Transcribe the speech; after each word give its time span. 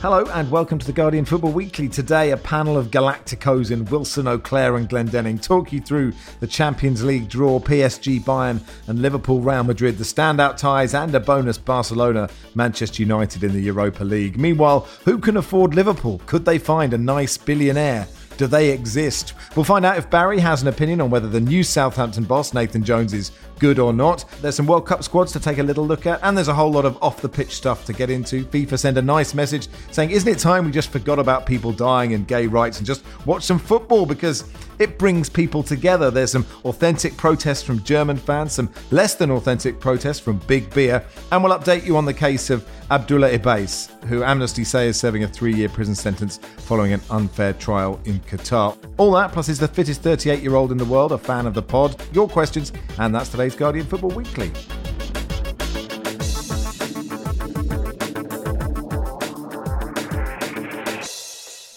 Hello 0.00 0.24
and 0.26 0.48
welcome 0.48 0.78
to 0.78 0.86
the 0.86 0.92
Guardian 0.92 1.24
Football 1.24 1.50
Weekly. 1.50 1.88
Today, 1.88 2.30
a 2.30 2.36
panel 2.36 2.76
of 2.76 2.92
Galacticos 2.92 3.72
in 3.72 3.84
Wilson, 3.86 4.28
Auclair, 4.28 4.76
and 4.76 4.88
Glendenning 4.88 5.42
talk 5.42 5.72
you 5.72 5.80
through 5.80 6.12
the 6.38 6.46
Champions 6.46 7.02
League 7.02 7.28
draw, 7.28 7.58
PSG, 7.58 8.20
Bayern, 8.20 8.60
and 8.86 9.02
Liverpool, 9.02 9.40
Real 9.40 9.64
Madrid, 9.64 9.98
the 9.98 10.04
standout 10.04 10.56
ties, 10.56 10.94
and 10.94 11.12
a 11.16 11.18
bonus 11.18 11.58
Barcelona, 11.58 12.30
Manchester 12.54 13.02
United 13.02 13.42
in 13.42 13.52
the 13.52 13.60
Europa 13.60 14.04
League. 14.04 14.38
Meanwhile, 14.38 14.86
who 15.04 15.18
can 15.18 15.36
afford 15.36 15.74
Liverpool? 15.74 16.20
Could 16.26 16.44
they 16.44 16.58
find 16.60 16.94
a 16.94 16.98
nice 16.98 17.36
billionaire? 17.36 18.06
Do 18.36 18.46
they 18.46 18.70
exist? 18.70 19.34
We'll 19.56 19.64
find 19.64 19.84
out 19.84 19.98
if 19.98 20.08
Barry 20.08 20.38
has 20.38 20.62
an 20.62 20.68
opinion 20.68 21.00
on 21.00 21.10
whether 21.10 21.26
the 21.26 21.40
new 21.40 21.64
Southampton 21.64 22.22
boss, 22.22 22.54
Nathan 22.54 22.84
Jones, 22.84 23.12
is 23.12 23.32
good 23.58 23.78
or 23.78 23.92
not. 23.92 24.24
There's 24.40 24.56
some 24.56 24.66
World 24.66 24.86
Cup 24.86 25.02
squads 25.02 25.32
to 25.32 25.40
take 25.40 25.58
a 25.58 25.62
little 25.62 25.86
look 25.86 26.06
at, 26.06 26.20
and 26.22 26.36
there's 26.36 26.48
a 26.48 26.54
whole 26.54 26.70
lot 26.70 26.84
of 26.84 26.96
off 27.02 27.20
the 27.20 27.28
pitch 27.28 27.54
stuff 27.54 27.84
to 27.86 27.92
get 27.92 28.10
into. 28.10 28.44
FIFA 28.44 28.78
send 28.78 28.98
a 28.98 29.02
nice 29.02 29.34
message 29.34 29.68
saying, 29.90 30.10
Isn't 30.10 30.28
it 30.28 30.38
time 30.38 30.64
we 30.64 30.70
just 30.70 30.90
forgot 30.90 31.18
about 31.18 31.46
people 31.46 31.72
dying 31.72 32.14
and 32.14 32.26
gay 32.26 32.46
rights 32.46 32.78
and 32.78 32.86
just 32.86 33.02
watch 33.26 33.42
some 33.42 33.58
football 33.58 34.06
because 34.06 34.44
it 34.78 34.98
brings 34.98 35.28
people 35.28 35.62
together? 35.62 36.10
There's 36.10 36.32
some 36.32 36.46
authentic 36.64 37.16
protests 37.16 37.62
from 37.62 37.82
German 37.82 38.16
fans, 38.16 38.52
some 38.52 38.70
less 38.90 39.14
than 39.14 39.30
authentic 39.30 39.80
protests 39.80 40.20
from 40.20 40.38
Big 40.46 40.72
Beer, 40.74 41.04
and 41.32 41.42
we'll 41.42 41.56
update 41.58 41.84
you 41.84 41.96
on 41.96 42.04
the 42.04 42.14
case 42.14 42.50
of 42.50 42.66
Abdullah 42.90 43.30
Ibais, 43.30 43.90
who 44.04 44.22
Amnesty 44.22 44.64
say 44.64 44.88
is 44.88 44.98
serving 44.98 45.24
a 45.24 45.28
three 45.28 45.54
year 45.54 45.68
prison 45.68 45.94
sentence 45.94 46.38
following 46.58 46.92
an 46.92 47.00
unfair 47.10 47.52
trial 47.54 48.00
in 48.04 48.18
Qatar. 48.20 48.76
All 48.96 49.12
that, 49.12 49.32
plus 49.32 49.48
is 49.48 49.58
the 49.58 49.68
fittest 49.68 50.02
38 50.02 50.42
year 50.42 50.54
old 50.54 50.72
in 50.72 50.78
the 50.78 50.84
world, 50.84 51.12
a 51.12 51.18
fan 51.18 51.46
of 51.46 51.54
the 51.54 51.62
pod, 51.62 52.00
your 52.12 52.28
questions, 52.28 52.72
and 52.98 53.14
that's 53.14 53.28
today's 53.28 53.47
Guardian 53.56 53.86
Football 53.86 54.10
Weekly. 54.10 54.50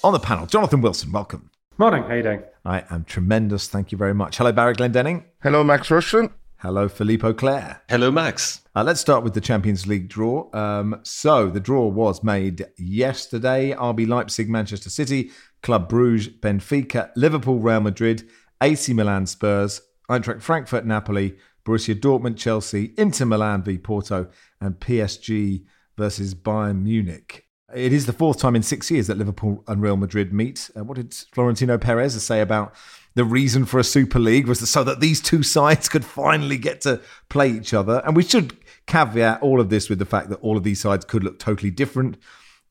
On 0.03 0.13
the 0.13 0.19
panel, 0.19 0.47
Jonathan 0.47 0.81
Wilson, 0.81 1.11
welcome. 1.11 1.51
Morning, 1.77 2.03
how 2.03 2.15
you 2.15 2.23
doing? 2.23 2.43
I 2.65 2.83
am 2.89 3.03
tremendous, 3.03 3.67
thank 3.67 3.91
you 3.91 3.97
very 3.97 4.13
much. 4.13 4.37
Hello, 4.37 4.51
Barry 4.51 4.73
Glendenning. 4.73 5.25
Hello, 5.43 5.63
Max 5.63 5.89
Rushden. 5.89 6.31
Hello, 6.57 6.87
Philippe 6.87 7.27
Auclair. 7.27 7.81
Hello, 7.89 8.11
Max. 8.11 8.61
Uh, 8.75 8.83
let's 8.83 9.01
start 9.01 9.23
with 9.23 9.33
the 9.33 9.41
Champions 9.41 9.87
League 9.87 10.07
draw. 10.09 10.47
Um, 10.53 10.99
so 11.01 11.49
the 11.49 11.59
draw 11.59 11.87
was 11.87 12.23
made 12.23 12.67
yesterday. 12.77 13.73
RB 13.73 14.07
Leipzig, 14.07 14.47
Manchester 14.47 14.91
City, 14.91 15.31
Club 15.63 15.89
Bruges, 15.89 16.27
Benfica, 16.27 17.09
Liverpool, 17.15 17.57
Real 17.59 17.81
Madrid, 17.81 18.29
AC 18.61 18.93
Milan, 18.93 19.25
Spurs, 19.25 19.81
Eintracht 20.07 20.41
Frankfurt, 20.43 20.85
Napoli, 20.85 21.37
Borussia 21.65 21.95
Dortmund, 21.95 22.37
Chelsea, 22.37 22.93
Inter 22.97 23.25
Milan 23.25 23.63
v 23.63 23.77
Porto, 23.77 24.27
and 24.59 24.79
PSG 24.79 25.63
versus 25.97 26.33
Bayern 26.33 26.83
Munich. 26.83 27.47
It 27.73 27.93
is 27.93 28.05
the 28.05 28.13
fourth 28.13 28.39
time 28.39 28.55
in 28.55 28.63
six 28.63 28.91
years 28.91 29.07
that 29.07 29.17
Liverpool 29.17 29.63
and 29.67 29.81
Real 29.81 29.95
Madrid 29.95 30.33
meet. 30.33 30.69
Uh, 30.75 30.83
what 30.83 30.97
did 30.97 31.13
Florentino 31.13 31.77
Perez 31.77 32.21
say 32.21 32.41
about 32.41 32.75
the 33.15 33.23
reason 33.23 33.65
for 33.65 33.79
a 33.79 33.83
Super 33.83 34.19
League 34.19 34.47
was 34.47 34.67
so 34.69 34.83
that 34.83 34.99
these 34.99 35.21
two 35.21 35.43
sides 35.43 35.87
could 35.87 36.03
finally 36.03 36.57
get 36.57 36.81
to 36.81 37.01
play 37.29 37.49
each 37.49 37.73
other? 37.73 38.01
And 38.05 38.15
we 38.15 38.23
should 38.23 38.57
caveat 38.87 39.41
all 39.41 39.61
of 39.61 39.69
this 39.69 39.89
with 39.89 39.99
the 39.99 40.05
fact 40.05 40.29
that 40.29 40.41
all 40.41 40.57
of 40.57 40.63
these 40.63 40.81
sides 40.81 41.05
could 41.05 41.23
look 41.23 41.39
totally 41.39 41.71
different 41.71 42.17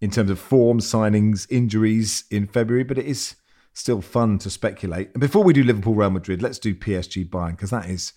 in 0.01 0.11
terms 0.11 0.31
of 0.31 0.39
form, 0.39 0.81
signings, 0.81 1.47
injuries 1.51 2.25
in 2.31 2.47
February, 2.47 2.85
but 2.85 2.99
it 2.99 3.07
is 3.07 3.37
still 3.73 4.01
fun 4.01 4.39
to 4.39 4.51
speculate. 4.51 5.11
And 5.15 5.21
before 5.21 5.45
we 5.45 5.53
do 5.53 5.63
Liverpool 5.63 5.95
Real 5.95 6.11
Madrid, 6.11 6.43
let's 6.43 6.59
do 6.59 6.75
PSG 6.75 7.29
Bayern 7.29 7.53
because 7.53 7.71
that 7.71 7.89
is 7.89 8.13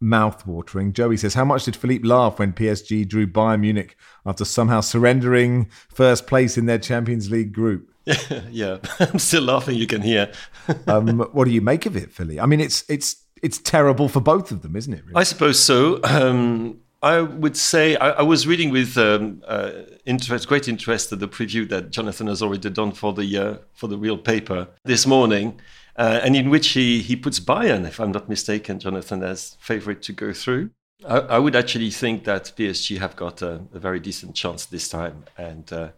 mouth-watering. 0.00 0.92
Joey 0.92 1.16
says, 1.16 1.34
"How 1.34 1.44
much 1.44 1.64
did 1.64 1.76
Philippe 1.76 2.06
laugh 2.06 2.38
when 2.38 2.52
PSG 2.52 3.06
drew 3.06 3.26
Bayern 3.26 3.60
Munich 3.60 3.96
after 4.24 4.44
somehow 4.44 4.80
surrendering 4.80 5.68
first 5.88 6.26
place 6.26 6.58
in 6.58 6.66
their 6.66 6.78
Champions 6.78 7.30
League 7.30 7.52
group?" 7.52 7.90
yeah, 8.50 8.78
I'm 9.00 9.18
still 9.18 9.42
laughing. 9.42 9.76
You 9.76 9.86
can 9.86 10.02
hear. 10.02 10.32
um, 10.86 11.18
what 11.32 11.44
do 11.44 11.50
you 11.50 11.60
make 11.60 11.86
of 11.86 11.96
it, 11.96 12.12
Philly? 12.12 12.40
I 12.40 12.46
mean, 12.46 12.60
it's 12.60 12.84
it's 12.88 13.16
it's 13.42 13.58
terrible 13.58 14.08
for 14.08 14.20
both 14.20 14.50
of 14.50 14.62
them, 14.62 14.76
isn't 14.76 14.92
it? 14.92 15.02
Really? 15.04 15.16
I 15.16 15.24
suppose 15.24 15.58
so. 15.58 16.00
Um, 16.04 16.80
I 17.02 17.20
would 17.20 17.56
say 17.56 17.96
I, 17.96 18.10
I 18.10 18.22
was 18.22 18.46
reading 18.46 18.70
with 18.70 18.96
um, 18.96 19.42
uh, 19.46 19.70
interest, 20.06 20.48
great 20.48 20.66
interest, 20.66 21.10
the 21.10 21.28
preview 21.28 21.68
that 21.68 21.90
Jonathan 21.90 22.26
has 22.26 22.42
already 22.42 22.70
done 22.70 22.92
for 22.92 23.12
the 23.12 23.36
uh, 23.36 23.56
for 23.74 23.86
the 23.88 23.98
real 23.98 24.18
paper 24.18 24.68
this 24.84 25.06
morning, 25.06 25.60
uh, 25.96 26.20
and 26.22 26.36
in 26.36 26.50
which 26.50 26.68
he 26.68 27.00
he 27.00 27.16
puts 27.16 27.40
Bayern, 27.40 27.86
if 27.86 27.98
I'm 28.00 28.12
not 28.12 28.28
mistaken, 28.28 28.78
Jonathan 28.78 29.22
as 29.22 29.56
favourite 29.60 30.02
to 30.02 30.12
go 30.12 30.32
through. 30.32 30.70
I, 31.06 31.18
I, 31.18 31.38
would 31.38 31.54
actually 31.54 31.90
think 31.90 32.24
that 32.24 32.52
PSG 32.56 32.98
have 32.98 33.16
got 33.16 33.42
a, 33.42 33.60
a 33.74 33.78
very 33.78 34.00
decent 34.00 34.34
chance 34.34 34.66
this 34.66 34.88
time, 34.88 35.24
and 35.36 35.70
uh, 35.72 35.88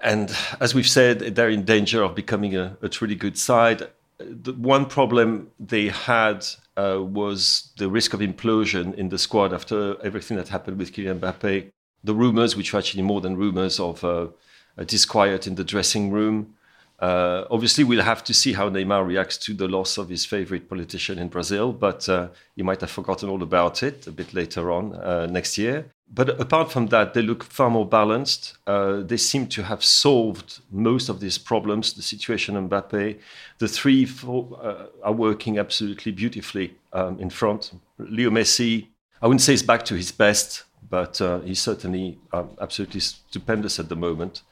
and 0.00 0.36
as 0.60 0.74
we've 0.74 0.88
said, 0.88 1.20
they're 1.36 1.48
in 1.48 1.64
danger 1.64 2.02
of 2.02 2.14
becoming 2.14 2.56
a, 2.56 2.76
a 2.82 2.88
truly 2.88 3.14
good 3.14 3.38
side. 3.38 3.88
The 4.18 4.52
one 4.52 4.86
problem 4.86 5.50
they 5.58 5.88
had 5.88 6.44
uh, 6.76 7.00
was 7.02 7.70
the 7.78 7.88
risk 7.88 8.14
of 8.14 8.20
implosion 8.20 8.94
in 8.94 9.08
the 9.08 9.18
squad 9.18 9.52
after 9.52 9.96
everything 10.04 10.36
that 10.36 10.48
happened 10.48 10.78
with 10.78 10.92
Kylian 10.92 11.20
Mbappe. 11.20 11.70
The 12.04 12.14
rumors, 12.14 12.56
which 12.56 12.72
were 12.72 12.80
actually 12.80 13.02
more 13.02 13.20
than 13.20 13.36
rumors, 13.36 13.78
of 13.78 14.04
uh, 14.04 14.28
a 14.76 14.84
disquiet 14.84 15.46
in 15.46 15.54
the 15.54 15.64
dressing 15.64 16.10
room. 16.10 16.54
Uh, 17.02 17.44
obviously, 17.50 17.82
we'll 17.82 18.04
have 18.04 18.22
to 18.22 18.32
see 18.32 18.52
how 18.52 18.70
Neymar 18.70 19.04
reacts 19.04 19.36
to 19.36 19.54
the 19.54 19.66
loss 19.66 19.98
of 19.98 20.08
his 20.08 20.24
favorite 20.24 20.68
politician 20.68 21.18
in 21.18 21.26
Brazil, 21.26 21.72
but 21.72 22.08
uh, 22.08 22.28
he 22.54 22.62
might 22.62 22.80
have 22.80 22.92
forgotten 22.92 23.28
all 23.28 23.42
about 23.42 23.82
it 23.82 24.06
a 24.06 24.12
bit 24.12 24.32
later 24.32 24.70
on 24.70 24.94
uh, 24.94 25.26
next 25.26 25.58
year. 25.58 25.86
But 26.14 26.40
apart 26.40 26.70
from 26.70 26.86
that, 26.88 27.12
they 27.12 27.22
look 27.22 27.42
far 27.42 27.70
more 27.70 27.88
balanced. 27.88 28.56
Uh, 28.68 29.00
they 29.00 29.16
seem 29.16 29.48
to 29.48 29.64
have 29.64 29.82
solved 29.82 30.60
most 30.70 31.08
of 31.08 31.18
these 31.18 31.38
problems. 31.38 31.92
The 31.94 32.02
situation 32.02 32.56
on 32.56 32.68
Mbappe, 32.68 33.18
the 33.58 33.68
three 33.68 34.04
four, 34.04 34.60
uh, 34.62 34.86
are 35.02 35.12
working 35.12 35.58
absolutely 35.58 36.12
beautifully 36.12 36.76
um, 36.92 37.18
in 37.18 37.30
front. 37.30 37.72
Leo 37.98 38.30
Messi, 38.30 38.86
I 39.20 39.26
wouldn't 39.26 39.40
say 39.40 39.54
he's 39.54 39.64
back 39.64 39.84
to 39.86 39.94
his 39.96 40.12
best, 40.12 40.64
but 40.88 41.20
uh, 41.20 41.40
he's 41.40 41.60
certainly 41.60 42.18
um, 42.32 42.50
absolutely 42.60 43.00
stupendous 43.00 43.80
at 43.80 43.88
the 43.88 43.96
moment. 43.96 44.42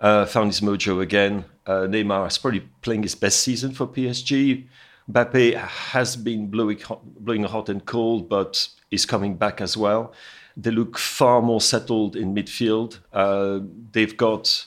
Uh, 0.00 0.24
found 0.24 0.48
his 0.48 0.60
mojo 0.60 1.02
again. 1.02 1.44
Uh, 1.66 1.86
Neymar 1.86 2.26
is 2.26 2.38
probably 2.38 2.60
playing 2.80 3.02
his 3.02 3.14
best 3.14 3.40
season 3.40 3.72
for 3.72 3.86
PSG. 3.86 4.66
Mbappe 5.10 5.54
has 5.54 6.16
been 6.16 6.46
blowing 6.46 6.78
hot, 6.78 7.04
blowing 7.22 7.44
hot 7.44 7.68
and 7.68 7.84
cold, 7.84 8.28
but 8.28 8.68
is 8.90 9.04
coming 9.04 9.34
back 9.36 9.60
as 9.60 9.76
well. 9.76 10.12
They 10.56 10.70
look 10.70 10.98
far 10.98 11.42
more 11.42 11.60
settled 11.60 12.16
in 12.16 12.34
midfield. 12.34 12.98
Uh, 13.12 13.60
they've 13.92 14.16
got 14.16 14.66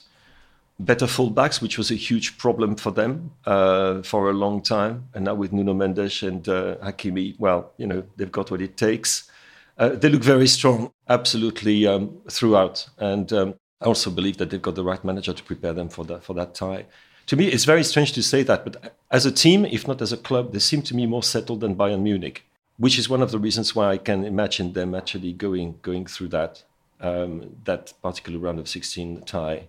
better 0.78 1.06
fullbacks, 1.06 1.60
which 1.60 1.78
was 1.78 1.90
a 1.90 1.94
huge 1.94 2.36
problem 2.38 2.76
for 2.76 2.90
them 2.90 3.30
uh, 3.46 4.02
for 4.02 4.30
a 4.30 4.32
long 4.32 4.62
time. 4.62 5.08
And 5.14 5.24
now 5.24 5.34
with 5.34 5.52
Nuno 5.52 5.74
Mendes 5.74 6.22
and 6.22 6.48
uh, 6.48 6.76
Hakimi, 6.76 7.38
well, 7.38 7.72
you 7.76 7.86
know, 7.86 8.02
they've 8.16 8.32
got 8.32 8.50
what 8.50 8.60
it 8.60 8.76
takes. 8.76 9.30
Uh, 9.78 9.90
they 9.90 10.08
look 10.08 10.22
very 10.22 10.46
strong, 10.46 10.92
absolutely 11.08 11.86
um, 11.86 12.18
throughout. 12.30 12.88
And 12.98 13.32
um, 13.32 13.54
I 13.84 13.88
also 13.88 14.10
believe 14.10 14.38
that 14.38 14.48
they've 14.48 14.62
got 14.62 14.76
the 14.76 14.82
right 14.82 15.04
manager 15.04 15.34
to 15.34 15.42
prepare 15.42 15.74
them 15.74 15.90
for 15.90 16.04
that 16.06 16.24
for 16.24 16.32
that 16.34 16.54
tie. 16.54 16.86
To 17.26 17.36
me, 17.36 17.48
it's 17.48 17.64
very 17.64 17.84
strange 17.84 18.12
to 18.12 18.22
say 18.22 18.42
that, 18.42 18.64
but 18.64 18.94
as 19.10 19.24
a 19.26 19.32
team, 19.32 19.64
if 19.64 19.86
not 19.86 20.02
as 20.02 20.12
a 20.12 20.16
club, 20.16 20.52
they 20.52 20.58
seem 20.58 20.82
to 20.82 20.96
me 20.96 21.06
more 21.06 21.22
settled 21.22 21.60
than 21.60 21.74
Bayern 21.76 22.02
Munich, 22.02 22.44
which 22.78 22.98
is 22.98 23.08
one 23.08 23.22
of 23.22 23.30
the 23.30 23.38
reasons 23.38 23.74
why 23.74 23.90
I 23.92 23.98
can 23.98 24.24
imagine 24.24 24.72
them 24.72 24.94
actually 24.94 25.32
going 25.34 25.78
going 25.82 26.06
through 26.06 26.28
that 26.28 26.62
um, 27.00 27.56
that 27.64 27.92
particular 28.02 28.38
round 28.38 28.58
of 28.58 28.68
16 28.68 29.22
tie, 29.22 29.64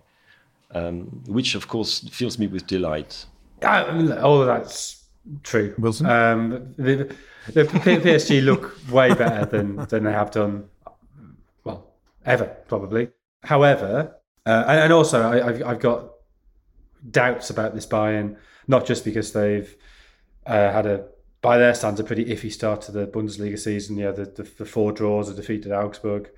um, 0.74 1.22
which 1.26 1.54
of 1.54 1.68
course 1.68 2.08
fills 2.08 2.38
me 2.38 2.46
with 2.46 2.66
delight. 2.66 3.26
I 3.62 3.92
mean, 3.92 4.12
all 4.12 4.40
of 4.40 4.46
that's 4.46 5.04
true. 5.42 5.74
Wilson, 5.78 6.06
um, 6.06 6.74
the, 6.78 7.14
the 7.52 7.64
PSG 7.64 8.42
look 8.42 8.78
way 8.90 9.12
better 9.12 9.44
than 9.44 9.76
than 9.88 10.04
they 10.04 10.12
have 10.12 10.30
done, 10.30 10.68
well, 11.64 11.86
ever 12.24 12.46
probably. 12.66 13.08
However, 13.46 14.16
uh, 14.44 14.64
and, 14.66 14.92
also 14.92 15.22
I, 15.22 15.48
I've, 15.48 15.62
I've 15.62 15.80
got 15.80 16.10
doubts 17.08 17.48
about 17.48 17.74
this 17.74 17.86
Bayern, 17.86 18.36
not 18.66 18.84
just 18.86 19.04
because 19.04 19.32
they've 19.32 19.74
uh, 20.44 20.72
had 20.72 20.86
a 20.86 21.06
by 21.42 21.58
their 21.58 21.74
standards, 21.74 22.00
a 22.00 22.04
pretty 22.04 22.24
iffy 22.24 22.50
start 22.50 22.80
to 22.82 22.92
the 22.92 23.06
Bundesliga 23.06 23.56
season. 23.56 23.96
Yeah, 23.96 24.10
the, 24.10 24.24
the, 24.24 24.42
the 24.42 24.64
four 24.64 24.90
draws, 24.90 25.28
a 25.28 25.34
defeat 25.34 25.64
at 25.64 25.72
Augsburg. 25.72 26.28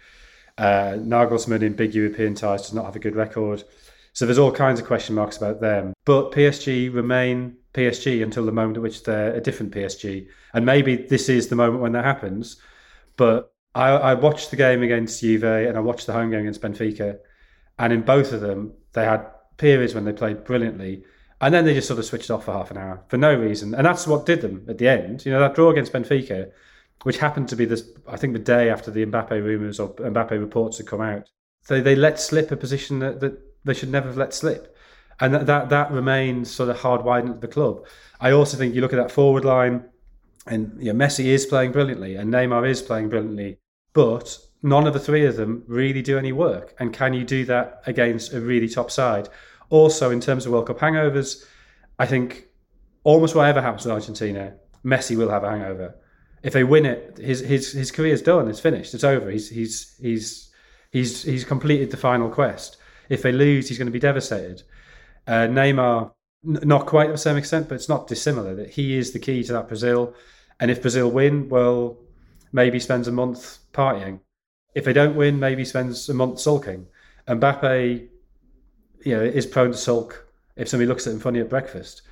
Uh, 0.59 0.99
Nagelsmann 0.99 1.63
in 1.63 1.73
big 1.73 1.95
European 1.95 2.35
ties 2.35 2.63
does 2.63 2.75
not 2.75 2.85
have 2.85 2.97
a 2.97 2.99
good 2.99 3.17
record. 3.17 3.65
So 4.13 4.27
there's 4.27 4.39
all 4.39 4.53
kinds 4.53 4.81
of 4.81 4.87
question 4.87 5.15
marks 5.15 5.39
about 5.39 5.63
them. 5.63 5.95
But 6.05 6.33
PSG 6.33 6.93
remain 6.93 7.57
PSG 7.73 8.23
until 8.23 8.45
the 8.45 8.53
moment 8.53 8.77
at 8.77 8.83
which 8.83 9.05
they're 9.05 9.33
a 9.33 9.41
different 9.41 9.73
PSG. 9.73 10.27
And 10.53 10.67
maybe 10.67 10.97
this 10.97 11.31
is 11.31 11.49
the 11.49 11.57
moment 11.57 11.81
when 11.81 11.93
that 11.93 12.05
happens. 12.05 12.61
But 13.17 13.51
I, 13.79 13.91
I 13.91 14.15
watched 14.15 14.51
the 14.51 14.57
game 14.57 14.83
against 14.83 15.21
Juve 15.21 15.45
and 15.45 15.77
I 15.77 15.81
watched 15.81 16.07
the 16.07 16.13
home 16.13 16.31
game 16.31 16.41
against 16.41 16.61
Benfica. 16.61 17.19
And 17.79 17.93
in 17.93 18.03
both 18.03 18.33
of 18.33 18.41
them, 18.41 18.73
they 18.93 19.05
had 19.05 19.25
periods 19.57 19.95
when 19.95 20.05
they 20.05 20.13
played 20.13 20.43
brilliantly. 20.45 21.05
And 21.41 21.55
then 21.55 21.65
they 21.65 21.75
just 21.75 21.87
sort 21.87 22.01
of 22.01 22.05
switched 22.05 22.29
off 22.29 22.47
for 22.47 22.53
half 22.53 22.73
an 22.73 22.77
hour 22.77 23.05
for 23.07 23.17
no 23.17 23.33
reason. 23.39 23.77
And 23.77 23.87
that's 23.87 24.07
what 24.07 24.27
did 24.27 24.41
them 24.41 24.67
at 24.69 24.79
the 24.79 24.89
end. 24.89 25.25
You 25.25 25.31
know, 25.31 25.39
that 25.39 25.55
draw 25.55 25.71
against 25.71 25.93
Benfica, 25.93 26.51
which 27.05 27.19
happened 27.19 27.49
to 27.51 27.57
be 27.57 27.65
this, 27.67 27.89
I 28.09 28.17
think, 28.17 28.33
the 28.33 28.41
day 28.41 28.69
after 28.69 28.91
the 28.91 29.07
Mbappe 29.07 29.31
rumours 29.31 29.79
or 29.79 29.95
Mbappe 29.95 30.33
reports 30.33 30.79
had 30.79 30.89
come 30.89 31.01
out. 31.01 31.31
They, 31.69 31.81
they 31.81 31.95
let 31.95 32.19
slip 32.19 32.51
a 32.51 32.57
position 32.57 32.99
that, 32.99 33.21
that 33.21 33.39
they 33.65 33.75
should 33.75 33.91
never 33.91 34.09
have 34.09 34.17
let 34.17 34.35
slip. 34.35 34.77
And 35.21 35.33
that, 35.35 35.47
that, 35.47 35.69
that 35.69 35.93
remains 35.93 36.51
sort 36.51 36.71
of 36.71 36.81
hard 36.81 37.05
widened 37.05 37.35
at 37.35 37.41
the 37.41 37.49
club. 37.49 37.87
I 38.21 38.33
also 38.33 38.57
think 38.57 38.75
you 38.75 38.81
look 38.81 38.93
at 38.93 38.97
that 38.97 39.13
forward 39.13 39.45
line, 39.45 39.85
and 40.47 40.77
you 40.81 40.93
know, 40.93 41.05
Messi 41.05 41.27
is 41.27 41.47
playing 41.47 41.71
brilliantly, 41.71 42.17
and 42.17 42.33
Neymar 42.33 42.69
is 42.69 42.83
playing 42.83 43.09
brilliantly, 43.09 43.59
but 43.99 44.39
none 44.63 44.87
of 44.87 44.93
the 44.93 45.01
three 45.01 45.27
of 45.27 45.35
them 45.35 45.65
really 45.67 46.03
do 46.03 46.17
any 46.17 46.31
work. 46.31 46.73
And 46.79 46.93
can 46.93 47.15
you 47.15 47.25
do 47.25 47.45
that 47.47 47.83
against 47.85 48.33
a 48.33 48.41
really 48.41 48.69
top 48.69 48.93
side? 48.93 49.29
Also, 49.71 50.13
in 50.13 50.21
terms 50.21 50.47
of 50.47 50.53
World 50.53 50.69
Cup 50.69 50.79
hangovers, 50.79 51.45
I 51.99 52.07
think 52.07 52.47
almost 53.03 53.35
whatever 53.35 53.61
happens 53.61 53.85
with 53.85 53.93
Argentina, 53.93 54.55
Messi 54.85 55.17
will 55.17 55.31
have 55.31 55.43
a 55.43 55.51
hangover. 55.51 55.97
If 56.45 56.53
they 56.53 56.63
win 56.63 56.87
it, 56.87 57.19
his 57.19 57.41
his 57.41 57.73
his 57.73 57.91
career's 57.91 58.23
done. 58.23 58.47
It's 58.47 58.61
finished. 58.61 58.95
It's 58.95 59.03
over. 59.03 59.29
He's 59.33 59.49
he's 59.51 59.97
he's 60.01 60.49
he's 60.93 61.25
he's 61.25 61.45
completed 61.45 61.91
the 61.91 61.97
final 61.97 62.29
quest. 62.29 62.77
If 63.09 63.23
they 63.23 63.33
lose, 63.33 63.69
he's 63.69 63.79
going 63.79 63.87
to 63.87 63.99
be 63.99 63.99
devastated. 63.99 64.63
Uh, 65.27 65.49
Neymar, 65.49 66.13
n- 66.47 66.61
not 66.63 66.87
quite 66.87 67.07
to 67.07 67.13
the 67.13 67.19
same 67.19 67.37
extent, 67.37 67.69
but 67.69 67.75
it's 67.75 67.89
not 67.89 68.07
dissimilar. 68.07 68.55
That 68.55 68.71
he 68.71 68.97
is 68.97 69.11
the 69.11 69.19
key 69.19 69.43
to 69.43 69.53
that 69.55 69.67
Brazil. 69.67 70.15
And 70.61 70.71
if 70.71 70.83
Brazil 70.83 71.11
win, 71.11 71.49
well, 71.49 71.99
maybe 72.53 72.79
spends 72.79 73.09
a 73.09 73.13
month 73.13 73.59
partying. 73.73 74.21
If 74.75 74.85
they 74.85 74.93
don't 74.93 75.17
win, 75.17 75.39
maybe 75.39 75.65
spends 75.65 76.09
a 76.09 76.15
month 76.15 76.41
sulking. 76.41 76.87
Mbappe, 77.27 78.09
you 79.05 79.17
know, 79.17 79.23
is 79.23 79.47
prone 79.47 79.73
to 79.73 79.77
sulk 79.77 80.27
if 80.57 80.69
somebody 80.69 80.87
looks 80.87 81.07
at 81.07 81.13
him 81.13 81.21
funny 81.21 81.41
at 81.41 81.49
breakfast. 81.49 82.03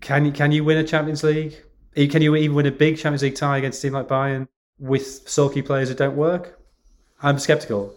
Can 0.00 0.24
you 0.26 0.32
can 0.32 0.52
you 0.52 0.64
win 0.64 0.78
a 0.78 0.84
Champions 0.84 1.22
League? 1.22 1.56
Can 1.94 2.22
you 2.22 2.34
even 2.34 2.56
win 2.56 2.66
a 2.66 2.72
big 2.72 2.96
Champions 2.96 3.22
League 3.22 3.36
tie 3.36 3.58
against 3.58 3.78
a 3.78 3.82
team 3.82 3.92
like 3.92 4.08
Bayern 4.08 4.48
with 4.78 5.28
sulky 5.28 5.62
players 5.62 5.88
that 5.88 5.98
don't 5.98 6.16
work? 6.16 6.58
I'm 7.22 7.38
skeptical. 7.38 7.94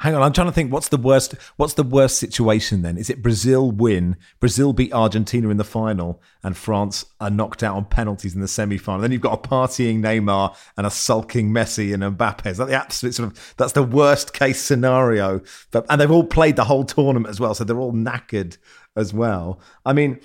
Hang 0.00 0.14
on, 0.14 0.22
I'm 0.22 0.32
trying 0.32 0.46
to 0.46 0.52
think. 0.52 0.72
What's 0.72 0.90
the 0.90 0.96
worst? 0.96 1.34
What's 1.56 1.74
the 1.74 1.82
worst 1.82 2.18
situation 2.18 2.82
then? 2.82 2.96
Is 2.96 3.10
it 3.10 3.20
Brazil 3.20 3.72
win? 3.72 4.16
Brazil 4.38 4.72
beat 4.72 4.92
Argentina 4.92 5.48
in 5.48 5.56
the 5.56 5.64
final, 5.64 6.22
and 6.44 6.56
France 6.56 7.04
are 7.20 7.30
knocked 7.30 7.64
out 7.64 7.74
on 7.74 7.84
penalties 7.84 8.32
in 8.32 8.40
the 8.40 8.46
semi-final. 8.46 9.00
Then 9.00 9.10
you've 9.10 9.20
got 9.20 9.44
a 9.44 9.48
partying 9.48 9.98
Neymar 9.98 10.56
and 10.76 10.86
a 10.86 10.90
sulking 10.90 11.50
Messi 11.50 11.92
and 11.92 12.04
Mbappe. 12.16 12.46
Is 12.46 12.58
that 12.58 12.68
the 12.68 12.76
absolute 12.76 13.16
sort 13.16 13.32
of? 13.32 13.54
That's 13.56 13.72
the 13.72 13.82
worst 13.82 14.32
case 14.32 14.62
scenario. 14.62 15.40
But 15.72 15.84
and 15.90 16.00
they've 16.00 16.10
all 16.10 16.24
played 16.24 16.54
the 16.54 16.64
whole 16.64 16.84
tournament 16.84 17.30
as 17.30 17.40
well, 17.40 17.54
so 17.54 17.64
they're 17.64 17.80
all 17.80 17.92
knackered 17.92 18.56
as 18.94 19.12
well. 19.12 19.60
I 19.84 19.94
mean, 19.94 20.20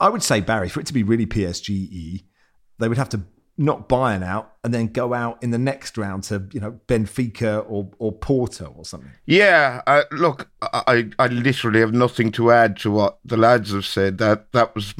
I 0.00 0.08
would 0.08 0.22
say 0.22 0.40
Barry, 0.40 0.70
for 0.70 0.80
it 0.80 0.86
to 0.86 0.94
be 0.94 1.02
really 1.02 1.26
PSG, 1.26 2.24
they 2.78 2.88
would 2.88 2.96
have 2.96 3.10
to 3.10 3.20
knock 3.60 3.88
Bayern 3.90 4.24
out 4.24 4.54
and 4.64 4.72
then 4.72 4.86
go 4.86 5.12
out 5.12 5.40
in 5.42 5.50
the 5.50 5.58
next 5.58 5.98
round 5.98 6.24
to 6.24 6.48
you 6.52 6.60
know 6.60 6.80
Benfica 6.88 7.64
or 7.68 7.88
or 7.98 8.10
Porto 8.10 8.74
or 8.76 8.84
something. 8.84 9.10
Yeah, 9.26 9.82
uh, 9.86 10.04
look, 10.10 10.50
I 10.62 11.10
I 11.18 11.26
literally 11.28 11.80
have 11.80 11.92
nothing 11.92 12.32
to 12.32 12.50
add 12.50 12.78
to 12.78 12.90
what 12.90 13.18
the 13.24 13.36
lads 13.36 13.72
have 13.72 13.84
said. 13.84 14.18
That 14.18 14.50
that 14.52 14.74
was 14.74 14.94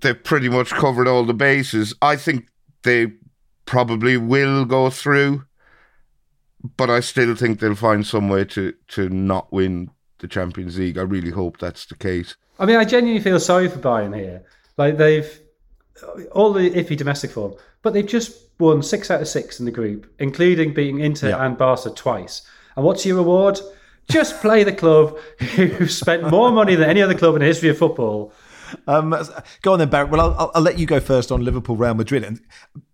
they've 0.00 0.22
pretty 0.22 0.50
much 0.50 0.70
covered 0.70 1.08
all 1.08 1.24
the 1.24 1.34
bases. 1.34 1.94
I 2.02 2.16
think 2.16 2.48
they 2.82 3.12
probably 3.64 4.18
will 4.18 4.66
go 4.66 4.90
through, 4.90 5.44
but 6.76 6.90
I 6.90 7.00
still 7.00 7.34
think 7.34 7.60
they'll 7.60 7.74
find 7.74 8.06
some 8.06 8.28
way 8.28 8.44
to 8.44 8.74
to 8.88 9.08
not 9.08 9.50
win 9.52 9.90
the 10.18 10.28
Champions 10.28 10.78
League. 10.78 10.98
I 10.98 11.02
really 11.02 11.30
hope 11.30 11.58
that's 11.58 11.86
the 11.86 11.96
case. 11.96 12.36
I 12.58 12.66
mean, 12.66 12.76
I 12.76 12.84
genuinely 12.84 13.22
feel 13.22 13.40
sorry 13.40 13.68
for 13.68 13.78
Bayern 13.78 14.14
here. 14.14 14.44
Like 14.76 14.98
they've 14.98 15.40
all 16.32 16.52
the 16.52 16.70
iffy 16.70 16.96
domestic 16.96 17.30
form, 17.30 17.54
but 17.82 17.92
they've 17.92 18.06
just 18.06 18.36
won 18.58 18.82
six 18.82 19.10
out 19.10 19.20
of 19.22 19.28
six 19.28 19.60
in 19.60 19.66
the 19.66 19.70
group, 19.72 20.06
including 20.18 20.74
beating 20.74 21.00
Inter 21.00 21.30
Yeah. 21.30 21.44
and 21.44 21.56
Barca 21.56 21.90
twice. 21.90 22.42
And 22.76 22.84
what's 22.84 23.04
your 23.06 23.16
reward? 23.16 23.58
Just 24.10 24.40
play 24.40 24.64
the 24.64 24.72
club 24.72 25.18
who 25.56 25.86
spent 25.86 26.28
more 26.30 26.50
money 26.50 26.74
than 26.74 26.88
any 26.88 27.02
other 27.02 27.14
club 27.14 27.34
in 27.34 27.40
the 27.40 27.46
history 27.46 27.68
of 27.68 27.76
football. 27.78 28.32
Um, 28.86 29.14
go 29.62 29.72
on 29.74 29.78
then, 29.78 29.88
Barrett. 29.90 30.10
Well, 30.10 30.20
I'll, 30.20 30.34
I'll, 30.38 30.50
I'll 30.56 30.62
let 30.62 30.78
you 30.78 30.86
go 30.86 31.00
first 31.00 31.30
on 31.32 31.44
Liverpool, 31.44 31.76
Real 31.76 31.94
Madrid, 31.94 32.24
and 32.24 32.40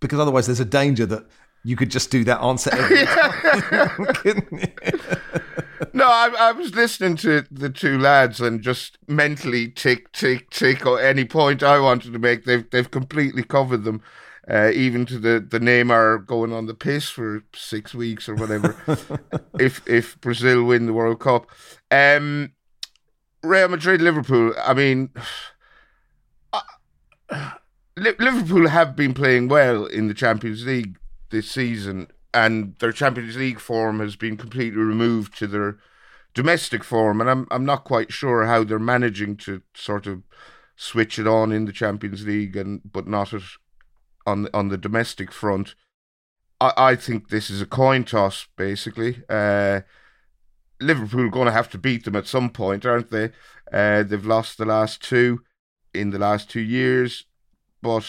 because 0.00 0.18
otherwise 0.20 0.46
there's 0.46 0.60
a 0.60 0.64
danger 0.64 1.06
that 1.06 1.24
you 1.64 1.76
could 1.76 1.90
just 1.90 2.10
do 2.10 2.24
that 2.24 2.40
answer 2.40 2.70
every 2.74 3.04
time, 3.06 4.04
couldn't 4.14 4.52
you? 4.52 5.13
No, 5.94 6.08
I, 6.08 6.34
I 6.38 6.52
was 6.52 6.74
listening 6.74 7.16
to 7.18 7.44
the 7.52 7.70
two 7.70 7.98
lads 7.98 8.40
and 8.40 8.60
just 8.60 8.98
mentally 9.06 9.68
tick, 9.68 10.10
tick, 10.10 10.50
tick. 10.50 10.84
Or 10.84 11.00
any 11.00 11.24
point 11.24 11.62
I 11.62 11.78
wanted 11.78 12.12
to 12.12 12.18
make, 12.18 12.44
they've 12.44 12.68
they've 12.68 12.90
completely 12.90 13.44
covered 13.44 13.84
them. 13.84 14.02
Uh, 14.50 14.70
even 14.74 15.06
to 15.06 15.18
the 15.18 15.38
the 15.40 15.60
Neymar 15.60 16.26
going 16.26 16.52
on 16.52 16.66
the 16.66 16.74
piss 16.74 17.08
for 17.08 17.44
six 17.54 17.94
weeks 17.94 18.28
or 18.28 18.34
whatever. 18.34 18.76
if 19.58 19.86
if 19.86 20.20
Brazil 20.20 20.64
win 20.64 20.86
the 20.86 20.92
World 20.92 21.20
Cup, 21.20 21.46
um, 21.92 22.52
Real 23.44 23.68
Madrid, 23.68 24.02
Liverpool. 24.02 24.52
I 24.62 24.74
mean, 24.74 25.10
Li- 27.96 28.16
Liverpool 28.18 28.68
have 28.68 28.96
been 28.96 29.14
playing 29.14 29.48
well 29.48 29.86
in 29.86 30.08
the 30.08 30.14
Champions 30.14 30.66
League 30.66 30.98
this 31.30 31.48
season, 31.48 32.08
and 32.34 32.74
their 32.80 32.92
Champions 32.92 33.36
League 33.36 33.60
form 33.60 34.00
has 34.00 34.16
been 34.16 34.36
completely 34.36 34.80
removed 34.80 35.38
to 35.38 35.46
their 35.46 35.78
domestic 36.34 36.84
form, 36.84 37.20
and 37.20 37.30
I'm 37.30 37.46
I'm 37.50 37.64
not 37.64 37.84
quite 37.84 38.12
sure 38.12 38.44
how 38.46 38.64
they're 38.64 38.78
managing 38.78 39.36
to 39.38 39.62
sort 39.74 40.06
of 40.06 40.22
switch 40.76 41.18
it 41.18 41.26
on 41.26 41.52
in 41.52 41.64
the 41.64 41.72
Champions 41.72 42.26
League 42.26 42.56
and 42.56 42.80
but 42.84 43.06
not 43.06 43.32
at, 43.32 43.42
on 44.26 44.48
on 44.52 44.68
the 44.68 44.78
domestic 44.78 45.32
front. 45.32 45.74
I, 46.60 46.72
I 46.76 46.96
think 46.96 47.28
this 47.28 47.50
is 47.50 47.62
a 47.62 47.66
coin 47.66 48.04
toss 48.04 48.46
basically. 48.56 49.22
Uh, 49.28 49.82
Liverpool 50.80 51.30
going 51.30 51.46
to 51.46 51.52
have 51.52 51.70
to 51.70 51.78
beat 51.78 52.04
them 52.04 52.16
at 52.16 52.26
some 52.26 52.50
point, 52.50 52.84
aren't 52.84 53.10
they? 53.10 53.30
Uh, 53.72 54.02
they've 54.02 54.26
lost 54.26 54.58
the 54.58 54.64
last 54.64 55.02
two 55.02 55.42
in 55.94 56.10
the 56.10 56.18
last 56.18 56.50
two 56.50 56.60
years, 56.60 57.24
but 57.80 58.04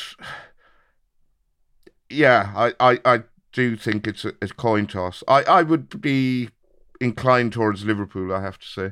yeah, 2.10 2.52
I, 2.56 2.74
I, 2.80 3.00
I 3.06 3.24
do 3.56 3.76
think 3.78 4.06
it's 4.06 4.26
a, 4.26 4.34
a 4.42 4.48
coin 4.50 4.86
toss. 4.86 5.24
I, 5.28 5.44
I 5.44 5.62
would 5.64 6.02
be 6.02 6.50
inclined 7.00 7.54
towards 7.54 7.86
Liverpool, 7.86 8.34
I 8.34 8.42
have 8.42 8.60
to 8.60 8.68
say. 8.68 8.92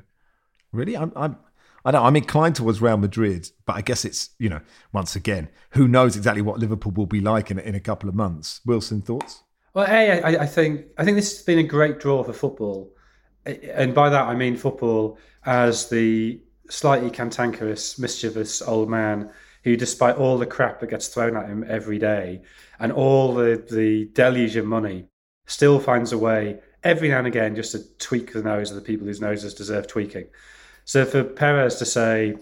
Really, 0.72 0.96
I'm, 0.96 1.12
I'm, 1.16 1.38
I 1.86 1.92
don't. 1.92 2.04
I'm 2.04 2.16
inclined 2.16 2.56
towards 2.56 2.82
Real 2.82 2.98
Madrid, 2.98 3.50
but 3.66 3.76
I 3.76 3.82
guess 3.82 4.06
it's 4.06 4.30
you 4.40 4.50
know 4.50 4.62
once 4.94 5.16
again, 5.16 5.50
who 5.72 5.88
knows 5.88 6.16
exactly 6.16 6.42
what 6.42 6.60
Liverpool 6.60 6.94
will 6.94 7.06
be 7.06 7.20
like 7.20 7.52
in 7.52 7.60
a- 7.60 7.62
in 7.62 7.76
a 7.76 7.80
couple 7.80 8.10
of 8.10 8.16
months. 8.16 8.62
Wilson, 8.66 9.02
thoughts? 9.02 9.44
Well, 9.74 9.86
a, 9.86 10.22
I, 10.22 10.44
I 10.44 10.46
think 10.46 10.86
I 10.98 11.04
think 11.04 11.16
this 11.16 11.36
has 11.38 11.46
been 11.46 11.60
a 11.60 11.64
great 11.64 12.00
draw 12.00 12.24
for 12.24 12.34
football, 12.34 12.92
and 13.46 13.94
by 13.94 14.10
that 14.10 14.28
I 14.28 14.34
mean 14.36 14.56
football 14.56 15.18
as 15.46 15.90
the 15.90 16.42
slightly 16.70 17.12
cantankerous, 17.12 18.00
mischievous 18.00 18.62
old 18.62 18.90
man 18.90 19.30
who, 19.64 19.76
despite 19.76 20.16
all 20.16 20.38
the 20.38 20.46
crap 20.46 20.80
that 20.80 20.90
gets 20.90 21.08
thrown 21.08 21.36
at 21.36 21.48
him 21.48 21.66
every 21.68 22.00
day 22.00 22.42
and 22.80 22.92
all 22.92 23.34
the 23.34 23.64
the 23.70 24.06
deluge 24.14 24.56
of 24.56 24.66
money, 24.66 25.08
still 25.46 25.80
finds 25.80 26.12
a 26.12 26.18
way 26.18 26.60
every 26.84 27.10
now 27.10 27.20
and 27.20 27.28
again 27.28 27.56
just 27.56 27.72
to 27.72 27.98
tweak 27.98 28.34
the 28.34 28.42
nose 28.42 28.70
of 28.70 28.76
the 28.76 28.82
people 28.82 29.08
whose 29.08 29.22
noses 29.22 29.54
deserve 29.54 29.88
tweaking. 29.88 30.26
So 30.86 31.06
for 31.06 31.24
Perez 31.24 31.76
to 31.78 31.86
say 31.86 32.36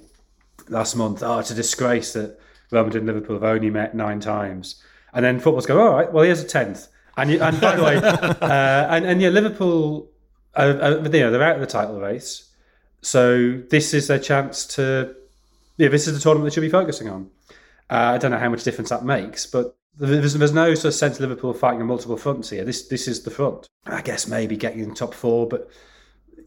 last 0.69 0.95
month, 0.95 1.21
oh, 1.21 1.39
it's 1.39 1.51
a 1.51 1.55
disgrace 1.55 2.13
that 2.13 2.39
Real 2.71 2.83
Madrid 2.83 3.03
and 3.03 3.07
Liverpool 3.07 3.35
have 3.35 3.43
only 3.43 3.69
met 3.69 3.93
nine 3.93 4.19
times. 4.19 4.81
And 5.13 5.23
then 5.23 5.39
football's 5.39 5.65
go, 5.65 5.79
all 5.79 5.93
right, 5.93 6.11
well, 6.11 6.23
here's 6.23 6.41
a 6.41 6.47
tenth. 6.47 6.87
And, 7.17 7.29
you, 7.29 7.41
and 7.41 7.59
by 7.59 7.75
the 7.75 7.83
way, 7.83 7.95
uh, 8.41 8.87
and, 8.89 9.05
and 9.05 9.21
yeah, 9.21 9.29
Liverpool, 9.29 10.09
uh, 10.55 10.59
uh, 10.81 10.89
you 11.03 11.19
know, 11.19 11.31
they're 11.31 11.43
out 11.43 11.55
of 11.55 11.61
the 11.61 11.67
title 11.67 11.99
race. 11.99 12.49
So 13.01 13.61
this 13.69 13.93
is 13.93 14.07
their 14.07 14.19
chance 14.19 14.65
to, 14.75 15.15
yeah, 15.81 15.89
this 15.89 16.07
is 16.07 16.13
the 16.13 16.19
tournament 16.19 16.49
they 16.49 16.53
should 16.53 16.61
be 16.61 16.69
focusing 16.69 17.09
on. 17.09 17.29
Uh, 17.89 18.13
I 18.15 18.17
don't 18.17 18.31
know 18.31 18.37
how 18.37 18.49
much 18.49 18.63
difference 18.63 18.89
that 18.89 19.03
makes, 19.03 19.45
but 19.45 19.75
There's, 19.97 20.33
there's 20.33 20.53
no 20.53 20.73
sort 20.75 20.93
of 20.93 20.93
sense 20.93 21.15
of 21.15 21.21
Liverpool 21.21 21.53
fighting 21.53 21.81
on 21.81 21.87
multiple 21.87 22.17
fronts 22.17 22.49
here. 22.49 22.63
This 22.63 22.87
this 22.87 23.07
is 23.07 23.23
the 23.23 23.31
front. 23.31 23.67
I 23.85 24.01
guess 24.01 24.27
maybe 24.27 24.55
getting 24.55 24.79
in 24.79 24.93
top 24.93 25.13
four, 25.13 25.47
but 25.47 25.69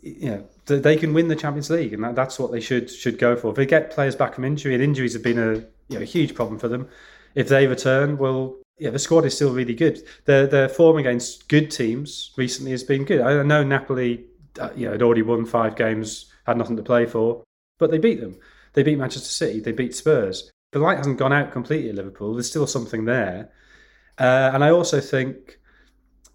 you 0.03 0.31
know 0.31 0.41
they 0.67 0.97
can 0.97 1.13
win 1.13 1.29
the 1.29 1.37
Champions 1.37 1.69
League, 1.69 1.93
and 1.93 2.03
that, 2.05 2.15
that's 2.15 2.39
what 2.39 2.53
they 2.53 2.61
should 2.61 2.89
should 2.89 3.19
go 3.19 3.37
for. 3.37 3.51
If 3.51 3.57
they 3.57 3.67
get 3.67 3.91
players 3.91 4.17
back 4.17 4.35
from 4.35 4.45
injury, 4.45 4.75
and 4.75 4.83
injuries 4.83 5.13
have 5.13 5.23
been 5.23 5.39
a 5.39 5.53
you 5.89 5.99
know, 5.99 6.01
a 6.01 6.07
huge 6.17 6.35
problem 6.35 6.59
for 6.59 6.69
them, 6.69 6.89
if 7.35 7.49
they 7.49 7.67
return, 7.67 8.17
well, 8.17 8.57
yeah, 8.79 8.91
the 8.91 8.99
squad 8.99 9.25
is 9.25 9.35
still 9.35 9.53
really 9.53 9.75
good. 9.75 10.03
Their 10.25 10.47
their 10.47 10.69
form 10.69 10.97
against 10.97 11.49
good 11.49 11.71
teams 11.71 12.33
recently 12.37 12.71
has 12.71 12.85
been 12.85 13.05
good. 13.05 13.21
I 13.21 13.43
know 13.43 13.63
Napoli, 13.65 14.25
uh, 14.59 14.71
you 14.75 14.87
know, 14.87 14.93
had 14.93 15.03
already 15.03 15.23
won 15.23 15.45
five 15.45 15.77
games, 15.77 16.33
had 16.47 16.57
nothing 16.57 16.77
to 16.77 16.83
play 16.83 17.05
for, 17.05 17.43
but 17.79 17.91
they 17.91 17.99
beat 17.99 18.21
them. 18.21 18.37
They 18.75 18.83
beat 18.83 18.99
Manchester 18.99 19.29
City. 19.29 19.61
They 19.61 19.73
beat 19.73 19.95
Spurs. 19.95 20.51
The 20.73 20.79
light 20.79 20.99
hasn't 20.99 21.19
gone 21.19 21.33
out 21.33 21.53
completely 21.53 21.91
at 21.91 21.97
Liverpool. 21.97 22.35
There's 22.35 22.51
still 22.51 22.67
something 22.67 23.05
there, 23.05 23.51
uh, 24.19 24.51
and 24.53 24.63
I 24.65 24.71
also 24.71 25.01
think 25.01 25.59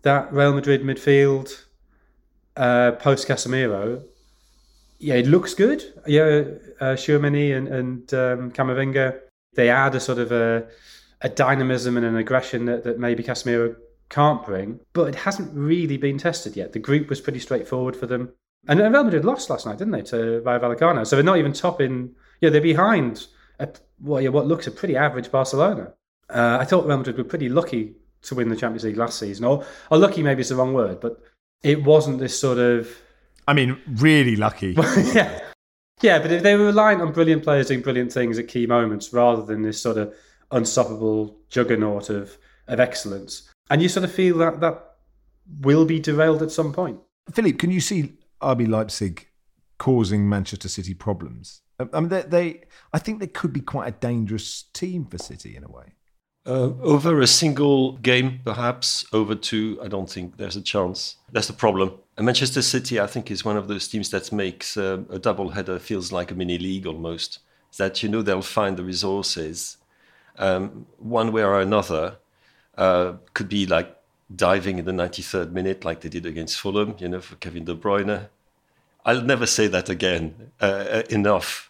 that 0.01 0.31
Real 0.33 0.53
Madrid 0.53 0.81
midfield 0.81 1.65
uh, 2.55 2.93
post 2.93 3.27
Casemiro, 3.27 4.03
yeah, 4.97 5.15
it 5.15 5.27
looks 5.27 5.53
good. 5.53 5.83
Yeah, 6.07 6.43
uh, 6.79 6.95
Tchouameni 6.95 7.55
and 7.55 7.67
and 7.67 8.13
um, 8.13 8.51
Camavinga, 8.51 9.19
they 9.55 9.69
add 9.69 9.95
a 9.95 9.99
sort 9.99 10.19
of 10.19 10.31
a 10.31 10.67
a 11.21 11.29
dynamism 11.29 11.97
and 11.97 12.05
an 12.05 12.15
aggression 12.15 12.65
that, 12.65 12.83
that 12.85 12.97
maybe 12.97 13.23
Casemiro 13.23 13.75
can't 14.09 14.45
bring, 14.45 14.79
but 14.93 15.09
it 15.09 15.15
hasn't 15.15 15.53
really 15.53 15.97
been 15.97 16.17
tested 16.17 16.55
yet. 16.55 16.73
The 16.73 16.79
group 16.79 17.09
was 17.09 17.21
pretty 17.21 17.39
straightforward 17.39 17.95
for 17.95 18.07
them. 18.07 18.31
And 18.67 18.79
Real 18.79 19.03
Madrid 19.03 19.25
lost 19.25 19.49
last 19.49 19.65
night, 19.65 19.77
didn't 19.77 19.91
they, 19.91 20.01
to 20.03 20.41
Rayo 20.41 20.59
Vallecano? 20.59 21.05
So 21.05 21.15
they're 21.15 21.23
not 21.23 21.37
even 21.37 21.53
topping. 21.53 22.15
Yeah, 22.41 22.49
they're 22.49 22.61
behind 22.61 23.27
a, 23.59 23.69
well, 24.01 24.21
yeah, 24.21 24.29
what 24.29 24.47
looks 24.47 24.67
a 24.67 24.71
pretty 24.71 24.95
average 24.95 25.31
Barcelona. 25.31 25.93
Uh, 26.29 26.57
I 26.59 26.65
thought 26.65 26.85
Real 26.85 26.97
Madrid 26.97 27.17
were 27.17 27.23
pretty 27.23 27.49
lucky 27.49 27.95
to 28.23 28.35
win 28.35 28.49
the 28.49 28.55
Champions 28.55 28.83
League 28.83 28.97
last 28.97 29.19
season. 29.19 29.45
Or, 29.45 29.65
or 29.89 29.97
lucky 29.97 30.23
maybe 30.23 30.41
is 30.41 30.49
the 30.49 30.55
wrong 30.55 30.73
word, 30.73 30.99
but 30.99 31.21
it 31.63 31.83
wasn't 31.83 32.19
this 32.19 32.39
sort 32.39 32.57
of. 32.57 32.89
I 33.47 33.53
mean, 33.53 33.79
really 33.87 34.35
lucky. 34.35 34.71
yeah. 35.13 35.41
Yeah, 36.01 36.19
but 36.19 36.31
if 36.31 36.43
they 36.43 36.55
were 36.55 36.67
reliant 36.67 37.01
on 37.01 37.11
brilliant 37.11 37.43
players 37.43 37.67
doing 37.67 37.81
brilliant 37.81 38.13
things 38.13 38.39
at 38.39 38.47
key 38.47 38.65
moments 38.65 39.11
rather 39.11 39.41
than 39.41 39.63
this 39.63 39.81
sort 39.81 39.97
of 39.97 40.13
unstoppable 40.51 41.35
juggernaut 41.49 42.09
of 42.09 42.37
of 42.69 42.79
excellence. 42.79 43.51
And 43.69 43.81
you 43.81 43.89
sort 43.89 44.03
of 44.05 44.11
feel 44.11 44.37
that 44.37 44.61
that 44.61 44.95
will 45.61 45.85
be 45.85 45.99
derailed 45.99 46.41
at 46.41 46.51
some 46.51 46.71
point. 46.71 46.99
Philippe, 47.31 47.57
can 47.57 47.71
you 47.71 47.81
see 47.81 48.13
RB 48.41 48.67
Leipzig 48.67 49.27
causing 49.77 50.29
Manchester 50.29 50.69
City 50.69 50.93
problems? 50.93 51.61
I 51.79 51.99
mean, 51.99 52.09
they, 52.09 52.21
they 52.23 52.61
I 52.93 52.99
think 52.99 53.19
they 53.19 53.27
could 53.27 53.53
be 53.53 53.61
quite 53.61 53.87
a 53.87 53.91
dangerous 53.91 54.63
team 54.73 55.05
for 55.05 55.17
City 55.17 55.55
in 55.55 55.63
a 55.63 55.69
way. 55.69 55.93
Uh, 56.45 56.73
over 56.81 57.21
a 57.21 57.27
single 57.27 57.97
game, 57.97 58.39
perhaps 58.43 59.05
over 59.13 59.35
two, 59.35 59.77
I 59.83 59.87
don't 59.87 60.09
think 60.09 60.37
there's 60.37 60.55
a 60.55 60.61
chance. 60.61 61.17
That's 61.31 61.47
the 61.47 61.53
problem. 61.53 61.93
And 62.17 62.25
Manchester 62.25 62.61
City, 62.61 62.99
I 62.99 63.07
think, 63.07 63.29
is 63.29 63.45
one 63.45 63.57
of 63.57 63.67
those 63.67 63.87
teams 63.87 64.09
that 64.09 64.31
makes 64.31 64.75
uh, 64.75 65.03
a 65.09 65.19
double 65.19 65.49
header 65.49 65.79
feels 65.79 66.11
like 66.11 66.31
a 66.31 66.35
mini 66.35 66.57
league 66.57 66.87
almost. 66.87 67.39
That 67.77 68.01
you 68.01 68.09
know 68.09 68.23
they'll 68.23 68.41
find 68.41 68.77
the 68.77 68.83
resources 68.83 69.77
um, 70.37 70.87
one 70.97 71.31
way 71.31 71.43
or 71.43 71.59
another. 71.59 72.17
Uh, 72.75 73.13
could 73.33 73.49
be 73.49 73.65
like 73.65 73.95
diving 74.33 74.79
in 74.79 74.85
the 74.85 74.91
93rd 74.91 75.51
minute, 75.51 75.83
like 75.85 76.01
they 76.01 76.09
did 76.09 76.25
against 76.25 76.59
Fulham, 76.59 76.95
you 76.97 77.09
know, 77.09 77.21
for 77.21 77.35
Kevin 77.35 77.65
De 77.65 77.75
Bruyne. 77.75 78.29
I'll 79.05 79.21
never 79.21 79.45
say 79.45 79.67
that 79.67 79.89
again 79.89 80.51
uh, 80.61 80.65
uh 80.65 81.03
enough. 81.09 81.68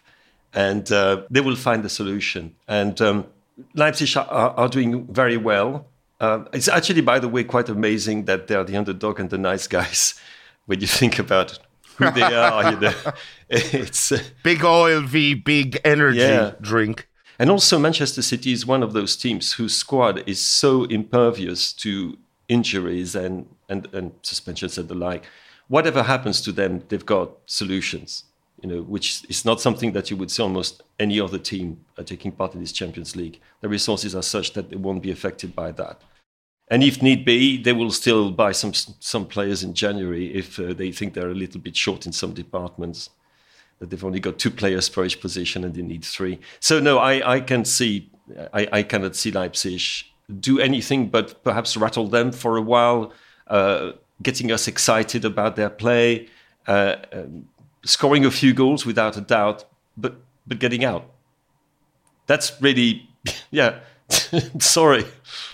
And 0.52 0.90
uh, 0.90 1.22
they 1.30 1.40
will 1.40 1.56
find 1.56 1.84
a 1.84 1.88
solution. 1.88 2.56
And 2.66 3.00
um, 3.00 3.26
Leipzig 3.74 4.16
are, 4.16 4.26
are, 4.28 4.68
doing 4.68 5.06
very 5.06 5.36
well. 5.36 5.86
Uh, 6.18 6.44
it's 6.52 6.68
actually, 6.68 7.00
by 7.00 7.18
the 7.18 7.28
way, 7.28 7.44
quite 7.44 7.68
amazing 7.68 8.24
that 8.24 8.48
they're 8.48 8.64
the 8.64 8.76
underdog 8.76 9.20
and 9.20 9.30
the 9.30 9.38
nice 9.38 9.66
guys 9.66 10.14
when 10.66 10.80
you 10.80 10.86
think 10.86 11.18
about 11.18 11.58
who 11.96 12.10
they 12.10 12.22
are. 12.34 12.72
you 12.72 12.80
know, 12.80 12.94
it's 13.48 14.12
uh, 14.12 14.18
big 14.42 14.64
oil 14.64 15.02
v 15.02 15.34
big 15.34 15.80
energy 15.84 16.18
yeah. 16.18 16.52
drink. 16.60 17.08
And 17.38 17.50
also, 17.50 17.78
Manchester 17.78 18.20
City 18.20 18.52
is 18.52 18.66
one 18.66 18.82
of 18.82 18.92
those 18.92 19.16
teams 19.16 19.54
whose 19.54 19.74
squad 19.74 20.22
is 20.28 20.44
so 20.44 20.84
impervious 20.84 21.72
to 21.74 22.18
injuries 22.48 23.14
and, 23.14 23.46
and, 23.70 23.88
and 23.94 24.12
suspensions 24.20 24.76
and 24.76 24.88
the 24.88 24.94
like. 24.94 25.24
Whatever 25.68 26.02
happens 26.02 26.42
to 26.42 26.52
them, 26.52 26.82
they've 26.88 27.06
got 27.06 27.30
solutions, 27.46 28.24
you 28.62 28.68
know, 28.68 28.82
which 28.82 29.24
is 29.28 29.44
not 29.44 29.60
something 29.60 29.92
that 29.92 30.10
you 30.10 30.16
would 30.16 30.30
see 30.30 30.42
almost 30.42 30.82
any 30.98 31.20
other 31.20 31.38
team 31.38 31.78
uh, 31.96 32.02
taking 32.02 32.32
part 32.32 32.54
in 32.54 32.60
this 32.60 32.72
Champions 32.72 33.16
League. 33.16 33.40
The 33.60 33.68
resources 33.68 34.14
are 34.14 34.22
such 34.22 34.52
that 34.52 34.70
they 34.70 34.76
won't 34.76 35.02
be 35.02 35.10
affected 35.10 35.54
by 35.54 35.72
that. 35.72 36.00
And 36.68 36.84
if 36.84 37.02
need 37.02 37.24
be, 37.24 37.60
they 37.60 37.72
will 37.72 37.90
still 37.90 38.30
buy 38.30 38.52
some 38.52 38.72
some 38.72 39.26
players 39.26 39.64
in 39.64 39.74
January 39.74 40.32
if 40.34 40.58
uh, 40.58 40.72
they 40.72 40.92
think 40.92 41.14
they're 41.14 41.30
a 41.30 41.34
little 41.34 41.60
bit 41.60 41.76
short 41.76 42.06
in 42.06 42.12
some 42.12 42.32
departments 42.32 43.10
that 43.80 43.90
they've 43.90 44.04
only 44.04 44.20
got 44.20 44.38
two 44.38 44.50
players 44.50 44.88
for 44.88 45.04
each 45.04 45.20
position 45.20 45.64
and 45.64 45.74
they 45.74 45.82
need 45.82 46.04
three. 46.04 46.38
So 46.60 46.78
no, 46.78 46.98
I, 46.98 47.36
I 47.36 47.40
can 47.40 47.64
see 47.64 48.10
I, 48.52 48.68
I 48.72 48.82
cannot 48.82 49.16
see 49.16 49.32
Leipzig 49.32 49.82
do 50.38 50.60
anything 50.60 51.08
but 51.08 51.42
perhaps 51.42 51.76
rattle 51.76 52.06
them 52.06 52.30
for 52.30 52.56
a 52.56 52.62
while, 52.62 53.12
uh, 53.48 53.92
getting 54.22 54.52
us 54.52 54.68
excited 54.68 55.24
about 55.24 55.56
their 55.56 55.70
play, 55.70 56.28
uh, 56.68 56.96
um, 57.12 57.48
scoring 57.84 58.24
a 58.24 58.30
few 58.30 58.52
goals 58.54 58.84
without 58.86 59.16
a 59.16 59.20
doubt, 59.20 59.64
but 59.96 60.16
but 60.46 60.58
getting 60.58 60.84
out. 60.84 61.10
That's 62.26 62.60
really 62.60 63.08
yeah. 63.50 63.80
Sorry. 64.58 65.04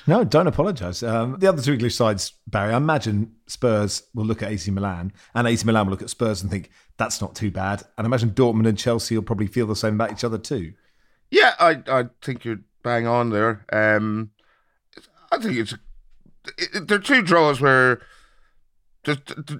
No, 0.06 0.24
don't 0.24 0.46
apologise. 0.46 1.02
Um, 1.02 1.36
the 1.38 1.46
other 1.46 1.60
two 1.60 1.74
English 1.74 1.94
sides, 1.94 2.32
Barry, 2.46 2.72
I 2.72 2.78
imagine 2.78 3.34
Spurs 3.46 4.04
will 4.14 4.24
look 4.24 4.42
at 4.42 4.50
AC 4.50 4.70
Milan 4.70 5.12
and 5.34 5.46
AC 5.46 5.66
Milan 5.66 5.86
will 5.86 5.90
look 5.90 6.00
at 6.00 6.08
Spurs 6.08 6.40
and 6.40 6.50
think, 6.50 6.70
that's 6.96 7.20
not 7.20 7.34
too 7.34 7.50
bad. 7.50 7.82
And 7.98 8.06
I 8.06 8.08
imagine 8.08 8.30
Dortmund 8.30 8.66
and 8.66 8.78
Chelsea 8.78 9.14
will 9.14 9.22
probably 9.22 9.46
feel 9.46 9.66
the 9.66 9.76
same 9.76 9.94
about 9.94 10.12
each 10.12 10.24
other 10.24 10.38
too. 10.38 10.72
Yeah, 11.30 11.54
I 11.58 11.82
I 11.88 12.04
think 12.22 12.44
you're 12.44 12.60
bang 12.82 13.06
on 13.06 13.30
there. 13.30 13.66
Um, 13.72 14.30
I 15.30 15.38
think 15.38 15.56
it's 15.56 15.74
it, 16.56 16.86
there 16.88 16.98
are 16.98 17.02
two 17.02 17.22
draws 17.22 17.60
where 17.60 18.00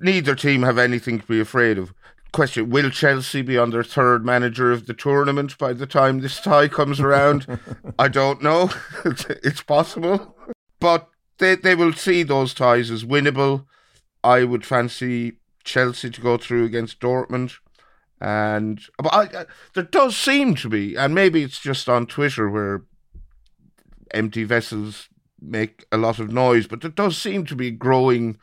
neither 0.00 0.34
team 0.34 0.62
have 0.62 0.78
anything 0.78 1.20
to 1.20 1.26
be 1.26 1.40
afraid 1.40 1.78
of. 1.78 1.92
Question: 2.36 2.68
Will 2.68 2.90
Chelsea 2.90 3.40
be 3.40 3.56
on 3.56 3.70
their 3.70 3.82
third 3.82 4.22
manager 4.22 4.70
of 4.70 4.84
the 4.84 4.92
tournament 4.92 5.56
by 5.56 5.72
the 5.72 5.86
time 5.86 6.20
this 6.20 6.38
tie 6.38 6.68
comes 6.68 7.00
around? 7.00 7.46
I 7.98 8.08
don't 8.08 8.42
know. 8.42 8.68
it's 9.42 9.62
possible, 9.62 10.36
but 10.78 11.08
they 11.38 11.54
they 11.54 11.74
will 11.74 11.94
see 11.94 12.22
those 12.22 12.52
ties 12.52 12.90
as 12.90 13.06
winnable. 13.06 13.64
I 14.22 14.44
would 14.44 14.66
fancy 14.66 15.38
Chelsea 15.64 16.10
to 16.10 16.20
go 16.20 16.36
through 16.36 16.66
against 16.66 17.00
Dortmund. 17.00 17.54
And 18.20 18.82
but 18.98 19.14
I, 19.14 19.22
I, 19.22 19.46
there 19.72 19.84
does 19.84 20.14
seem 20.14 20.56
to 20.56 20.68
be, 20.68 20.94
and 20.94 21.14
maybe 21.14 21.42
it's 21.42 21.58
just 21.58 21.88
on 21.88 22.04
Twitter 22.04 22.50
where 22.50 22.82
empty 24.12 24.44
vessels 24.44 25.08
make 25.40 25.86
a 25.90 25.96
lot 25.96 26.18
of 26.18 26.30
noise, 26.30 26.66
but 26.66 26.82
there 26.82 26.90
does 26.90 27.16
seem 27.16 27.46
to 27.46 27.56
be 27.56 27.70
growing 27.70 28.36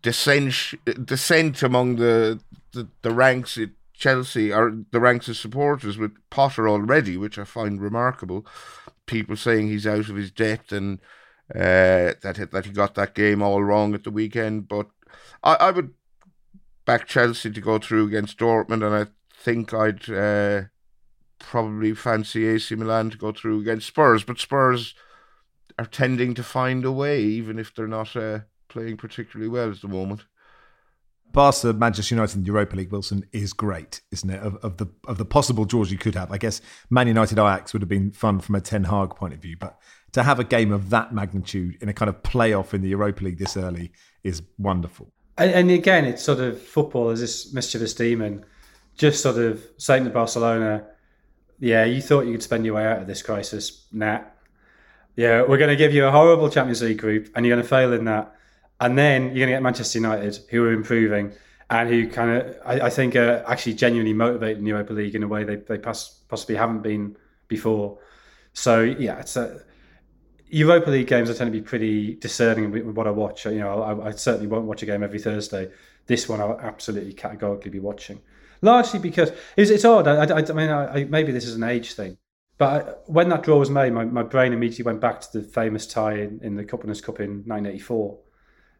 dissent, 0.00 0.74
dissent 1.04 1.62
among 1.62 1.96
the, 1.96 2.40
the, 2.72 2.88
the 3.02 3.12
ranks 3.12 3.58
at 3.58 3.70
Chelsea 3.94 4.52
or 4.52 4.76
the 4.90 5.00
ranks 5.00 5.28
of 5.28 5.36
supporters 5.36 5.96
with 5.98 6.12
Potter 6.30 6.68
already, 6.68 7.16
which 7.16 7.38
I 7.38 7.44
find 7.44 7.80
remarkable. 7.80 8.46
People 9.06 9.36
saying 9.36 9.68
he's 9.68 9.86
out 9.86 10.08
of 10.08 10.16
his 10.16 10.30
depth 10.30 10.72
and 10.72 10.98
uh, 11.54 12.14
that 12.22 12.48
that 12.50 12.64
he 12.64 12.72
got 12.72 12.94
that 12.94 13.14
game 13.14 13.42
all 13.42 13.62
wrong 13.62 13.94
at 13.94 14.04
the 14.04 14.10
weekend, 14.10 14.68
but 14.68 14.88
I, 15.42 15.54
I 15.54 15.70
would 15.70 15.92
back 16.84 17.06
Chelsea 17.06 17.50
to 17.50 17.60
go 17.60 17.78
through 17.78 18.06
against 18.06 18.38
Dortmund, 18.38 18.84
and 18.84 18.94
I 18.94 19.06
think 19.36 19.74
I'd 19.74 20.08
uh, 20.08 20.68
probably 21.38 21.94
fancy 21.94 22.46
AC 22.46 22.74
Milan 22.74 23.10
to 23.10 23.18
go 23.18 23.32
through 23.32 23.60
against 23.60 23.88
Spurs. 23.88 24.24
But 24.24 24.38
Spurs 24.38 24.94
are 25.78 25.86
tending 25.86 26.34
to 26.34 26.42
find 26.42 26.84
a 26.84 26.92
way, 26.92 27.22
even 27.22 27.58
if 27.58 27.74
they're 27.74 27.86
not 27.86 28.16
uh, 28.16 28.40
playing 28.68 28.96
particularly 28.96 29.48
well 29.48 29.70
at 29.70 29.80
the 29.80 29.88
moment. 29.88 30.24
Barca, 31.32 31.72
Manchester 31.72 32.14
United 32.14 32.42
the 32.42 32.46
Europa 32.46 32.76
League, 32.76 32.92
Wilson 32.92 33.26
is 33.32 33.52
great, 33.52 34.00
isn't 34.10 34.30
it? 34.30 34.40
Of, 34.40 34.56
of 34.56 34.76
the 34.76 34.86
of 35.06 35.18
the 35.18 35.24
possible 35.24 35.64
draws 35.64 35.90
you 35.90 35.98
could 35.98 36.14
have, 36.14 36.30
I 36.32 36.38
guess 36.38 36.60
Man 36.90 37.08
United 37.08 37.38
Ajax 37.38 37.72
would 37.72 37.82
have 37.82 37.88
been 37.88 38.10
fun 38.10 38.40
from 38.40 38.54
a 38.54 38.60
Ten 38.60 38.84
Hag 38.84 39.10
point 39.10 39.34
of 39.34 39.40
view, 39.40 39.56
but 39.58 39.78
to 40.12 40.22
have 40.22 40.38
a 40.38 40.44
game 40.44 40.72
of 40.72 40.90
that 40.90 41.14
magnitude 41.14 41.78
in 41.80 41.88
a 41.88 41.92
kind 41.92 42.08
of 42.08 42.22
playoff 42.22 42.74
in 42.74 42.82
the 42.82 42.88
Europa 42.88 43.24
League 43.24 43.38
this 43.38 43.56
early 43.56 43.92
is 44.22 44.42
wonderful. 44.58 45.10
And, 45.38 45.50
and 45.50 45.70
again, 45.70 46.04
it's 46.04 46.22
sort 46.22 46.40
of 46.40 46.60
football 46.60 47.08
as 47.08 47.20
this 47.20 47.52
mischievous 47.54 47.94
demon, 47.94 48.44
just 48.96 49.22
sort 49.22 49.38
of 49.38 49.64
saying 49.78 50.04
to 50.04 50.10
Barcelona, 50.10 50.86
"Yeah, 51.58 51.84
you 51.84 52.02
thought 52.02 52.26
you 52.26 52.32
could 52.32 52.42
spend 52.42 52.66
your 52.66 52.74
way 52.74 52.86
out 52.86 53.00
of 53.00 53.06
this 53.06 53.22
crisis. 53.22 53.86
Nah, 53.90 54.20
yeah, 55.16 55.42
we're 55.42 55.58
going 55.58 55.70
to 55.70 55.76
give 55.76 55.92
you 55.92 56.06
a 56.06 56.10
horrible 56.10 56.48
Champions 56.48 56.82
League 56.82 56.98
group, 56.98 57.30
and 57.34 57.44
you're 57.44 57.54
going 57.54 57.62
to 57.62 57.68
fail 57.68 57.92
in 57.92 58.04
that, 58.06 58.34
and 58.82 58.98
then 58.98 59.22
you're 59.22 59.46
going 59.46 59.48
to 59.48 59.52
get 59.52 59.62
Manchester 59.62 59.98
United, 59.98 60.38
who 60.50 60.64
are 60.64 60.72
improving." 60.72 61.32
And 61.70 61.88
who 61.88 62.06
kind 62.06 62.30
of, 62.30 62.56
I, 62.66 62.80
I 62.82 62.90
think, 62.90 63.16
are 63.16 63.42
actually 63.46 63.72
genuinely 63.72 64.12
motivated 64.12 64.58
in 64.58 64.64
the 64.64 64.68
Europa 64.68 64.92
League 64.92 65.14
in 65.14 65.22
a 65.22 65.26
way 65.26 65.42
they, 65.42 65.56
they 65.56 65.78
possibly 65.78 66.54
haven't 66.54 66.82
been 66.82 67.16
before. 67.48 67.98
So 68.52 68.82
yeah, 68.82 69.20
it's 69.20 69.36
a, 69.36 69.62
Europa 70.52 70.90
League 70.90 71.06
games, 71.06 71.30
I 71.30 71.32
tend 71.32 71.50
to 71.50 71.58
be 71.58 71.64
pretty 71.64 72.14
discerning 72.16 72.70
with 72.70 72.84
what 72.84 73.06
I 73.06 73.10
watch. 73.10 73.46
You 73.46 73.60
know, 73.60 73.82
I, 73.82 74.08
I, 74.08 74.10
certainly 74.10 74.46
won't 74.46 74.66
watch 74.66 74.82
a 74.82 74.86
game 74.86 75.02
every 75.02 75.18
Thursday. 75.18 75.70
This 76.06 76.28
one, 76.28 76.42
I'll 76.42 76.60
absolutely 76.60 77.14
categorically 77.14 77.70
be 77.70 77.78
watching. 77.78 78.20
Largely 78.60 79.00
because 79.00 79.32
it's, 79.56 79.70
it's 79.70 79.86
odd. 79.86 80.06
I, 80.06 80.24
I, 80.24 80.38
I 80.40 80.52
mean, 80.52 80.68
I, 80.68 81.04
maybe 81.04 81.32
this 81.32 81.46
is 81.46 81.56
an 81.56 81.64
age 81.64 81.94
thing, 81.94 82.18
but 82.58 83.02
when 83.06 83.30
that 83.30 83.44
draw 83.44 83.58
was 83.58 83.70
made, 83.70 83.94
my, 83.94 84.04
my 84.04 84.22
brain 84.22 84.52
immediately 84.52 84.84
went 84.84 85.00
back 85.00 85.22
to 85.22 85.38
the 85.38 85.42
famous 85.42 85.86
tie 85.86 86.18
in, 86.18 86.38
in 86.42 86.56
the 86.56 86.64
Cup 86.64 86.82
Winners' 86.82 87.00
Cup 87.00 87.18
in 87.18 87.44
1984 87.46 88.18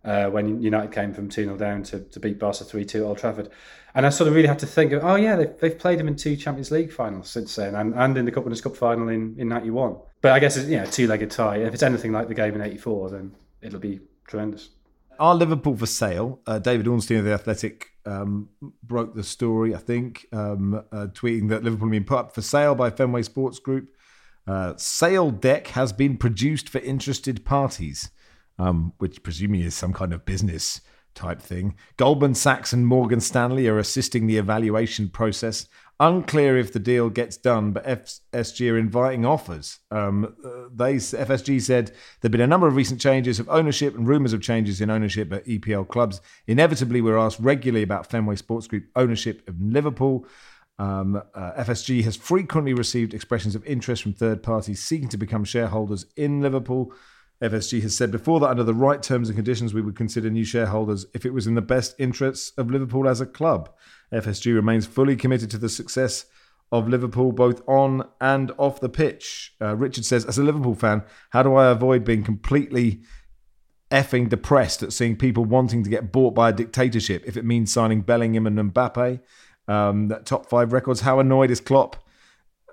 uh, 0.04 0.26
when 0.26 0.60
United 0.60 0.92
came 0.92 1.12
from 1.12 1.28
2 1.28 1.44
0 1.44 1.56
down 1.56 1.82
to, 1.84 2.00
to 2.00 2.20
beat 2.20 2.38
Barca 2.38 2.64
3 2.64 2.84
2 2.84 2.98
at 2.98 3.04
Old 3.04 3.18
Trafford. 3.18 3.50
And 3.94 4.06
I 4.06 4.08
sort 4.08 4.28
of 4.28 4.34
really 4.34 4.48
had 4.48 4.58
to 4.60 4.66
think 4.66 4.92
of, 4.92 5.04
oh, 5.04 5.16
yeah, 5.16 5.36
they've, 5.36 5.58
they've 5.60 5.78
played 5.78 6.00
him 6.00 6.08
in 6.08 6.16
two 6.16 6.34
Champions 6.34 6.70
League 6.70 6.92
finals 6.92 7.28
since 7.28 7.54
then 7.56 7.74
and, 7.74 7.94
and 7.94 8.16
in 8.16 8.24
the 8.24 8.32
Cup 8.32 8.44
Winners' 8.44 8.62
Cup 8.62 8.74
final 8.74 9.08
in, 9.08 9.34
in 9.38 9.48
91. 9.48 9.96
But 10.22 10.32
I 10.32 10.38
guess 10.38 10.56
it's, 10.56 10.68
you 10.68 10.78
know, 10.78 10.86
two 10.86 11.06
legged 11.06 11.30
tie. 11.30 11.58
If 11.58 11.74
it's 11.74 11.82
anything 11.82 12.12
like 12.12 12.28
the 12.28 12.34
game 12.34 12.54
in 12.54 12.62
84, 12.62 13.10
then 13.10 13.32
it'll 13.60 13.80
be 13.80 14.00
tremendous. 14.26 14.70
Are 15.18 15.34
Liverpool 15.34 15.76
for 15.76 15.86
sale? 15.86 16.40
Uh, 16.46 16.58
David 16.58 16.88
Ornstein 16.88 17.18
of 17.18 17.24
The 17.24 17.32
Athletic 17.32 17.90
um, 18.06 18.48
broke 18.82 19.14
the 19.14 19.22
story, 19.22 19.74
I 19.74 19.78
think, 19.78 20.26
um, 20.32 20.82
uh, 20.90 21.08
tweeting 21.12 21.50
that 21.50 21.62
Liverpool 21.62 21.88
have 21.88 21.92
been 21.92 22.04
put 22.04 22.18
up 22.18 22.34
for 22.34 22.40
sale 22.40 22.74
by 22.74 22.90
Fenway 22.90 23.22
Sports 23.22 23.58
Group. 23.58 23.94
Uh, 24.46 24.72
sale 24.76 25.30
deck 25.30 25.68
has 25.68 25.92
been 25.92 26.16
produced 26.16 26.68
for 26.68 26.78
interested 26.78 27.44
parties 27.44 28.10
um, 28.62 28.92
which 28.98 29.22
presumably 29.22 29.64
is 29.64 29.74
some 29.74 29.92
kind 29.92 30.12
of 30.12 30.24
business 30.24 30.80
type 31.14 31.42
thing. 31.42 31.74
Goldman 31.96 32.34
Sachs 32.34 32.72
and 32.72 32.86
Morgan 32.86 33.20
Stanley 33.20 33.66
are 33.68 33.78
assisting 33.78 34.26
the 34.26 34.38
evaluation 34.38 35.08
process. 35.08 35.68
Unclear 36.00 36.56
if 36.56 36.72
the 36.72 36.78
deal 36.78 37.10
gets 37.10 37.36
done, 37.36 37.72
but 37.72 37.84
FSG 37.84 38.72
are 38.72 38.78
inviting 38.78 39.26
offers. 39.26 39.80
Um, 39.90 40.34
uh, 40.44 40.68
they 40.74 40.94
FSG 40.94 41.60
said 41.60 41.92
there've 42.20 42.32
been 42.32 42.40
a 42.40 42.46
number 42.46 42.66
of 42.66 42.76
recent 42.76 43.00
changes 43.00 43.38
of 43.38 43.48
ownership 43.48 43.94
and 43.94 44.08
rumours 44.08 44.32
of 44.32 44.40
changes 44.40 44.80
in 44.80 44.90
ownership 44.90 45.32
at 45.32 45.44
EPL 45.44 45.86
clubs. 45.86 46.20
Inevitably, 46.46 47.02
we're 47.02 47.18
asked 47.18 47.40
regularly 47.40 47.82
about 47.82 48.10
Fenway 48.10 48.36
Sports 48.36 48.66
Group 48.66 48.84
ownership 48.96 49.46
of 49.48 49.60
Liverpool. 49.60 50.26
Um, 50.78 51.22
uh, 51.34 51.52
FSG 51.58 52.02
has 52.04 52.16
frequently 52.16 52.74
received 52.74 53.12
expressions 53.12 53.54
of 53.54 53.64
interest 53.64 54.02
from 54.02 54.14
third 54.14 54.42
parties 54.42 54.82
seeking 54.82 55.08
to 55.08 55.16
become 55.16 55.44
shareholders 55.44 56.06
in 56.16 56.40
Liverpool. 56.40 56.92
FSG 57.42 57.82
has 57.82 57.96
said 57.96 58.12
before 58.12 58.38
that 58.40 58.50
under 58.50 58.62
the 58.62 58.72
right 58.72 59.02
terms 59.02 59.28
and 59.28 59.36
conditions, 59.36 59.74
we 59.74 59.82
would 59.82 59.96
consider 59.96 60.30
new 60.30 60.44
shareholders 60.44 61.06
if 61.12 61.26
it 61.26 61.34
was 61.34 61.46
in 61.46 61.56
the 61.56 61.60
best 61.60 61.94
interests 61.98 62.52
of 62.56 62.70
Liverpool 62.70 63.08
as 63.08 63.20
a 63.20 63.26
club. 63.26 63.68
FSG 64.12 64.54
remains 64.54 64.86
fully 64.86 65.16
committed 65.16 65.50
to 65.50 65.58
the 65.58 65.68
success 65.68 66.26
of 66.70 66.88
Liverpool 66.88 67.32
both 67.32 67.60
on 67.68 68.08
and 68.20 68.52
off 68.58 68.80
the 68.80 68.88
pitch. 68.88 69.54
Uh, 69.60 69.74
Richard 69.74 70.04
says, 70.04 70.24
as 70.24 70.38
a 70.38 70.42
Liverpool 70.42 70.76
fan, 70.76 71.02
how 71.30 71.42
do 71.42 71.54
I 71.54 71.70
avoid 71.70 72.04
being 72.04 72.22
completely 72.22 73.02
effing 73.90 74.28
depressed 74.28 74.82
at 74.82 74.92
seeing 74.92 75.16
people 75.16 75.44
wanting 75.44 75.82
to 75.84 75.90
get 75.90 76.12
bought 76.12 76.34
by 76.34 76.48
a 76.48 76.52
dictatorship 76.52 77.24
if 77.26 77.36
it 77.36 77.44
means 77.44 77.72
signing 77.72 78.02
Bellingham 78.02 78.46
and 78.46 78.72
Mbappe? 78.72 79.20
Um, 79.66 80.08
that 80.08 80.26
top 80.26 80.48
five 80.48 80.72
records. 80.72 81.00
How 81.00 81.18
annoyed 81.18 81.50
is 81.50 81.60
Klopp 81.60 81.96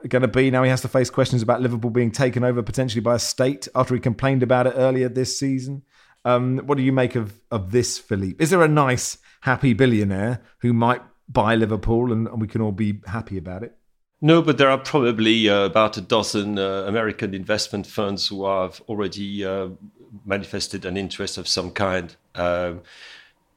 going 0.07 0.21
to 0.21 0.27
be 0.27 0.49
now 0.49 0.63
he 0.63 0.69
has 0.69 0.81
to 0.81 0.87
face 0.87 1.09
questions 1.09 1.41
about 1.41 1.61
Liverpool 1.61 1.89
being 1.89 2.11
taken 2.11 2.43
over 2.43 2.63
potentially 2.63 3.01
by 3.01 3.15
a 3.15 3.19
state 3.19 3.67
after 3.75 3.93
he 3.93 3.99
complained 3.99 4.43
about 4.43 4.67
it 4.67 4.73
earlier 4.75 5.09
this 5.09 5.37
season. 5.37 5.83
Um, 6.25 6.59
what 6.59 6.77
do 6.77 6.83
you 6.83 6.91
make 6.91 7.15
of, 7.15 7.39
of 7.51 7.71
this, 7.71 7.97
Philippe? 7.97 8.41
Is 8.43 8.49
there 8.49 8.61
a 8.61 8.67
nice, 8.67 9.17
happy 9.41 9.73
billionaire 9.73 10.41
who 10.59 10.73
might 10.73 11.01
buy 11.27 11.55
Liverpool 11.55 12.11
and, 12.11 12.27
and 12.27 12.41
we 12.41 12.47
can 12.47 12.61
all 12.61 12.71
be 12.71 13.01
happy 13.07 13.37
about 13.37 13.63
it? 13.63 13.75
No, 14.21 14.41
but 14.41 14.57
there 14.57 14.69
are 14.69 14.77
probably 14.77 15.47
uh, 15.47 15.61
about 15.61 15.95
a 15.95 16.01
dozen 16.01 16.59
uh, 16.59 16.83
American 16.85 17.33
investment 17.33 17.87
funds 17.87 18.27
who 18.27 18.45
have 18.45 18.81
already 18.89 19.45
uh, 19.45 19.69
manifested 20.25 20.83
an 20.83 20.97
interest 20.97 21.37
of 21.37 21.47
some 21.47 21.71
kind. 21.71 22.15
Um, 22.35 22.81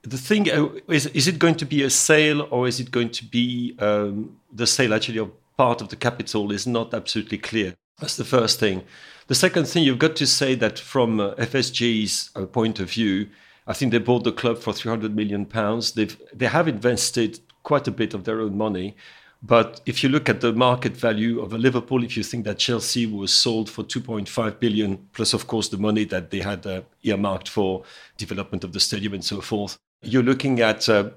the 0.02 0.18
thing 0.18 0.50
uh, 0.50 0.68
is, 0.88 1.06
is 1.06 1.26
it 1.26 1.38
going 1.38 1.56
to 1.56 1.64
be 1.64 1.82
a 1.82 1.90
sale 1.90 2.46
or 2.50 2.68
is 2.68 2.78
it 2.78 2.90
going 2.92 3.10
to 3.10 3.24
be 3.24 3.76
um, 3.80 4.36
the 4.52 4.66
sale 4.66 4.94
actually 4.94 5.18
of 5.18 5.32
part 5.56 5.80
of 5.80 5.88
the 5.88 5.96
capital 5.96 6.52
is 6.52 6.66
not 6.66 6.94
absolutely 6.94 7.38
clear. 7.38 7.74
That's 8.00 8.16
the 8.16 8.24
first 8.24 8.58
thing. 8.58 8.82
The 9.28 9.34
second 9.34 9.66
thing, 9.66 9.84
you've 9.84 9.98
got 9.98 10.16
to 10.16 10.26
say 10.26 10.54
that 10.56 10.78
from 10.78 11.20
uh, 11.20 11.34
FSG's 11.34 12.30
uh, 12.34 12.46
point 12.46 12.80
of 12.80 12.90
view, 12.90 13.28
I 13.66 13.72
think 13.72 13.92
they 13.92 13.98
bought 13.98 14.24
the 14.24 14.32
club 14.32 14.58
for 14.58 14.72
300 14.72 15.14
million 15.14 15.46
pounds. 15.46 15.92
They've 15.92 16.16
they 16.34 16.46
have 16.46 16.66
invested 16.66 17.40
quite 17.62 17.86
a 17.86 17.92
bit 17.92 18.12
of 18.12 18.24
their 18.24 18.40
own 18.40 18.56
money. 18.56 18.96
But 19.44 19.80
if 19.86 20.02
you 20.02 20.08
look 20.08 20.28
at 20.28 20.40
the 20.40 20.52
market 20.52 20.96
value 20.96 21.40
of 21.40 21.52
a 21.52 21.58
Liverpool, 21.58 22.04
if 22.04 22.16
you 22.16 22.22
think 22.22 22.44
that 22.44 22.58
Chelsea 22.58 23.06
was 23.06 23.32
sold 23.32 23.68
for 23.68 23.82
2.5 23.82 24.60
billion, 24.60 24.98
plus 25.12 25.34
of 25.34 25.48
course 25.48 25.68
the 25.68 25.78
money 25.78 26.04
that 26.04 26.30
they 26.30 26.40
had 26.40 26.64
uh, 26.64 26.82
earmarked 27.02 27.48
for 27.48 27.82
development 28.16 28.62
of 28.62 28.72
the 28.72 28.78
stadium 28.78 29.14
and 29.14 29.24
so 29.24 29.40
forth, 29.40 29.76
you're 30.00 30.22
looking 30.22 30.60
at 30.60 30.88
uh, 30.88 31.10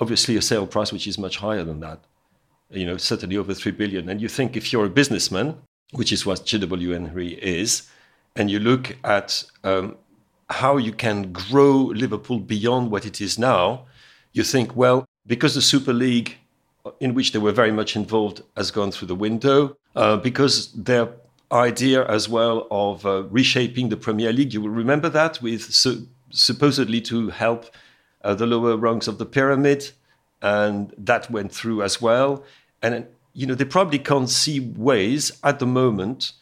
obviously 0.00 0.36
a 0.36 0.42
sale 0.42 0.66
price 0.66 0.92
which 0.92 1.06
is 1.06 1.16
much 1.16 1.38
higher 1.38 1.64
than 1.64 1.80
that 1.80 2.00
you 2.72 2.86
know, 2.86 2.96
certainly 2.96 3.36
over 3.36 3.54
3 3.54 3.72
billion. 3.72 4.08
And 4.08 4.20
you 4.20 4.28
think 4.28 4.56
if 4.56 4.72
you're 4.72 4.86
a 4.86 4.90
businessman, 4.90 5.56
which 5.92 6.12
is 6.12 6.24
what 6.24 6.40
JW 6.40 6.92
Henry 6.92 7.34
is, 7.34 7.88
and 8.34 8.50
you 8.50 8.58
look 8.58 8.96
at 9.04 9.44
um, 9.62 9.96
how 10.48 10.76
you 10.78 10.92
can 10.92 11.32
grow 11.32 11.76
Liverpool 11.76 12.38
beyond 12.38 12.90
what 12.90 13.04
it 13.04 13.20
is 13.20 13.38
now, 13.38 13.84
you 14.32 14.42
think, 14.42 14.74
well, 14.74 15.04
because 15.26 15.54
the 15.54 15.62
Super 15.62 15.92
League, 15.92 16.38
in 17.00 17.14
which 17.14 17.32
they 17.32 17.38
were 17.38 17.52
very 17.52 17.72
much 17.72 17.94
involved, 17.94 18.42
has 18.56 18.70
gone 18.70 18.90
through 18.90 19.08
the 19.08 19.14
window, 19.14 19.76
uh, 19.94 20.16
because 20.16 20.72
their 20.72 21.10
idea 21.52 22.06
as 22.06 22.28
well 22.28 22.66
of 22.70 23.04
uh, 23.04 23.24
reshaping 23.24 23.90
the 23.90 23.96
Premier 23.96 24.32
League, 24.32 24.54
you 24.54 24.62
will 24.62 24.70
remember 24.70 25.10
that, 25.10 25.42
with 25.42 25.72
su- 25.72 26.08
supposedly 26.30 27.02
to 27.02 27.28
help 27.28 27.66
uh, 28.24 28.34
the 28.34 28.46
lower 28.46 28.76
rungs 28.78 29.06
of 29.06 29.18
the 29.18 29.26
pyramid, 29.26 29.90
and 30.40 30.94
that 30.96 31.30
went 31.30 31.52
through 31.52 31.82
as 31.82 32.00
well 32.00 32.42
and 32.82 33.06
you 33.32 33.46
know 33.46 33.54
they 33.54 33.64
probably 33.64 33.98
can't 33.98 34.28
see 34.28 34.60
ways 34.60 35.32
at 35.42 35.58
the 35.58 35.66
moment 35.66 36.32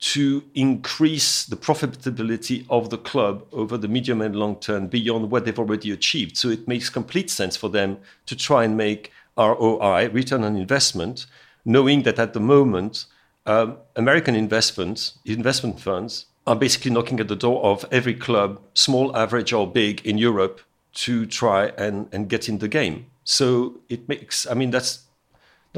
to 0.00 0.44
increase 0.54 1.44
the 1.44 1.56
profitability 1.56 2.64
of 2.70 2.90
the 2.90 2.98
club 2.98 3.44
over 3.52 3.76
the 3.76 3.88
medium 3.88 4.20
and 4.22 4.36
long 4.36 4.56
term 4.56 4.86
beyond 4.86 5.30
what 5.30 5.44
they've 5.44 5.58
already 5.58 5.90
achieved. 5.90 6.36
So 6.36 6.48
it 6.48 6.68
makes 6.68 6.88
complete 6.88 7.30
sense 7.30 7.56
for 7.56 7.68
them 7.68 7.98
to 8.26 8.36
try 8.36 8.64
and 8.64 8.76
make 8.76 9.12
ROI, 9.36 10.10
return 10.10 10.44
on 10.44 10.56
investment, 10.56 11.26
knowing 11.64 12.02
that 12.04 12.18
at 12.18 12.32
the 12.32 12.40
moment, 12.40 13.06
um, 13.46 13.78
American 13.96 14.36
investments, 14.36 15.18
investment 15.24 15.80
funds 15.80 16.26
are 16.46 16.56
basically 16.56 16.90
knocking 16.90 17.18
at 17.18 17.28
the 17.28 17.36
door 17.36 17.62
of 17.64 17.84
every 17.90 18.14
club, 18.14 18.60
small, 18.74 19.14
average, 19.16 19.52
or 19.52 19.66
big, 19.70 20.04
in 20.06 20.16
Europe 20.16 20.60
to 20.94 21.26
try 21.26 21.66
and, 21.76 22.08
and 22.12 22.28
get 22.28 22.48
in 22.48 22.58
the 22.58 22.68
game. 22.68 23.06
So 23.24 23.80
it 23.88 24.08
makes, 24.08 24.46
I 24.46 24.54
mean, 24.54 24.70
that's 24.70 25.00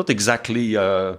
not 0.01 0.09
exactly 0.09 0.67
uh, 0.79 1.17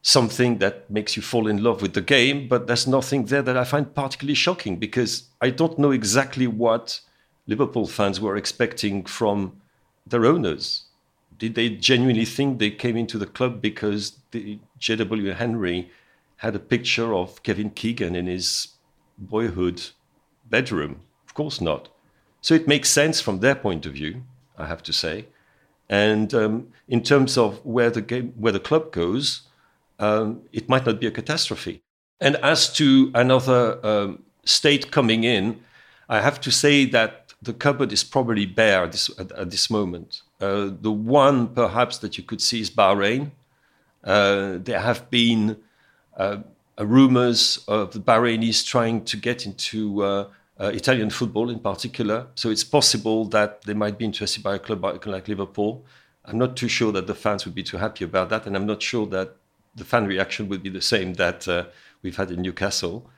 something 0.00 0.56
that 0.58 0.90
makes 0.90 1.16
you 1.16 1.22
fall 1.22 1.46
in 1.46 1.62
love 1.62 1.82
with 1.82 1.92
the 1.92 2.06
game, 2.16 2.48
but 2.48 2.66
there's 2.66 2.86
nothing 2.86 3.26
there 3.26 3.42
that 3.42 3.58
I 3.58 3.64
find 3.64 3.94
particularly 3.94 4.40
shocking 4.46 4.78
because 4.78 5.12
I 5.46 5.50
don't 5.50 5.78
know 5.78 5.90
exactly 5.90 6.46
what 6.46 7.00
Liverpool 7.46 7.86
fans 7.86 8.18
were 8.18 8.36
expecting 8.36 9.04
from 9.04 9.60
their 10.06 10.24
owners. 10.24 10.64
Did 11.42 11.54
they 11.54 11.68
genuinely 11.90 12.24
think 12.24 12.58
they 12.58 12.70
came 12.70 12.96
into 12.96 13.18
the 13.18 13.26
club 13.26 13.60
because 13.60 14.02
the 14.30 14.58
J.W. 14.78 15.32
Henry 15.32 15.90
had 16.36 16.54
a 16.56 16.66
picture 16.74 17.12
of 17.14 17.42
Kevin 17.42 17.68
Keegan 17.68 18.16
in 18.16 18.26
his 18.26 18.68
boyhood 19.18 19.78
bedroom? 20.48 21.00
Of 21.26 21.34
course 21.34 21.60
not. 21.60 21.90
So 22.40 22.54
it 22.54 22.66
makes 22.66 22.88
sense 22.88 23.20
from 23.20 23.40
their 23.40 23.54
point 23.66 23.84
of 23.84 23.92
view, 23.92 24.22
I 24.56 24.66
have 24.66 24.82
to 24.84 24.92
say. 24.94 25.26
And 25.90 26.32
um, 26.34 26.68
in 26.88 27.02
terms 27.02 27.36
of 27.36 27.62
where 27.66 27.90
the 27.90 28.00
game, 28.00 28.32
where 28.38 28.52
the 28.52 28.60
club 28.60 28.92
goes, 28.92 29.42
um, 29.98 30.42
it 30.52 30.68
might 30.68 30.86
not 30.86 31.00
be 31.00 31.08
a 31.08 31.10
catastrophe. 31.10 31.82
And 32.20 32.36
as 32.36 32.72
to 32.74 33.10
another 33.14 33.84
um, 33.84 34.22
state 34.44 34.92
coming 34.92 35.24
in, 35.24 35.60
I 36.08 36.20
have 36.20 36.40
to 36.42 36.50
say 36.52 36.84
that 36.86 37.34
the 37.42 37.52
cupboard 37.52 37.92
is 37.92 38.04
probably 38.04 38.46
bare 38.46 38.86
this, 38.86 39.10
at, 39.18 39.32
at, 39.32 39.50
this 39.50 39.68
moment. 39.68 40.22
Uh, 40.40 40.70
the 40.80 40.92
one 40.92 41.48
perhaps 41.48 41.98
that 41.98 42.16
you 42.16 42.24
could 42.24 42.40
see 42.40 42.60
is 42.60 42.70
Bahrain. 42.70 43.32
Uh, 44.04 44.58
there 44.58 44.80
have 44.80 45.10
been 45.10 45.56
uh, 46.16 46.38
rumors 46.78 47.64
of 47.66 47.92
the 47.92 47.98
Bahrainis 47.98 48.64
trying 48.64 49.04
to 49.06 49.16
get 49.16 49.44
into 49.44 50.02
uh, 50.02 50.28
Italian 50.68 51.10
football 51.10 51.50
in 51.50 51.58
particular. 51.58 52.26
So 52.34 52.50
it's 52.50 52.64
possible 52.64 53.24
that 53.26 53.62
they 53.62 53.74
might 53.74 53.98
be 53.98 54.04
interested 54.04 54.42
by 54.42 54.56
a 54.56 54.58
club 54.58 54.84
like 54.84 55.28
Liverpool. 55.28 55.84
I'm 56.24 56.38
not 56.38 56.56
too 56.56 56.68
sure 56.68 56.92
that 56.92 57.06
the 57.06 57.14
fans 57.14 57.44
would 57.44 57.54
be 57.54 57.62
too 57.62 57.78
happy 57.78 58.04
about 58.04 58.28
that, 58.28 58.46
and 58.46 58.54
I'm 58.54 58.66
not 58.66 58.82
sure 58.82 59.06
that 59.06 59.36
the 59.74 59.84
fan 59.84 60.06
reaction 60.06 60.48
would 60.48 60.62
be 60.62 60.68
the 60.68 60.82
same 60.82 61.14
that 61.14 61.48
uh, 61.48 61.64
we've 62.02 62.16
had 62.16 62.30
in 62.30 62.42
Newcastle. 62.42 63.08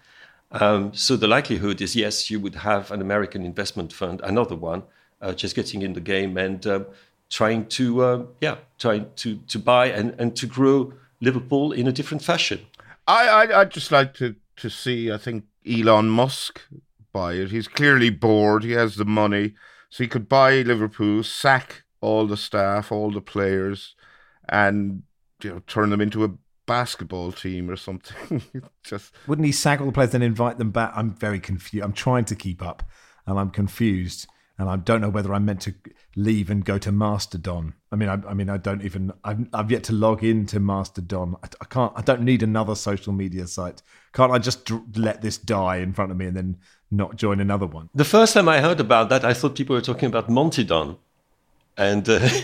Um, 0.52 0.92
so 0.94 1.16
the 1.16 1.26
likelihood 1.26 1.80
is 1.80 1.96
yes, 1.96 2.30
you 2.30 2.38
would 2.38 2.56
have 2.56 2.90
an 2.90 3.00
American 3.00 3.44
investment 3.44 3.92
fund, 3.92 4.20
another 4.22 4.54
one, 4.54 4.82
uh, 5.20 5.32
just 5.32 5.56
getting 5.56 5.82
in 5.82 5.94
the 5.94 6.00
game 6.00 6.36
and 6.36 6.66
um, 6.66 6.86
trying 7.30 7.66
to 7.66 8.02
uh, 8.02 8.22
yeah, 8.40 8.56
trying 8.78 9.10
to 9.16 9.38
to 9.48 9.58
buy 9.58 9.86
and, 9.86 10.14
and 10.18 10.36
to 10.36 10.46
grow 10.46 10.92
Liverpool 11.20 11.72
in 11.72 11.88
a 11.88 11.92
different 11.92 12.22
fashion. 12.22 12.60
I 13.06 13.26
I 13.28 13.60
I'd 13.60 13.70
just 13.70 13.90
like 13.90 14.14
to 14.14 14.34
to 14.56 14.68
see. 14.68 15.10
I 15.10 15.16
think 15.16 15.44
Elon 15.66 16.08
Musk 16.08 16.60
buy 17.12 17.34
it. 17.34 17.50
He's 17.50 17.68
clearly 17.68 18.10
bored. 18.10 18.64
He 18.64 18.72
has 18.72 18.96
the 18.96 19.04
money. 19.04 19.54
So 19.90 20.04
he 20.04 20.08
could 20.08 20.28
buy 20.28 20.62
Liverpool, 20.62 21.22
sack 21.22 21.84
all 22.00 22.26
the 22.26 22.36
staff, 22.36 22.90
all 22.90 23.10
the 23.10 23.20
players, 23.20 23.94
and 24.48 25.02
you 25.42 25.50
know, 25.50 25.62
turn 25.66 25.90
them 25.90 26.00
into 26.00 26.24
a 26.24 26.30
basketball 26.66 27.32
team 27.32 27.70
or 27.70 27.76
something. 27.76 28.42
Just 28.84 29.12
wouldn't 29.26 29.46
he 29.46 29.52
sack 29.52 29.80
all 29.80 29.86
the 29.86 29.92
players 29.92 30.14
and 30.14 30.24
invite 30.24 30.58
them 30.58 30.70
back? 30.70 30.92
I'm 30.94 31.14
very 31.14 31.40
confused. 31.40 31.84
I'm 31.84 31.92
trying 31.92 32.24
to 32.26 32.34
keep 32.34 32.62
up, 32.62 32.82
and 33.26 33.38
I'm 33.38 33.50
confused, 33.50 34.26
and 34.58 34.68
I 34.68 34.76
don't 34.76 35.00
know 35.00 35.08
whether 35.10 35.34
I'm 35.34 35.44
meant 35.44 35.62
to 35.62 35.74
leave 36.16 36.50
and 36.50 36.64
go 36.64 36.78
to 36.78 36.92
Mastodon. 36.92 37.74
I 37.90 37.96
mean, 37.96 38.08
I, 38.08 38.18
I 38.28 38.34
mean, 38.34 38.48
I 38.48 38.56
don't 38.56 38.82
even. 38.82 39.12
I've, 39.24 39.46
I've, 39.52 39.70
yet 39.70 39.84
to 39.84 39.92
log 39.92 40.24
into 40.24 40.60
Mastodon. 40.60 41.36
I, 41.42 41.48
I, 41.60 41.64
can't. 41.66 41.92
I 41.96 42.02
don't 42.02 42.22
need 42.22 42.42
another 42.42 42.74
social 42.74 43.12
media 43.12 43.46
site. 43.46 43.82
Can't 44.12 44.32
I 44.32 44.38
just 44.38 44.70
let 44.96 45.22
this 45.22 45.38
die 45.38 45.76
in 45.76 45.92
front 45.92 46.10
of 46.10 46.16
me 46.16 46.26
and 46.26 46.36
then 46.36 46.58
not 46.92 47.16
join 47.16 47.40
another 47.40 47.66
one? 47.66 47.88
The 47.94 48.04
first 48.04 48.34
time 48.34 48.48
I 48.48 48.60
heard 48.60 48.80
about 48.80 49.08
that, 49.08 49.24
I 49.24 49.34
thought 49.34 49.56
people 49.56 49.74
were 49.74 49.82
talking 49.82 50.06
about 50.06 50.28
Monty 50.28 50.64
Don, 50.64 50.96
and. 51.76 52.08
Uh, 52.08 52.28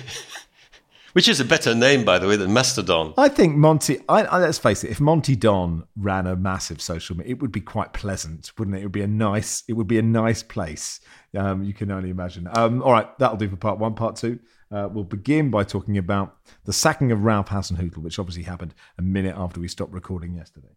Which 1.14 1.26
is 1.26 1.40
a 1.40 1.44
better 1.44 1.74
name, 1.74 2.04
by 2.04 2.18
the 2.18 2.28
way, 2.28 2.37
than 2.37 2.52
Mastodon. 2.52 3.14
I 3.16 3.28
think 3.28 3.56
Monty. 3.56 3.98
I, 4.08 4.24
I, 4.24 4.38
let's 4.38 4.58
face 4.58 4.84
it. 4.84 4.90
If 4.90 5.00
Monty 5.00 5.34
Don 5.34 5.84
ran 5.96 6.26
a 6.26 6.37
massive 6.37 6.80
social 6.82 7.16
media, 7.16 7.32
it 7.32 7.40
would 7.40 7.50
be 7.50 7.61
quite 7.61 7.92
pleasant, 7.92 8.52
wouldn't 8.58 8.76
it? 8.76 8.80
It 8.80 8.84
would 8.84 8.92
be 8.92 9.02
a 9.02 9.08
nice. 9.08 9.64
It 9.66 9.72
would 9.72 9.88
be 9.88 9.98
a 9.98 10.02
nice 10.02 10.42
place. 10.42 11.00
Um, 11.37 11.64
you 11.64 11.72
can 11.72 11.90
only 11.90 12.11
imagine. 12.11 12.48
Um, 12.52 12.82
all 12.82 12.92
right, 12.92 13.18
that'll 13.18 13.37
do 13.37 13.48
for 13.48 13.56
part 13.56 13.78
one. 13.78 13.94
Part 13.94 14.16
two. 14.16 14.38
Uh, 14.70 14.88
we'll 14.92 15.02
begin 15.02 15.50
by 15.50 15.64
talking 15.64 15.96
about 15.96 16.37
the 16.64 16.72
sacking 16.72 17.11
of 17.11 17.24
Ralph 17.24 17.48
Hasenhüttl, 17.48 17.98
which 17.98 18.18
obviously 18.18 18.42
happened 18.42 18.74
a 18.98 19.02
minute 19.02 19.34
after 19.37 19.61
we 19.61 19.66
stopped 19.66 19.94
recording 19.94 20.34
yesterday. 20.34 20.76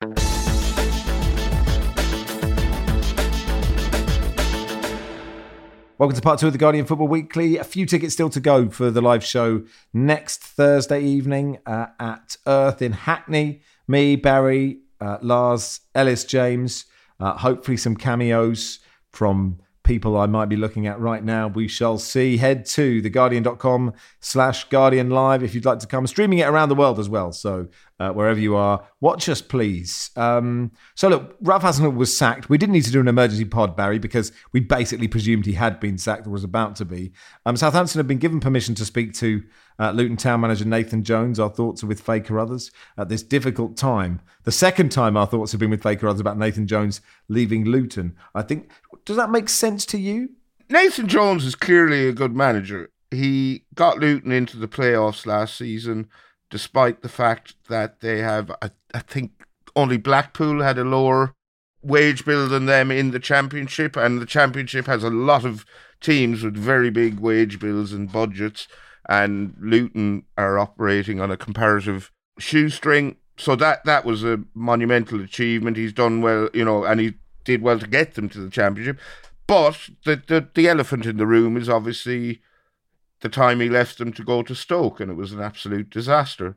Welcome 0.00 0.16
to 6.16 6.22
part 6.22 6.40
two 6.40 6.46
of 6.46 6.54
the 6.54 6.58
Guardian 6.58 6.86
Football 6.86 7.08
Weekly. 7.08 7.58
A 7.58 7.64
few 7.64 7.84
tickets 7.84 8.14
still 8.14 8.30
to 8.30 8.40
go 8.40 8.70
for 8.70 8.90
the 8.90 9.02
live 9.02 9.22
show 9.22 9.62
next 9.92 10.40
Thursday 10.40 11.02
evening 11.02 11.58
uh, 11.66 11.88
at 11.98 12.38
Earth 12.46 12.80
in 12.80 12.92
Hackney. 12.92 13.60
Me, 13.86 14.16
Barry, 14.16 14.78
uh, 15.02 15.18
Lars, 15.20 15.80
Ellis 15.94 16.24
James, 16.24 16.86
uh, 17.18 17.36
hopefully 17.36 17.76
some 17.76 17.94
cameos 17.94 18.78
from 19.10 19.58
people 19.82 20.16
I 20.16 20.26
might 20.26 20.46
be 20.46 20.56
looking 20.56 20.86
at 20.86 21.00
right 21.00 21.22
now. 21.24 21.48
We 21.48 21.68
shall 21.68 21.98
see. 21.98 22.36
Head 22.36 22.66
to 22.66 23.02
theguardian.com 23.02 23.94
slash 24.20 24.64
Guardian 24.68 25.10
Live 25.10 25.42
if 25.42 25.54
you'd 25.54 25.64
like 25.64 25.78
to 25.80 25.86
come. 25.86 26.06
Streaming 26.06 26.38
it 26.38 26.48
around 26.48 26.68
the 26.68 26.74
world 26.74 26.98
as 26.98 27.08
well. 27.08 27.32
So 27.32 27.68
uh, 27.98 28.10
wherever 28.10 28.38
you 28.38 28.56
are, 28.56 28.86
watch 29.00 29.28
us, 29.28 29.42
please. 29.42 30.10
Um, 30.16 30.72
so 30.94 31.08
look, 31.08 31.36
Ralph 31.40 31.62
Hasenhüttl 31.62 31.96
was 31.96 32.16
sacked. 32.16 32.48
We 32.48 32.58
didn't 32.58 32.72
need 32.72 32.84
to 32.84 32.92
do 32.92 33.00
an 33.00 33.08
emergency 33.08 33.44
pod, 33.44 33.76
Barry, 33.76 33.98
because 33.98 34.32
we 34.52 34.60
basically 34.60 35.08
presumed 35.08 35.46
he 35.46 35.52
had 35.52 35.80
been 35.80 35.98
sacked 35.98 36.26
or 36.26 36.30
was 36.30 36.44
about 36.44 36.76
to 36.76 36.84
be. 36.84 37.12
Um, 37.46 37.56
Southampton 37.56 37.98
have 37.98 38.08
been 38.08 38.18
given 38.18 38.40
permission 38.40 38.74
to 38.76 38.84
speak 38.84 39.14
to 39.14 39.42
uh, 39.80 39.90
Luton 39.92 40.16
Town 40.16 40.40
manager 40.40 40.66
Nathan 40.66 41.02
Jones. 41.02 41.40
Our 41.40 41.48
thoughts 41.48 41.82
are 41.82 41.86
with 41.86 42.00
Faye 42.00 42.20
Carruthers 42.20 42.70
at 42.98 43.08
this 43.08 43.22
difficult 43.22 43.76
time. 43.76 44.20
The 44.44 44.52
second 44.52 44.92
time 44.92 45.16
our 45.16 45.26
thoughts 45.26 45.52
have 45.52 45.58
been 45.58 45.70
with 45.70 45.82
Faye 45.82 45.96
Carruthers 45.96 46.20
about 46.20 46.38
Nathan 46.38 46.66
Jones 46.66 47.00
leaving 47.28 47.64
Luton. 47.64 48.14
I 48.34 48.42
think, 48.42 48.70
does 49.10 49.16
that 49.16 49.30
make 49.30 49.48
sense 49.48 49.84
to 49.86 49.98
you? 49.98 50.28
Nathan 50.68 51.08
Jones 51.08 51.44
is 51.44 51.56
clearly 51.56 52.06
a 52.06 52.12
good 52.12 52.32
manager. 52.32 52.90
He 53.10 53.64
got 53.74 53.98
Luton 53.98 54.30
into 54.30 54.56
the 54.56 54.68
playoffs 54.68 55.26
last 55.26 55.56
season, 55.56 56.08
despite 56.48 57.02
the 57.02 57.08
fact 57.08 57.56
that 57.68 58.02
they 58.02 58.18
have, 58.18 58.52
I, 58.62 58.70
I 58.94 59.00
think, 59.00 59.32
only 59.74 59.96
Blackpool 59.96 60.62
had 60.62 60.78
a 60.78 60.84
lower 60.84 61.34
wage 61.82 62.24
bill 62.24 62.48
than 62.48 62.66
them 62.66 62.92
in 62.92 63.10
the 63.10 63.18
championship, 63.18 63.96
and 63.96 64.22
the 64.22 64.26
championship 64.26 64.86
has 64.86 65.02
a 65.02 65.10
lot 65.10 65.44
of 65.44 65.66
teams 66.00 66.44
with 66.44 66.54
very 66.54 66.90
big 66.90 67.18
wage 67.18 67.58
bills 67.58 67.92
and 67.92 68.12
budgets 68.12 68.68
and 69.08 69.56
Luton 69.60 70.22
are 70.38 70.56
operating 70.56 71.20
on 71.20 71.32
a 71.32 71.36
comparative 71.36 72.12
shoestring. 72.38 73.16
So 73.36 73.56
that 73.56 73.84
that 73.84 74.04
was 74.04 74.22
a 74.22 74.40
monumental 74.54 75.20
achievement. 75.20 75.76
He's 75.76 75.92
done 75.92 76.22
well, 76.22 76.48
you 76.54 76.64
know, 76.64 76.84
and 76.84 77.00
he 77.00 77.14
did 77.44 77.62
well 77.62 77.78
to 77.78 77.86
get 77.86 78.14
them 78.14 78.28
to 78.30 78.38
the 78.38 78.50
championship. 78.50 78.98
But 79.46 79.90
the 80.04 80.22
the, 80.26 80.48
the 80.54 80.68
elephant 80.68 81.06
in 81.06 81.16
the 81.16 81.26
room 81.26 81.56
is 81.56 81.68
obviously 81.68 82.40
the 83.20 83.28
time 83.28 83.60
he 83.60 83.68
left 83.68 83.98
them 83.98 84.12
to 84.14 84.24
go 84.24 84.42
to 84.42 84.54
Stoke, 84.54 85.00
and 85.00 85.10
it 85.10 85.16
was 85.16 85.32
an 85.32 85.40
absolute 85.40 85.90
disaster. 85.90 86.56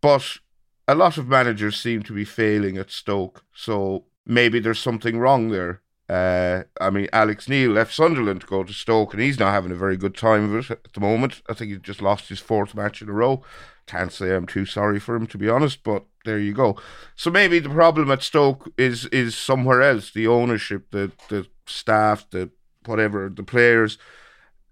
But 0.00 0.38
a 0.86 0.94
lot 0.94 1.16
of 1.16 1.28
managers 1.28 1.80
seem 1.80 2.02
to 2.02 2.12
be 2.12 2.24
failing 2.24 2.76
at 2.76 2.90
Stoke, 2.90 3.44
so 3.54 4.04
maybe 4.26 4.58
there's 4.60 4.80
something 4.80 5.18
wrong 5.18 5.50
there. 5.50 5.80
Uh, 6.08 6.64
I 6.78 6.90
mean, 6.90 7.08
Alex 7.12 7.48
Neil 7.48 7.70
left 7.70 7.94
Sunderland 7.94 8.42
to 8.42 8.46
go 8.46 8.62
to 8.62 8.72
Stoke, 8.72 9.14
and 9.14 9.22
he's 9.22 9.38
not 9.38 9.52
having 9.52 9.72
a 9.72 9.76
very 9.76 9.96
good 9.96 10.14
time 10.14 10.54
of 10.54 10.70
it 10.70 10.70
at 10.84 10.92
the 10.92 11.00
moment. 11.00 11.40
I 11.48 11.54
think 11.54 11.70
he's 11.70 11.80
just 11.80 12.02
lost 12.02 12.28
his 12.28 12.40
fourth 12.40 12.74
match 12.74 13.00
in 13.00 13.08
a 13.08 13.12
row. 13.12 13.42
Can't 13.86 14.12
say 14.12 14.34
I'm 14.34 14.46
too 14.46 14.66
sorry 14.66 15.00
for 15.00 15.14
him, 15.14 15.26
to 15.28 15.38
be 15.38 15.48
honest, 15.48 15.82
but 15.82 16.04
there 16.24 16.38
you 16.38 16.52
go. 16.52 16.76
So 17.16 17.30
maybe 17.30 17.58
the 17.58 17.70
problem 17.70 18.10
at 18.10 18.22
Stoke 18.22 18.72
is 18.76 19.06
is 19.06 19.36
somewhere 19.36 19.82
else: 19.82 20.10
the 20.10 20.26
ownership, 20.26 20.90
the 20.90 21.12
the 21.28 21.46
staff, 21.66 22.28
the 22.30 22.50
whatever, 22.86 23.30
the 23.34 23.42
players. 23.42 23.98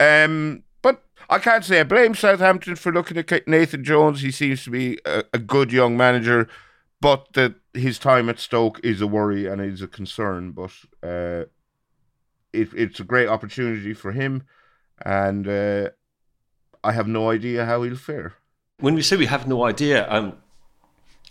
Um, 0.00 0.64
but 0.82 1.02
I 1.30 1.38
can't 1.38 1.64
say 1.64 1.80
I 1.80 1.84
blame 1.84 2.14
Southampton 2.14 2.76
for 2.76 2.92
looking 2.92 3.16
at 3.16 3.48
Nathan 3.48 3.84
Jones. 3.84 4.20
He 4.20 4.30
seems 4.30 4.64
to 4.64 4.70
be 4.70 4.98
a, 5.04 5.24
a 5.32 5.38
good 5.38 5.72
young 5.72 5.96
manager 5.96 6.48
but 7.02 7.32
that 7.32 7.56
his 7.74 7.98
time 7.98 8.28
at 8.28 8.38
Stoke 8.38 8.80
is 8.84 9.00
a 9.00 9.06
worry 9.08 9.46
and 9.46 9.60
is 9.60 9.82
a 9.82 9.88
concern. 9.88 10.52
But 10.52 10.70
uh, 11.02 11.46
it, 12.52 12.68
it's 12.74 13.00
a 13.00 13.04
great 13.04 13.28
opportunity 13.28 13.92
for 13.92 14.12
him, 14.12 14.44
and 15.04 15.46
uh, 15.48 15.90
I 16.84 16.92
have 16.92 17.08
no 17.08 17.30
idea 17.30 17.66
how 17.66 17.82
he'll 17.82 17.96
fare. 17.96 18.34
When 18.78 18.94
we 18.94 19.02
say 19.02 19.16
we 19.16 19.26
have 19.26 19.48
no 19.48 19.64
idea, 19.64 20.08
I'm 20.08 20.34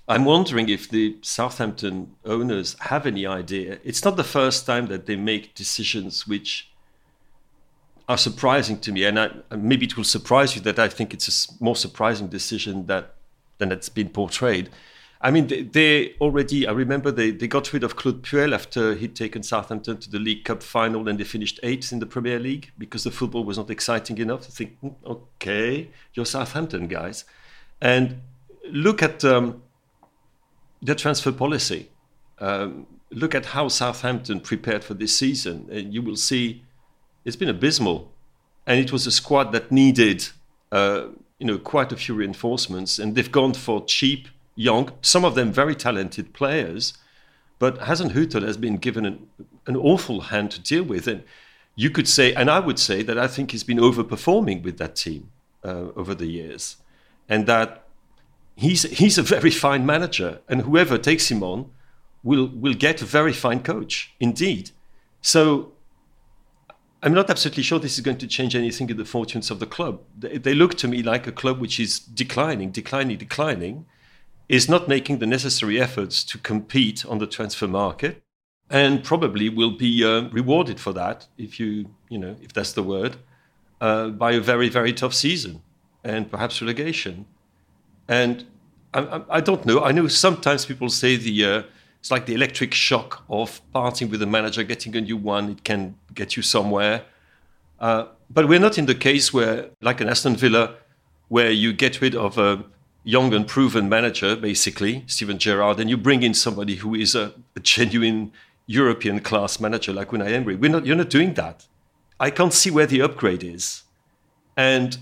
I'm 0.08 0.26
wondering 0.26 0.68
if 0.68 0.90
the 0.90 1.18
Southampton 1.22 2.16
owners 2.26 2.76
have 2.80 3.06
any 3.06 3.26
idea. 3.26 3.80
It's 3.84 4.04
not 4.04 4.18
the 4.18 4.24
first 4.24 4.66
time 4.66 4.88
that 4.88 5.06
they 5.06 5.16
make 5.16 5.54
decisions 5.56 6.28
which 6.28 6.70
are 8.10 8.18
surprising 8.18 8.80
to 8.80 8.92
me, 8.92 9.06
and 9.06 9.20
I, 9.20 9.30
maybe 9.56 9.86
it 9.86 9.96
will 9.96 10.04
surprise 10.04 10.56
you 10.56 10.62
that 10.64 10.80
I 10.80 10.90
think 10.90 11.14
it's 11.14 11.28
a 11.30 11.64
more 11.64 11.76
surprising 11.76 12.28
decision 12.28 12.88
that 12.88 13.14
than 13.62 13.72
it's 13.72 13.90
been 13.90 14.10
portrayed. 14.10 14.70
I 15.22 15.30
mean, 15.30 15.48
they, 15.48 15.62
they, 15.62 16.16
already, 16.20 16.68
I 16.68 16.72
remember 16.72 17.12
they, 17.12 17.30
they 17.30 17.48
got 17.48 17.72
rid 17.72 17.84
of 17.84 17.96
Claude 17.96 18.24
Puel 18.24 18.54
after 18.54 18.96
he'd 18.96 19.16
taken 19.16 19.44
Southampton 19.44 19.98
to 20.00 20.10
the 20.10 20.18
League 20.18 20.44
Cup 20.44 20.64
final 20.64 21.08
and 21.08 21.20
they 21.20 21.24
finished 21.24 21.60
eighth 21.62 21.92
in 21.94 22.00
the 22.00 22.08
Premier 22.08 22.40
League 22.40 22.72
because 22.78 23.04
the 23.04 23.12
football 23.12 23.44
was 23.44 23.58
not 23.58 23.70
exciting 23.70 24.18
enough. 24.18 24.42
to 24.42 24.52
think, 24.52 24.80
hmm, 24.80 24.90
okay, 25.06 25.90
you're 26.16 26.26
Southampton 26.26 26.88
guys. 26.88 27.24
And 27.80 28.22
look 28.68 29.04
at 29.04 29.24
um, 29.24 29.62
their 30.82 30.96
transfer 30.96 31.32
policy. 31.32 31.90
Um, 32.40 32.88
look 33.12 33.36
at 33.36 33.48
how 33.48 33.68
Southampton 33.68 34.40
prepared 34.40 34.84
for 34.84 34.94
this 34.94 35.16
season, 35.16 35.68
and 35.72 35.94
you 35.94 36.02
will 36.02 36.16
see 36.16 36.64
it's 37.26 37.36
been 37.36 37.50
abysmal. 37.50 38.12
And 38.66 38.80
it 38.80 38.92
was 38.92 39.08
a 39.08 39.12
squad 39.12 39.52
that 39.54 39.72
needed, 39.72 40.30
uh, 40.72 41.08
you 41.40 41.48
know, 41.48 41.58
quite 41.58 41.92
a 41.92 41.96
few 41.96 42.16
reinforcements, 42.16 43.00
and 43.00 43.16
they've 43.16 43.32
gone 43.32 43.54
for 43.54 43.84
cheap 43.86 44.28
young, 44.56 44.92
some 45.02 45.26
of 45.26 45.36
them 45.36 45.52
very 45.52 45.76
talented 45.76 46.34
players, 46.34 46.94
but 47.60 47.80
Hasenhüttl 47.80 48.44
has 48.44 48.58
been 48.58 48.78
given 48.78 49.06
an, 49.06 49.28
an 49.66 49.76
awful 49.76 50.22
hand 50.22 50.52
to 50.52 50.60
deal 50.60 50.84
with. 50.84 51.08
And 51.08 51.24
you 51.76 51.90
could 51.90 52.08
say, 52.08 52.34
and 52.34 52.50
I 52.50 52.60
would 52.60 52.80
say 52.80 53.04
that 53.04 53.18
I 53.18 53.28
think 53.28 53.52
he's 53.52 53.64
been 53.64 53.78
overperforming 53.78 54.64
with 54.64 54.78
that 54.78 54.96
team 54.96 55.32
uh, 55.64 55.88
over 55.96 56.14
the 56.14 56.28
years, 56.28 56.78
and 57.30 57.48
that 57.48 57.81
he's 58.56 58.84
he's 58.84 59.18
a 59.18 59.24
very 59.24 59.52
fine 59.52 59.86
manager, 59.86 60.42
and 60.48 60.62
whoever 60.62 60.98
takes 60.98 61.30
him 61.32 61.44
on 61.44 61.70
will 62.24 62.48
will 62.48 62.74
get 62.74 63.02
a 63.02 63.06
very 63.06 63.34
fine 63.34 63.62
coach 63.64 64.14
indeed. 64.20 64.72
So 65.22 65.74
I'm 67.04 67.14
not 67.14 67.30
absolutely 67.30 67.64
sure 67.64 67.80
this 67.80 67.98
is 67.98 68.02
going 68.02 68.18
to 68.18 68.28
change 68.28 68.56
anything 68.56 68.90
in 68.90 68.98
the 68.98 69.06
fortunes 69.06 69.50
of 69.50 69.60
the 69.60 69.66
club. 69.66 70.02
They, 70.18 70.38
they 70.38 70.54
look 70.54 70.76
to 70.76 70.88
me 70.88 71.02
like 71.02 71.26
a 71.26 71.32
club 71.32 71.60
which 71.60 71.80
is 71.80 72.00
declining, 72.00 72.72
declining, 72.72 73.18
declining, 73.18 73.86
is 74.48 74.70
not 74.70 74.88
making 74.88 75.18
the 75.18 75.26
necessary 75.26 75.82
efforts 75.82 76.24
to 76.26 76.38
compete 76.38 77.06
on 77.06 77.18
the 77.18 77.26
transfer 77.26 77.68
market, 77.68 78.22
and 78.70 79.04
probably 79.04 79.50
will 79.50 79.72
be 79.72 80.04
uh, 80.04 80.30
rewarded 80.30 80.80
for 80.80 80.94
that 80.94 81.28
if 81.38 81.60
you, 81.60 81.90
you 82.10 82.20
know, 82.20 82.36
if 82.42 82.54
that's 82.54 82.74
the 82.74 82.84
word, 82.84 83.18
uh, 83.80 84.10
by 84.10 84.34
a 84.34 84.40
very, 84.40 84.70
very 84.70 84.94
tough 84.94 85.14
season 85.14 85.62
and 86.04 86.30
perhaps 86.30 86.62
relegation. 86.62 87.26
And 88.08 88.46
I, 88.94 89.22
I, 89.30 89.42
don't 89.42 89.66
know. 89.66 89.84
I 89.84 89.92
know 89.92 90.08
sometimes 90.08 90.66
people 90.66 90.90
say 90.90 91.16
the 91.16 91.46
uh, 91.46 91.64
it's 92.00 92.12
like 92.12 92.26
the 92.26 92.34
electric 92.34 92.74
shock 92.74 93.24
of 93.30 93.62
parting 93.72 94.10
with 94.10 94.22
a 94.24 94.26
manager, 94.26 94.64
getting 94.64 94.96
a 94.96 95.02
new 95.02 95.18
one. 95.18 95.52
It 95.52 95.64
can 95.64 95.96
get 96.14 96.36
you 96.36 96.42
somewhere. 96.42 97.04
Uh, 97.80 98.06
but 98.30 98.48
we're 98.48 98.60
not 98.60 98.78
in 98.78 98.88
the 98.88 98.96
case 98.96 99.32
where, 99.32 99.70
like 99.82 100.02
an 100.02 100.10
Aston 100.10 100.36
Villa, 100.36 100.76
where 101.30 101.52
you 101.52 101.74
get 101.74 102.02
rid 102.02 102.16
of 102.16 102.38
a 102.38 102.64
young 103.04 103.34
and 103.34 103.48
proven 103.48 103.88
manager, 103.88 104.36
basically, 104.36 105.04
Steven 105.08 105.38
Gerrard, 105.38 105.80
and 105.80 105.90
you 105.90 105.98
bring 105.98 106.24
in 106.24 106.34
somebody 106.34 106.76
who 106.76 106.96
is 106.96 107.14
a, 107.16 107.34
a 107.56 107.60
genuine 107.60 108.32
European 108.66 109.20
class 109.20 109.60
manager 109.60 109.94
like 109.94 110.10
Unai 110.10 110.32
Emery. 110.32 110.56
We're 110.56 110.72
not, 110.72 110.86
you're 110.86 110.96
not 110.96 111.10
doing 111.10 111.34
that. 111.36 111.68
I 112.20 112.32
can't 112.32 112.54
see 112.54 112.72
where 112.72 112.88
the 112.88 113.02
upgrade 113.02 113.44
is. 113.44 113.84
And 114.58 114.98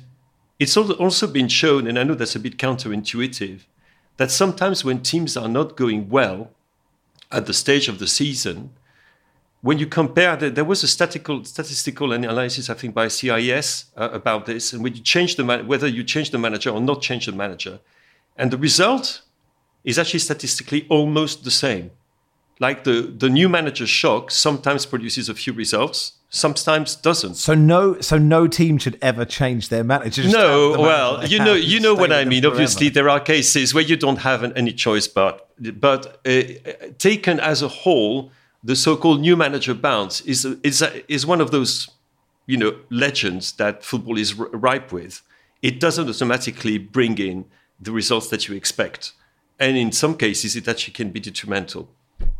it's 0.59 0.75
also 0.75 1.25
been 1.25 1.47
shown, 1.47 1.87
and 1.87 1.97
I 1.97 2.03
know 2.03 2.15
that's 2.15 2.35
a 2.35 2.39
bit 2.39 2.57
counterintuitive, 2.57 3.61
that 4.17 4.29
sometimes 4.29 4.83
when 4.83 5.01
teams 5.01 5.37
are 5.37 5.47
not 5.47 5.77
going 5.77 6.09
well, 6.09 6.51
at 7.31 7.45
the 7.45 7.53
stage 7.53 7.87
of 7.87 7.99
the 7.99 8.07
season, 8.07 8.71
when 9.61 9.77
you 9.77 9.87
compare, 9.87 10.35
the, 10.35 10.49
there 10.49 10.65
was 10.65 10.83
a 10.83 10.87
statistical, 10.87 11.43
statistical 11.43 12.11
analysis, 12.11 12.69
I 12.69 12.73
think, 12.73 12.93
by 12.93 13.07
CIS 13.07 13.85
uh, 13.95 14.09
about 14.11 14.45
this, 14.45 14.73
and 14.73 14.83
when 14.83 14.95
you 14.95 15.01
change 15.01 15.35
the 15.35 15.43
man- 15.43 15.67
whether 15.67 15.87
you 15.87 16.03
change 16.03 16.31
the 16.31 16.37
manager 16.37 16.69
or 16.69 16.81
not 16.81 17.01
change 17.01 17.25
the 17.25 17.31
manager, 17.31 17.79
and 18.37 18.51
the 18.51 18.57
result 18.57 19.21
is 19.83 19.99
actually 19.99 20.19
statistically 20.19 20.85
almost 20.89 21.43
the 21.43 21.51
same. 21.51 21.91
Like 22.59 22.83
the, 22.83 23.01
the 23.01 23.29
new 23.29 23.47
manager 23.47 23.87
shock 23.87 24.31
sometimes 24.31 24.85
produces 24.85 25.29
a 25.29 25.33
few 25.33 25.53
results, 25.53 26.13
sometimes 26.29 26.95
doesn't. 26.95 27.35
So 27.35 27.55
no, 27.55 27.99
so 28.01 28.17
no 28.17 28.47
team 28.47 28.77
should 28.77 28.97
ever 29.01 29.25
change 29.25 29.69
their 29.69 29.83
manager. 29.83 30.23
no, 30.27 30.75
well, 30.79 31.25
you 31.25 31.39
know, 31.39 31.53
you 31.53 31.79
know 31.79 31.95
what 31.95 32.13
I 32.13 32.25
mean. 32.25 32.45
Obviously, 32.45 32.89
there 32.89 33.09
are 33.09 33.19
cases 33.19 33.73
where 33.73 33.83
you 33.83 33.97
don't 33.97 34.19
have 34.19 34.43
an, 34.43 34.53
any 34.55 34.71
choice, 34.71 35.07
but 35.07 35.49
but 35.79 36.19
uh, 36.25 36.41
taken 36.97 37.39
as 37.39 37.61
a 37.61 37.67
whole, 37.67 38.31
the 38.63 38.75
so-called 38.75 39.21
new 39.21 39.35
manager 39.35 39.73
bounce 39.73 40.21
is 40.21 40.45
is 40.63 40.83
is 41.07 41.25
one 41.25 41.41
of 41.41 41.51
those 41.51 41.89
you 42.45 42.57
know 42.57 42.75
legends 42.89 43.53
that 43.53 43.83
football 43.83 44.17
is 44.17 44.35
ripe 44.35 44.91
with. 44.91 45.21
It 45.61 45.79
doesn't 45.79 46.07
automatically 46.07 46.77
bring 46.77 47.17
in 47.17 47.45
the 47.81 47.91
results 47.91 48.29
that 48.29 48.47
you 48.47 48.55
expect, 48.55 49.13
and 49.59 49.75
in 49.75 49.91
some 49.91 50.15
cases, 50.15 50.55
it 50.55 50.67
actually 50.67 50.93
can 50.93 51.11
be 51.11 51.19
detrimental. 51.19 51.89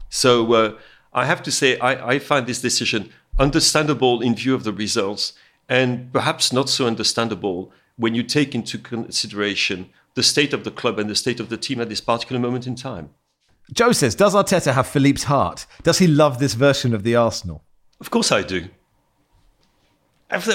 So. 0.10 0.54
Uh, 0.54 0.74
I 1.12 1.26
have 1.26 1.42
to 1.42 1.52
say, 1.52 1.76
I, 1.80 2.12
I 2.12 2.20
find 2.20 2.46
this 2.46 2.62
decision 2.62 3.12
understandable 3.40 4.22
in 4.22 4.36
view 4.36 4.54
of 4.54 4.64
the 4.64 4.74
results, 4.74 5.34
and 5.68 6.12
perhaps 6.12 6.52
not 6.52 6.70
so 6.70 6.88
understandable 6.88 7.72
when 7.96 8.16
you 8.16 8.24
take 8.24 8.54
into 8.54 8.78
consideration 8.78 9.90
the 10.16 10.24
state 10.24 10.54
of 10.54 10.64
the 10.64 10.72
club 10.72 11.00
and 11.00 11.10
the 11.10 11.16
state 11.16 11.40
of 11.40 11.50
the 11.50 11.58
team 11.58 11.80
at 11.80 11.90
this 11.90 12.02
particular 12.02 12.40
moment 12.40 12.68
in 12.68 12.76
time. 12.76 13.10
Joe 13.72 13.92
says, 13.92 14.16
Does 14.16 14.34
Arteta 14.34 14.74
have 14.74 14.88
Philippe's 14.88 15.24
heart? 15.24 15.66
Does 15.84 16.00
he 16.00 16.08
love 16.08 16.40
this 16.40 16.54
version 16.54 16.94
of 16.94 17.04
the 17.04 17.16
Arsenal? 17.16 17.64
Of 18.00 18.10
course 18.10 18.32
I 18.32 18.42
do. 18.42 18.68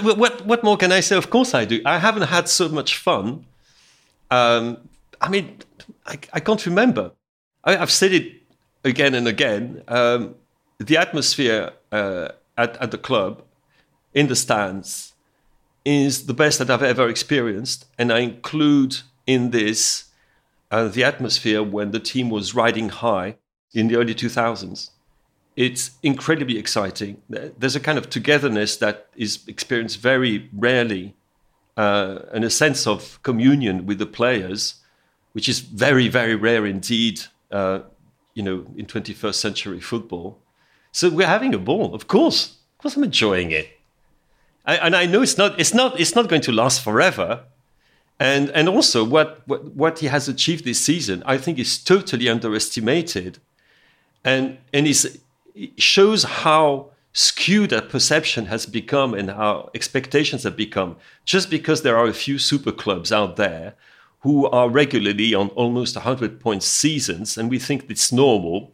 What, 0.02 0.46
what 0.46 0.62
more 0.62 0.76
can 0.76 0.92
I 0.92 1.00
say? 1.00 1.16
Of 1.16 1.30
course 1.30 1.54
I 1.54 1.64
do. 1.64 1.80
I 1.84 1.98
haven't 1.98 2.28
had 2.28 2.48
so 2.48 2.68
much 2.68 2.96
fun. 2.98 3.44
Um, 4.30 4.88
I 5.20 5.28
mean, 5.28 5.58
I, 6.06 6.18
I, 6.32 6.40
can't 6.40 6.64
remember. 6.64 7.12
I, 7.64 7.76
have 7.76 7.90
said 7.90 8.12
it 8.12 8.42
again 8.84 9.14
and 9.14 9.26
again. 9.26 9.82
Um, 9.88 10.36
the 10.78 10.96
atmosphere 10.96 11.72
uh, 11.90 12.28
at, 12.56 12.76
at 12.76 12.90
the 12.90 12.98
club 12.98 13.42
in 14.12 14.28
the 14.28 14.36
stands 14.36 15.12
is 15.84 16.26
the 16.26 16.34
best 16.34 16.58
that 16.58 16.70
I've 16.70 16.82
ever 16.82 17.08
experienced. 17.08 17.86
And 17.98 18.12
I 18.12 18.20
include 18.20 19.00
in 19.26 19.50
this 19.50 20.04
uh, 20.70 20.88
the 20.88 21.04
atmosphere 21.04 21.62
when 21.62 21.90
the 21.90 22.00
team 22.00 22.30
was 22.30 22.54
riding 22.54 22.88
high 22.88 23.36
in 23.72 23.88
the 23.88 23.96
early 23.96 24.14
2000s. 24.14 24.90
It's 25.56 25.92
incredibly 26.02 26.58
exciting. 26.58 27.22
There's 27.28 27.76
a 27.76 27.80
kind 27.80 27.96
of 27.96 28.10
togetherness 28.10 28.76
that 28.78 29.08
is 29.14 29.40
experienced 29.46 30.00
very 30.00 30.50
rarely, 30.52 31.14
uh, 31.76 32.20
and 32.32 32.44
a 32.44 32.50
sense 32.50 32.88
of 32.88 33.22
communion 33.22 33.86
with 33.86 33.98
the 33.98 34.06
players, 34.06 34.76
which 35.32 35.48
is 35.48 35.60
very, 35.60 36.08
very 36.08 36.34
rare 36.34 36.66
indeed, 36.66 37.20
uh, 37.52 37.80
you 38.34 38.42
know, 38.42 38.66
in 38.76 38.86
21st 38.86 39.34
century 39.34 39.80
football. 39.80 40.38
So 40.94 41.10
we're 41.10 41.26
having 41.26 41.52
a 41.52 41.58
ball, 41.58 41.92
of 41.92 42.06
course. 42.06 42.56
Of 42.74 42.78
course, 42.78 42.96
I'm 42.96 43.02
enjoying 43.02 43.50
it. 43.50 43.68
I, 44.64 44.76
and 44.76 44.94
I 44.94 45.06
know 45.06 45.22
it's 45.22 45.36
not, 45.36 45.58
it's 45.58 45.74
not, 45.74 45.98
it's 45.98 46.14
not 46.14 46.28
going 46.28 46.42
to 46.42 46.52
last 46.52 46.84
forever. 46.84 47.40
And 48.20 48.48
and 48.50 48.68
also 48.68 49.02
what, 49.02 49.42
what 49.48 49.74
what 49.74 49.98
he 49.98 50.06
has 50.06 50.28
achieved 50.28 50.64
this 50.64 50.80
season, 50.80 51.24
I 51.26 51.36
think, 51.36 51.58
is 51.58 51.82
totally 51.82 52.28
underestimated, 52.28 53.40
and 54.24 54.58
and 54.72 54.86
is 54.86 55.18
shows 55.76 56.22
how 56.22 56.90
skewed 57.12 57.70
that 57.70 57.88
perception 57.88 58.46
has 58.46 58.64
become 58.64 59.14
and 59.14 59.30
how 59.30 59.70
expectations 59.74 60.44
have 60.44 60.56
become. 60.56 60.94
Just 61.24 61.50
because 61.50 61.82
there 61.82 61.98
are 61.98 62.06
a 62.06 62.14
few 62.14 62.38
super 62.38 62.70
clubs 62.70 63.10
out 63.10 63.34
there 63.34 63.74
who 64.20 64.46
are 64.46 64.70
regularly 64.70 65.34
on 65.34 65.48
almost 65.48 65.96
100 65.96 66.38
point 66.38 66.62
seasons, 66.62 67.36
and 67.36 67.50
we 67.50 67.58
think 67.58 67.86
it's 67.88 68.12
normal, 68.12 68.70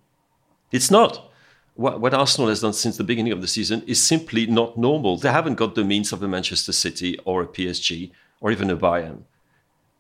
it's 0.70 0.90
not 0.90 1.29
what, 1.74 2.00
what 2.00 2.14
Arsenal 2.14 2.48
has 2.48 2.60
done 2.60 2.72
since 2.72 2.96
the 2.96 3.04
beginning 3.04 3.32
of 3.32 3.40
the 3.40 3.48
season 3.48 3.82
is 3.86 4.02
simply 4.02 4.46
not 4.46 4.76
normal. 4.76 5.16
They 5.16 5.30
haven't 5.30 5.54
got 5.54 5.74
the 5.74 5.84
means 5.84 6.12
of 6.12 6.22
a 6.22 6.28
Manchester 6.28 6.72
City 6.72 7.18
or 7.24 7.42
a 7.42 7.46
PSG 7.46 8.10
or 8.40 8.50
even 8.50 8.70
a 8.70 8.76
Bayern 8.76 9.22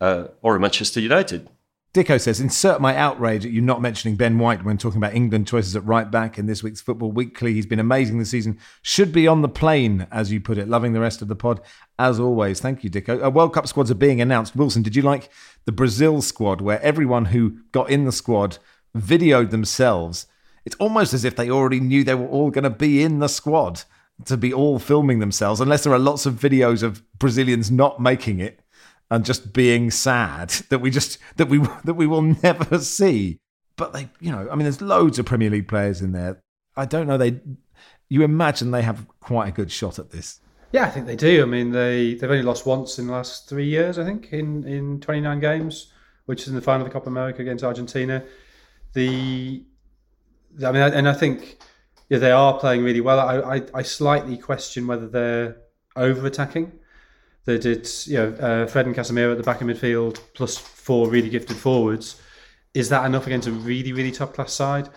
uh, 0.00 0.28
or 0.42 0.56
a 0.56 0.60
Manchester 0.60 1.00
United. 1.00 1.48
Dicko 1.92 2.20
says, 2.20 2.38
insert 2.38 2.80
my 2.80 2.94
outrage 2.94 3.44
at 3.44 3.50
you 3.50 3.60
not 3.60 3.82
mentioning 3.82 4.14
Ben 4.14 4.38
White 4.38 4.64
when 4.64 4.78
talking 4.78 4.98
about 4.98 5.12
England 5.12 5.48
choices 5.48 5.74
at 5.74 5.84
right 5.84 6.08
back 6.08 6.38
in 6.38 6.46
this 6.46 6.62
week's 6.62 6.80
Football 6.80 7.10
Weekly. 7.10 7.52
He's 7.52 7.66
been 7.66 7.80
amazing 7.80 8.18
this 8.18 8.30
season. 8.30 8.60
Should 8.80 9.12
be 9.12 9.26
on 9.26 9.42
the 9.42 9.48
plane, 9.48 10.06
as 10.12 10.30
you 10.30 10.40
put 10.40 10.56
it. 10.56 10.68
Loving 10.68 10.92
the 10.92 11.00
rest 11.00 11.20
of 11.20 11.26
the 11.26 11.34
pod, 11.34 11.60
as 11.98 12.20
always. 12.20 12.60
Thank 12.60 12.84
you, 12.84 12.90
Dicko. 12.90 13.24
Uh, 13.24 13.30
World 13.30 13.52
Cup 13.52 13.66
squads 13.66 13.90
are 13.90 13.96
being 13.96 14.20
announced. 14.20 14.54
Wilson, 14.54 14.82
did 14.82 14.94
you 14.94 15.02
like 15.02 15.30
the 15.64 15.72
Brazil 15.72 16.22
squad 16.22 16.60
where 16.60 16.80
everyone 16.80 17.24
who 17.26 17.58
got 17.72 17.90
in 17.90 18.04
the 18.04 18.12
squad 18.12 18.58
videoed 18.96 19.50
themselves 19.50 20.26
it's 20.64 20.76
almost 20.76 21.14
as 21.14 21.24
if 21.24 21.36
they 21.36 21.50
already 21.50 21.80
knew 21.80 22.04
they 22.04 22.14
were 22.14 22.26
all 22.26 22.50
going 22.50 22.64
to 22.64 22.70
be 22.70 23.02
in 23.02 23.18
the 23.18 23.28
squad 23.28 23.82
to 24.26 24.36
be 24.36 24.52
all 24.52 24.78
filming 24.78 25.18
themselves, 25.18 25.60
unless 25.60 25.84
there 25.84 25.92
are 25.92 25.98
lots 25.98 26.26
of 26.26 26.34
videos 26.34 26.82
of 26.82 27.02
Brazilians 27.18 27.70
not 27.70 28.00
making 28.00 28.38
it 28.38 28.60
and 29.10 29.24
just 29.24 29.52
being 29.52 29.90
sad 29.90 30.50
that 30.68 30.78
we 30.80 30.90
just 30.90 31.18
that 31.36 31.48
we 31.48 31.58
that 31.84 31.94
we 31.94 32.06
will 32.06 32.22
never 32.22 32.78
see. 32.78 33.38
But 33.76 33.92
they, 33.92 34.08
you 34.20 34.30
know, 34.30 34.48
I 34.50 34.54
mean, 34.54 34.64
there's 34.64 34.82
loads 34.82 35.18
of 35.18 35.26
Premier 35.26 35.50
League 35.50 35.68
players 35.68 36.02
in 36.02 36.12
there. 36.12 36.40
I 36.76 36.84
don't 36.84 37.06
know. 37.06 37.16
They, 37.16 37.40
you 38.08 38.22
imagine 38.22 38.70
they 38.70 38.82
have 38.82 39.06
quite 39.20 39.48
a 39.48 39.52
good 39.52 39.72
shot 39.72 39.98
at 39.98 40.10
this. 40.10 40.40
Yeah, 40.72 40.84
I 40.84 40.90
think 40.90 41.06
they 41.06 41.16
do. 41.16 41.42
I 41.42 41.46
mean, 41.46 41.70
they 41.70 42.14
they've 42.14 42.30
only 42.30 42.42
lost 42.42 42.66
once 42.66 42.98
in 42.98 43.06
the 43.06 43.12
last 43.12 43.48
three 43.48 43.66
years. 43.66 43.98
I 43.98 44.04
think 44.04 44.32
in 44.32 44.64
in 44.64 45.00
29 45.00 45.40
games, 45.40 45.92
which 46.26 46.42
is 46.42 46.48
in 46.48 46.54
the 46.54 46.60
final 46.60 46.86
of 46.86 46.92
the 46.92 46.92
Copa 46.92 47.08
America 47.08 47.42
against 47.42 47.64
Argentina. 47.64 48.22
The 48.92 49.64
I 50.64 50.72
mean, 50.72 50.82
and 50.82 51.08
I 51.08 51.14
think 51.14 51.58
yeah, 52.10 52.18
they 52.18 52.32
are 52.32 52.58
playing 52.58 52.82
really 52.82 53.00
well. 53.00 53.20
I, 53.20 53.56
I, 53.56 53.62
I 53.72 53.82
slightly 53.82 54.36
question 54.36 54.86
whether 54.86 55.08
they're 55.08 55.56
over 55.96 56.26
attacking. 56.26 56.72
They 57.44 57.56
did, 57.56 57.88
you 58.06 58.16
know, 58.16 58.32
uh, 58.34 58.66
Fred 58.66 58.86
and 58.86 58.94
Casemiro 58.94 59.32
at 59.32 59.38
the 59.38 59.44
back 59.44 59.60
of 59.60 59.68
midfield 59.68 60.20
plus 60.34 60.58
four 60.58 61.08
really 61.08 61.30
gifted 61.30 61.56
forwards. 61.56 62.20
Is 62.74 62.88
that 62.90 63.06
enough 63.06 63.26
against 63.26 63.48
a 63.48 63.52
really, 63.52 63.92
really 63.92 64.12
top 64.12 64.34
class 64.34 64.52
side? 64.52 64.88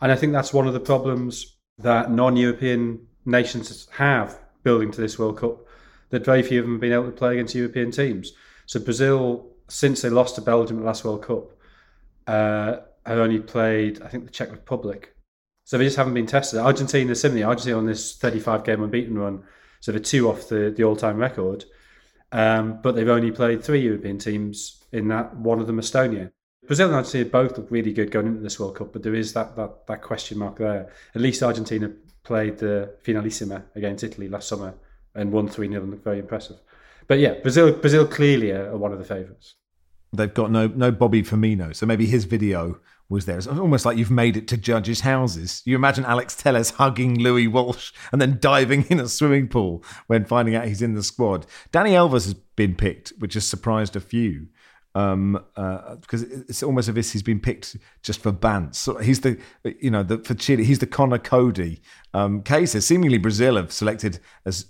And 0.00 0.10
I 0.10 0.16
think 0.16 0.32
that's 0.32 0.52
one 0.52 0.66
of 0.66 0.72
the 0.72 0.80
problems 0.80 1.56
that 1.78 2.10
non 2.10 2.36
European 2.36 3.06
nations 3.24 3.86
have 3.92 4.38
building 4.62 4.90
to 4.92 5.00
this 5.00 5.18
World 5.18 5.38
Cup. 5.38 5.66
That 6.10 6.24
very 6.24 6.42
few 6.42 6.60
of 6.60 6.64
them 6.64 6.74
have 6.74 6.80
been 6.80 6.92
able 6.92 7.06
to 7.06 7.12
play 7.12 7.34
against 7.34 7.54
European 7.54 7.90
teams. 7.90 8.32
So 8.66 8.80
Brazil, 8.80 9.50
since 9.68 10.02
they 10.02 10.10
lost 10.10 10.34
to 10.36 10.40
Belgium 10.40 10.78
at 10.78 10.80
the 10.80 10.86
last 10.86 11.04
World 11.04 11.22
Cup, 11.22 11.52
uh, 12.26 12.76
have 13.06 13.18
only 13.18 13.40
played, 13.40 14.00
I 14.02 14.08
think, 14.08 14.24
the 14.24 14.30
Czech 14.30 14.50
Republic. 14.50 15.14
So 15.64 15.78
they 15.78 15.84
just 15.84 15.96
haven't 15.96 16.14
been 16.14 16.26
tested. 16.26 16.58
Argentina, 16.60 17.14
similarly, 17.14 17.44
Argentina 17.44 17.78
on 17.78 17.86
this 17.86 18.16
35 18.16 18.64
game 18.64 18.82
unbeaten 18.82 19.18
run, 19.18 19.44
so 19.80 19.92
they're 19.92 20.00
two 20.00 20.28
off 20.28 20.48
the, 20.48 20.72
the 20.76 20.84
all 20.84 20.96
time 20.96 21.18
record. 21.18 21.64
Um, 22.32 22.80
but 22.82 22.94
they've 22.94 23.08
only 23.08 23.30
played 23.30 23.62
three 23.62 23.80
European 23.80 24.18
teams 24.18 24.82
in 24.92 25.08
that, 25.08 25.36
one 25.36 25.60
of 25.60 25.66
them 25.66 25.78
Estonia. 25.78 26.32
Brazil 26.66 26.88
and 26.88 26.96
Argentina 26.96 27.24
both 27.24 27.58
look 27.58 27.70
really 27.70 27.92
good 27.92 28.10
going 28.10 28.26
into 28.26 28.40
this 28.40 28.58
World 28.58 28.76
Cup, 28.76 28.92
but 28.92 29.02
there 29.02 29.14
is 29.14 29.32
that, 29.32 29.56
that, 29.56 29.86
that 29.86 30.02
question 30.02 30.38
mark 30.38 30.58
there. 30.58 30.90
At 31.14 31.20
least 31.20 31.42
Argentina 31.42 31.90
played 32.22 32.58
the 32.58 32.94
finalissima 33.04 33.64
against 33.74 34.04
Italy 34.04 34.28
last 34.28 34.48
summer 34.48 34.74
and 35.14 35.32
won 35.32 35.48
3 35.48 35.68
0 35.68 35.82
and 35.82 35.90
looked 35.90 36.04
very 36.04 36.20
impressive. 36.20 36.56
But 37.08 37.18
yeah, 37.18 37.34
Brazil 37.40 37.72
Brazil 37.72 38.06
clearly 38.06 38.52
are 38.52 38.76
one 38.76 38.92
of 38.92 38.98
the 38.98 39.04
favourites. 39.04 39.54
They've 40.12 40.32
got 40.32 40.50
no 40.50 40.66
no 40.66 40.90
Bobby 40.90 41.22
Firmino, 41.22 41.74
so 41.74 41.86
maybe 41.86 42.06
his 42.06 42.24
video 42.24 42.80
was 43.08 43.26
there. 43.26 43.38
It's 43.38 43.46
almost 43.46 43.84
like 43.84 43.96
you've 43.98 44.10
made 44.10 44.36
it 44.36 44.48
to 44.48 44.56
judges' 44.56 45.00
houses. 45.00 45.62
You 45.64 45.76
imagine 45.76 46.04
Alex 46.04 46.34
Telles 46.34 46.70
hugging 46.70 47.18
Louis 47.18 47.46
Walsh 47.46 47.92
and 48.10 48.20
then 48.20 48.38
diving 48.40 48.84
in 48.90 49.00
a 49.00 49.08
swimming 49.08 49.48
pool 49.48 49.84
when 50.06 50.24
finding 50.24 50.54
out 50.54 50.66
he's 50.66 50.82
in 50.82 50.94
the 50.94 51.02
squad. 51.02 51.46
Dani 51.72 51.90
Alves 51.90 52.24
has 52.24 52.34
been 52.34 52.74
picked, 52.74 53.10
which 53.18 53.34
has 53.34 53.46
surprised 53.46 53.96
a 53.96 54.00
few. 54.00 54.48
Um, 54.94 55.42
uh, 55.56 55.94
because 55.96 56.22
it's 56.22 56.62
almost 56.62 56.86
as 56.86 56.98
if 56.98 57.12
he's 57.12 57.22
been 57.22 57.40
picked 57.40 57.78
just 58.02 58.20
for 58.20 58.30
bants. 58.30 58.74
So 58.74 58.98
he's 58.98 59.20
the, 59.20 59.38
you 59.80 59.90
know, 59.90 60.02
the, 60.02 60.18
for 60.18 60.34
Chile, 60.34 60.64
he's 60.64 60.80
the 60.80 60.86
Conor 60.86 61.18
Coady. 61.18 61.80
um, 62.14 62.42
cases. 62.42 62.86
Seemingly, 62.86 63.18
Brazil 63.18 63.56
have 63.56 63.72
selected 63.72 64.20
as 64.44 64.66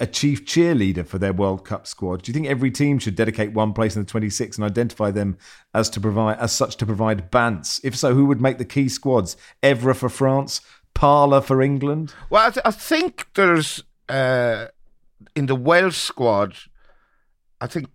a 0.00 0.06
chief 0.06 0.44
cheerleader 0.44 1.06
for 1.06 1.18
their 1.18 1.32
World 1.32 1.64
Cup 1.64 1.86
squad. 1.86 2.22
Do 2.22 2.30
you 2.30 2.34
think 2.34 2.46
every 2.46 2.70
team 2.70 2.98
should 2.98 3.14
dedicate 3.14 3.52
one 3.52 3.72
place 3.72 3.94
in 3.94 4.02
the 4.02 4.10
26 4.10 4.56
and 4.56 4.64
identify 4.64 5.10
them 5.10 5.36
as 5.74 5.90
to 5.90 6.00
provide 6.00 6.38
as 6.38 6.52
such 6.52 6.76
to 6.76 6.86
provide 6.86 7.30
bants? 7.30 7.80
If 7.84 7.96
so, 7.96 8.14
who 8.14 8.26
would 8.26 8.40
make 8.40 8.58
the 8.58 8.64
key 8.64 8.88
squads? 8.88 9.36
Evra 9.62 9.94
for 9.94 10.08
France, 10.08 10.60
Parla 10.94 11.42
for 11.42 11.60
England. 11.60 12.14
Well, 12.30 12.46
I, 12.46 12.50
th- 12.50 12.66
I 12.66 12.70
think 12.70 13.28
there's 13.34 13.82
uh, 14.08 14.66
in 15.34 15.46
the 15.46 15.56
Welsh 15.56 15.98
squad. 15.98 16.56
I 17.60 17.66
think 17.66 17.88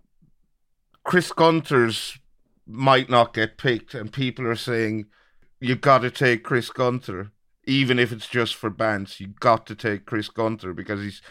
Chris 1.04 1.32
Gunter's 1.32 2.18
might 2.66 3.10
not 3.10 3.34
get 3.34 3.58
picked, 3.58 3.94
and 3.94 4.12
people 4.12 4.46
are 4.46 4.56
saying 4.56 5.06
you 5.60 5.74
got 5.74 5.98
to 5.98 6.10
take 6.10 6.44
Chris 6.44 6.70
Gunter, 6.70 7.32
even 7.64 7.98
if 7.98 8.12
it's 8.12 8.28
just 8.28 8.54
for 8.54 8.70
bants. 8.70 9.20
You 9.20 9.28
got 9.40 9.66
to 9.66 9.74
take 9.74 10.06
Chris 10.06 10.28
Gunter 10.28 10.72
because 10.72 11.00
he's 11.00 11.22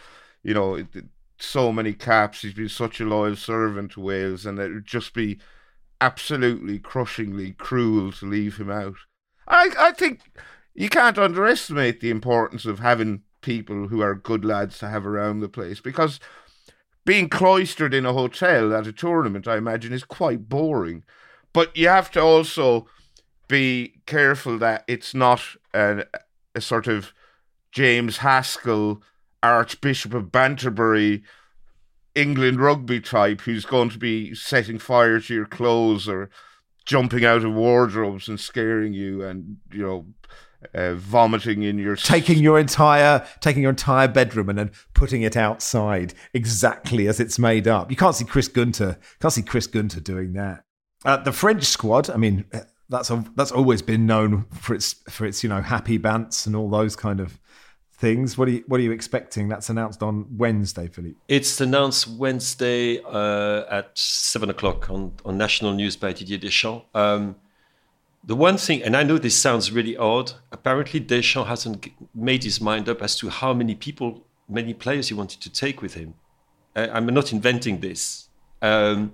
you 0.44 0.54
know, 0.54 0.86
so 1.40 1.72
many 1.72 1.94
caps. 1.94 2.42
He's 2.42 2.54
been 2.54 2.70
such 2.70 3.00
a 3.00 3.06
loyal 3.06 3.36
servant 3.36 3.92
to 3.94 4.02
Wales, 4.02 4.46
and 4.46 4.60
it 4.60 4.72
would 4.72 4.86
just 4.86 5.14
be 5.14 5.40
absolutely 6.00 6.80
crushingly 6.80 7.52
cruel 7.52 8.12
to 8.14 8.26
leave 8.26 8.58
him 8.58 8.70
out. 8.70 8.96
I 9.48 9.72
I 9.78 9.92
think 9.92 10.22
you 10.74 10.90
can't 10.90 11.18
underestimate 11.18 12.00
the 12.00 12.10
importance 12.10 12.66
of 12.66 12.80
having 12.80 13.24
people 13.42 13.88
who 13.88 14.02
are 14.02 14.16
good 14.16 14.46
lads 14.46 14.78
to 14.80 14.90
have 14.90 15.06
around 15.06 15.40
the 15.40 15.50
place 15.50 15.82
because 15.82 16.20
being 17.06 17.28
cloistered 17.28 17.94
in 17.94 18.06
a 18.06 18.14
hotel 18.14 18.74
at 18.74 18.88
a 18.88 18.94
tournament, 18.94 19.48
I 19.48 19.58
imagine, 19.58 19.92
is 19.92 20.04
quite 20.04 20.48
boring. 20.48 21.04
But 21.54 21.76
you 21.76 21.88
have 21.88 22.12
to 22.12 22.22
also 22.22 22.88
be 23.48 23.96
careful 24.06 24.58
that 24.60 24.84
it's 24.88 25.14
not 25.14 25.42
a, 25.74 26.06
a 26.56 26.62
sort 26.62 26.88
of 26.88 27.14
James 27.72 28.18
Haskell 28.18 29.02
Archbishop 29.44 30.14
of 30.14 30.32
Banterbury 30.32 31.24
England 32.16 32.60
rugby 32.60 33.00
type 33.00 33.42
who's 33.42 33.66
going 33.66 33.90
to 33.90 33.98
be 33.98 34.36
setting 34.36 34.78
fire 34.78 35.20
to 35.20 35.34
your 35.34 35.46
clothes 35.46 36.08
or 36.08 36.30
jumping 36.86 37.24
out 37.24 37.44
of 37.44 37.54
wardrobes 37.54 38.28
and 38.28 38.40
scaring 38.40 38.94
you 38.94 39.24
and 39.24 39.58
you 39.72 39.82
know 39.82 40.06
uh, 40.74 40.94
vomiting 40.96 41.64
in 41.64 41.78
your 41.78 41.96
taking 41.96 42.40
your 42.40 42.60
entire 42.60 43.26
taking 43.40 43.62
your 43.62 43.72
entire 43.72 44.08
bedroom 44.08 44.50
and 44.50 44.60
then 44.60 44.72
putting 44.94 45.22
it 45.22 45.38
outside 45.38 46.14
exactly 46.34 47.08
as 47.08 47.20
it's 47.20 47.40
made 47.40 47.68
up. 47.68 47.90
You 47.90 47.98
can't 47.98 48.16
see 48.16 48.26
Chris 48.26 48.48
Gunter 48.48 48.98
can't 49.20 49.34
see 49.34 49.42
Chris 49.42 49.68
Gunter 49.68 50.00
doing 50.00 50.34
that. 50.34 50.64
Uh, 51.04 51.18
the 51.18 51.32
French 51.32 51.64
squad, 51.64 52.12
I 52.12 52.18
mean, 52.18 52.46
that's 52.90 53.10
a, 53.10 53.26
that's 53.36 53.52
always 53.52 53.82
been 53.82 54.06
known 54.06 54.46
for 54.54 54.76
its 54.76 54.94
for 55.10 55.26
its 55.26 55.44
you 55.44 55.50
know 55.50 55.62
happy 55.62 55.98
bants 55.98 56.46
and 56.46 56.56
all 56.56 56.70
those 56.70 56.96
kind 56.96 57.20
of 57.20 57.40
things. 58.02 58.38
What 58.38 58.48
are 58.48 58.52
you 58.52 58.64
What 58.68 58.80
are 58.80 58.84
you 58.84 58.92
expecting? 58.92 59.48
That's 59.48 59.70
announced 59.70 60.02
on 60.04 60.26
Wednesday, 60.36 60.88
Philippe. 60.88 61.18
It's 61.28 61.62
announced 61.62 62.08
Wednesday 62.10 63.00
uh, 63.04 63.64
at 63.70 63.98
seven 63.98 64.50
o'clock 64.50 64.90
on 64.90 65.14
on 65.24 65.38
national 65.38 65.74
news 65.74 65.96
by 65.96 66.12
Didier 66.12 66.40
Deschamps. 66.40 66.86
Um, 66.94 67.36
the 68.24 68.36
one 68.36 68.58
thing, 68.58 68.84
and 68.84 68.96
I 68.98 69.04
know 69.04 69.18
this 69.18 69.38
sounds 69.38 69.72
really 69.72 69.96
odd. 69.96 70.34
Apparently, 70.52 71.00
Deschamps 71.00 71.50
hasn't 71.50 71.88
made 72.14 72.44
his 72.44 72.60
mind 72.60 72.90
up 72.90 73.02
as 73.02 73.16
to 73.18 73.30
how 73.30 73.54
many 73.54 73.76
people, 73.76 74.24
many 74.50 74.74
players 74.74 75.08
he 75.08 75.14
wanted 75.14 75.40
to 75.42 75.50
take 75.50 75.82
with 75.82 75.94
him. 75.94 76.14
I, 76.76 76.90
I'm 76.90 77.06
not 77.06 77.32
inventing 77.32 77.80
this. 77.80 78.28
Um, 78.62 79.14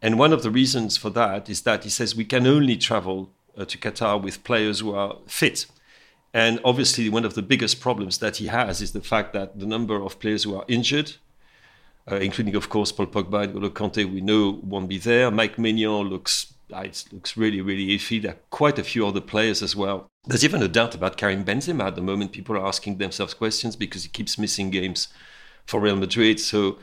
and 0.00 0.18
one 0.18 0.32
of 0.32 0.42
the 0.42 0.50
reasons 0.50 0.96
for 0.96 1.10
that 1.10 1.48
is 1.48 1.62
that 1.62 1.84
he 1.84 1.90
says 1.90 2.14
we 2.14 2.24
can 2.24 2.46
only 2.46 2.76
travel 2.76 3.30
uh, 3.56 3.64
to 3.64 3.78
Qatar 3.78 4.20
with 4.20 4.42
players 4.44 4.80
who 4.80 4.94
are 4.94 5.16
fit. 5.26 5.66
And 6.34 6.60
obviously, 6.64 7.08
one 7.08 7.24
of 7.24 7.34
the 7.34 7.42
biggest 7.42 7.80
problems 7.80 8.18
that 8.18 8.36
he 8.36 8.46
has 8.46 8.80
is 8.80 8.92
the 8.92 9.00
fact 9.00 9.32
that 9.32 9.58
the 9.58 9.66
number 9.66 9.96
of 9.96 10.20
players 10.20 10.44
who 10.44 10.54
are 10.54 10.64
injured, 10.68 11.14
uh, 12.10 12.16
including, 12.16 12.54
of 12.54 12.68
course, 12.68 12.92
Paul 12.92 13.06
Pogba 13.06 13.44
and 13.44 13.54
N'Golo 13.54 13.70
Kante, 13.70 14.10
we 14.10 14.20
know 14.20 14.60
won't 14.62 14.88
be 14.88 14.98
there. 14.98 15.30
Mike 15.30 15.56
Maignan 15.56 16.08
looks 16.08 16.52
uh, 16.72 16.86
looks 17.12 17.36
really, 17.36 17.60
really 17.60 17.88
iffy. 17.96 18.20
There 18.20 18.32
are 18.32 18.38
quite 18.50 18.78
a 18.78 18.84
few 18.84 19.06
other 19.06 19.20
players 19.20 19.62
as 19.62 19.74
well. 19.74 20.06
There's 20.26 20.44
even 20.44 20.62
a 20.62 20.68
doubt 20.68 20.94
about 20.94 21.16
Karim 21.16 21.44
Benzema 21.44 21.86
at 21.86 21.96
the 21.96 22.02
moment. 22.02 22.32
People 22.32 22.56
are 22.56 22.66
asking 22.66 22.98
themselves 22.98 23.32
questions 23.34 23.76
because 23.76 24.02
he 24.02 24.10
keeps 24.10 24.38
missing 24.38 24.70
games 24.70 25.08
for 25.64 25.80
Real 25.80 25.96
Madrid. 25.96 26.40
So, 26.40 26.78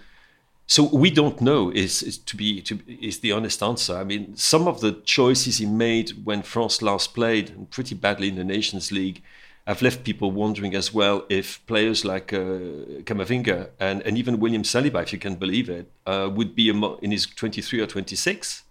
so 0.67 0.83
we 0.83 1.11
don't 1.11 1.41
know. 1.41 1.69
Is, 1.69 2.01
is 2.01 2.17
to 2.17 2.35
be 2.35 2.61
to, 2.61 2.79
is 2.87 3.19
the 3.19 3.31
honest 3.31 3.61
answer. 3.61 3.95
I 3.97 4.03
mean, 4.03 4.35
some 4.35 4.67
of 4.67 4.81
the 4.81 4.93
choices 5.03 5.57
he 5.57 5.65
made 5.65 6.11
when 6.23 6.41
France 6.41 6.81
last 6.81 7.13
played 7.13 7.69
pretty 7.71 7.95
badly 7.95 8.29
in 8.29 8.35
the 8.35 8.43
Nations 8.43 8.91
League 8.91 9.21
have 9.67 9.81
left 9.81 10.03
people 10.03 10.31
wondering 10.31 10.75
as 10.75 10.93
well 10.93 11.25
if 11.27 11.65
players 11.65 12.05
like 12.05 12.31
uh, 12.31 13.01
Camavinga 13.03 13.69
and, 13.79 14.01
and 14.03 14.17
even 14.17 14.39
William 14.39 14.61
Saliba, 14.61 15.01
if 15.01 15.11
you 15.11 15.17
can 15.17 15.35
believe 15.35 15.69
it, 15.69 15.91
uh, 16.05 16.29
would 16.31 16.55
be 16.55 16.69
in 16.69 17.11
his 17.11 17.25
23 17.25 17.81
or 17.81 17.87
26, 17.87 18.63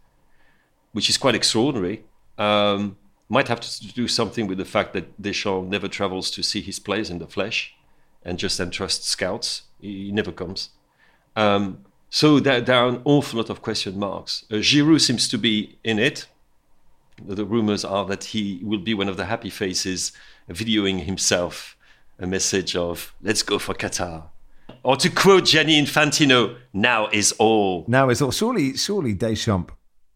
which 0.93 1.11
is 1.11 1.19
quite 1.19 1.35
extraordinary. 1.35 2.05
Um, 2.39 2.97
might 3.29 3.49
have 3.49 3.61
to 3.61 3.93
do 3.93 4.07
something 4.07 4.47
with 4.47 4.59
the 4.59 4.65
fact 4.65 4.93
that 4.93 5.21
Deschamps 5.21 5.69
never 5.69 5.89
travels 5.89 6.31
to 6.31 6.43
see 6.43 6.61
his 6.61 6.79
players 6.79 7.11
in 7.11 7.19
the 7.19 7.27
flesh 7.27 7.75
and 8.25 8.39
just 8.39 8.61
entrusts 8.61 9.09
scouts. 9.09 9.63
He 9.81 10.13
never 10.13 10.31
comes. 10.31 10.71
Um, 11.37 11.85
so 12.11 12.39
there, 12.39 12.61
there, 12.61 12.77
are 12.77 12.89
an 12.89 13.03
awful 13.05 13.39
lot 13.39 13.51
of 13.51 13.61
question 13.61 13.99
marks. 13.99 14.45
Uh, 14.51 14.57
Giroud 14.57 15.01
seems 15.01 15.29
to 15.29 15.39
be 15.39 15.79
in 15.83 15.99
it. 15.99 16.27
The 17.25 17.45
rumors 17.45 17.85
are 17.85 18.05
that 18.07 18.25
he 18.25 18.61
will 18.63 18.79
be 18.79 18.95
one 18.95 19.09
of 19.09 19.17
the 19.17 19.25
happy 19.27 19.51
faces 19.51 20.13
videoing 20.49 21.05
himself 21.05 21.77
a 22.19 22.27
message 22.27 22.77
of 22.77 23.15
"Let's 23.23 23.43
go 23.43 23.59
for 23.59 23.75
Qatar," 23.75 24.25
or 24.83 24.97
to 24.97 25.11
quote 25.11 25.47
Gianni 25.47 25.81
Infantino, 25.81 26.57
"Now 26.73 27.09
is 27.13 27.33
all." 27.39 27.85
Now 27.89 28.11
is 28.11 28.21
all. 28.21 28.31
Surely, 28.31 28.77
surely 28.77 29.15
Deschamps. 29.15 29.73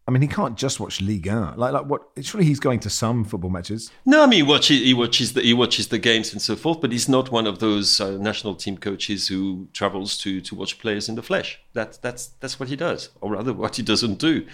I 0.09 0.11
mean, 0.11 0.23
he 0.23 0.27
can't 0.27 0.57
just 0.57 0.79
watch 0.79 1.01
Ligue 1.01 1.27
1. 1.27 1.57
Like, 1.57 1.71
like 1.71 1.85
what? 1.85 2.01
Surely 2.21 2.43
he's 2.43 2.59
going 2.59 2.79
to 2.79 2.89
some 2.89 3.23
football 3.23 3.51
matches. 3.51 3.91
No, 4.07 4.23
I 4.23 4.25
mean, 4.25 4.37
he 4.37 4.41
watches, 4.41 4.79
he 4.79 4.91
watches 4.91 5.33
the 5.33 5.41
he 5.43 5.53
watches 5.53 5.89
the 5.89 5.99
games 5.99 6.33
and 6.33 6.41
so 6.41 6.55
forth. 6.55 6.81
But 6.81 6.91
he's 6.91 7.07
not 7.07 7.31
one 7.31 7.45
of 7.45 7.59
those 7.59 8.01
uh, 8.01 8.17
national 8.17 8.55
team 8.55 8.79
coaches 8.79 9.27
who 9.27 9.67
travels 9.71 10.17
to 10.23 10.41
to 10.41 10.55
watch 10.55 10.79
players 10.79 11.09
in 11.09 11.13
the 11.13 11.21
flesh. 11.21 11.61
That's 11.73 11.99
that's 11.99 12.31
that's 12.39 12.59
what 12.59 12.69
he 12.69 12.75
does, 12.75 13.09
or 13.21 13.33
rather, 13.33 13.53
what 13.53 13.75
he 13.75 13.83
doesn't 13.83 14.15
do. 14.15 14.47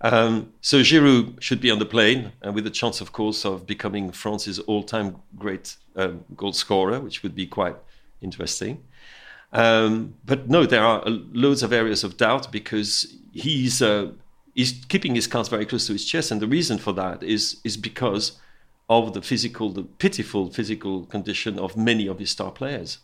Um, 0.00 0.54
so 0.62 0.78
Giroud 0.78 1.42
should 1.42 1.60
be 1.60 1.70
on 1.70 1.78
the 1.78 1.84
plane, 1.84 2.32
and 2.40 2.54
with 2.54 2.64
the 2.64 2.70
chance, 2.70 3.02
of 3.02 3.12
course, 3.12 3.44
of 3.44 3.66
becoming 3.66 4.12
France's 4.12 4.60
all-time 4.60 5.16
great 5.36 5.76
um, 5.94 6.24
goal 6.34 6.54
scorer, 6.54 7.00
which 7.00 7.22
would 7.22 7.34
be 7.34 7.46
quite 7.46 7.76
interesting. 8.22 8.82
Um, 9.52 10.14
but 10.24 10.48
no, 10.48 10.64
there 10.64 10.82
are 10.82 11.02
loads 11.06 11.62
of 11.62 11.70
areas 11.70 12.02
of 12.02 12.16
doubt 12.16 12.50
because 12.50 13.14
he's 13.32 13.82
uh, 13.82 14.12
he's 14.54 14.84
keeping 14.88 15.14
his 15.14 15.26
cards 15.26 15.48
very 15.48 15.66
close 15.66 15.86
to 15.86 15.92
his 15.92 16.04
chest, 16.04 16.30
and 16.30 16.40
the 16.40 16.46
reason 16.46 16.78
for 16.78 16.92
that 16.94 17.22
is 17.22 17.60
is 17.64 17.76
because 17.76 18.38
of 18.88 19.14
the 19.14 19.22
physical, 19.22 19.70
the 19.70 19.84
pitiful 19.84 20.50
physical 20.50 21.06
condition 21.06 21.58
of 21.58 21.76
many 21.76 22.06
of 22.06 22.18
his 22.18 22.30
star 22.30 22.50
players. 22.50 22.98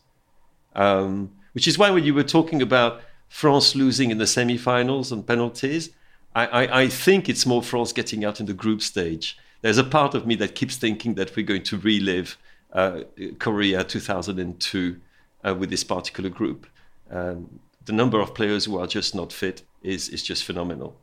Um, 0.74 1.30
which 1.52 1.66
is 1.66 1.78
why 1.78 1.90
when 1.90 2.04
you 2.04 2.14
were 2.14 2.24
talking 2.24 2.60
about 2.62 3.00
France 3.28 3.74
losing 3.74 4.10
in 4.10 4.18
the 4.18 4.26
semi-finals 4.26 5.10
and 5.12 5.26
penalties, 5.26 5.90
I, 6.34 6.46
I, 6.46 6.80
I 6.82 6.88
think 6.88 7.28
it's 7.28 7.46
more 7.46 7.62
France 7.62 7.92
getting 7.92 8.24
out 8.24 8.38
in 8.38 8.46
the 8.46 8.54
group 8.54 8.82
stage. 8.82 9.36
There's 9.62 9.78
a 9.78 9.84
part 9.84 10.14
of 10.14 10.26
me 10.26 10.34
that 10.36 10.54
keeps 10.54 10.76
thinking 10.76 11.14
that 11.14 11.34
we're 11.34 11.46
going 11.46 11.64
to 11.64 11.78
relive 11.78 12.36
uh, 12.72 13.00
Korea 13.38 13.82
2002 13.82 15.00
uh, 15.44 15.54
with 15.54 15.70
this 15.70 15.84
particular 15.84 16.30
group. 16.30 16.66
Um, 17.10 17.60
the 17.86 17.92
number 17.92 18.20
of 18.20 18.34
players 18.34 18.66
who 18.66 18.78
are 18.78 18.86
just 18.86 19.14
not 19.14 19.32
fit 19.32 19.62
is, 19.82 20.08
is 20.10 20.22
just 20.22 20.44
phenomenal. 20.44 20.96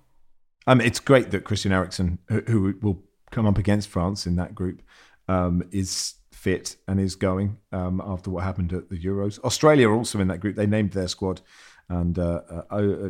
Um, 0.68 0.82
it's 0.82 1.00
great 1.00 1.32
that 1.32 1.44
Christian 1.44 1.72
Eriksen, 1.72 2.20
who, 2.28 2.42
who 2.48 2.76
will 2.82 3.04
come 3.32 3.46
up 3.46 3.58
against 3.58 3.90
France 3.90 4.26
in 4.26 4.36
that 4.38 4.56
group, 4.56 4.82
um, 5.28 5.64
is 5.72 6.16
fit 6.32 6.76
and 6.88 7.00
is 7.00 7.16
going 7.16 7.58
um, 7.72 8.02
after 8.06 8.30
what 8.30 8.44
happened 8.44 8.74
at 8.74 8.90
the 8.90 8.98
Euros. 8.98 9.40
Australia 9.44 9.90
are 9.90 9.96
also 9.96 10.20
in 10.20 10.28
that 10.28 10.40
group. 10.40 10.56
They 10.56 10.68
named 10.68 10.92
their 10.92 11.08
squad 11.08 11.42
and 11.90 12.18
uh, 12.18 12.42
uh, 12.50 12.62
uh, 12.72 13.10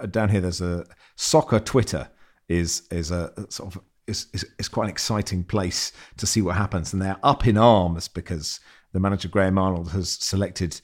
uh, 0.00 0.06
down 0.06 0.30
here, 0.30 0.40
there's 0.40 0.60
a 0.60 0.86
soccer 1.16 1.60
Twitter 1.60 2.08
is 2.48 2.82
is 2.90 3.10
a 3.10 3.32
sort 3.48 3.74
of 3.74 3.82
is, 4.06 4.26
is, 4.34 4.44
is 4.58 4.68
quite 4.68 4.84
an 4.84 4.90
exciting 4.90 5.44
place 5.44 5.92
to 6.16 6.26
see 6.26 6.42
what 6.42 6.56
happens, 6.56 6.92
and 6.92 7.02
they're 7.02 7.18
up 7.22 7.46
in 7.46 7.56
arms 7.56 8.08
because 8.08 8.60
the 8.92 9.00
manager 9.00 9.28
Graham 9.28 9.58
Arnold 9.58 9.90
has 9.92 10.10
selected 10.10 10.80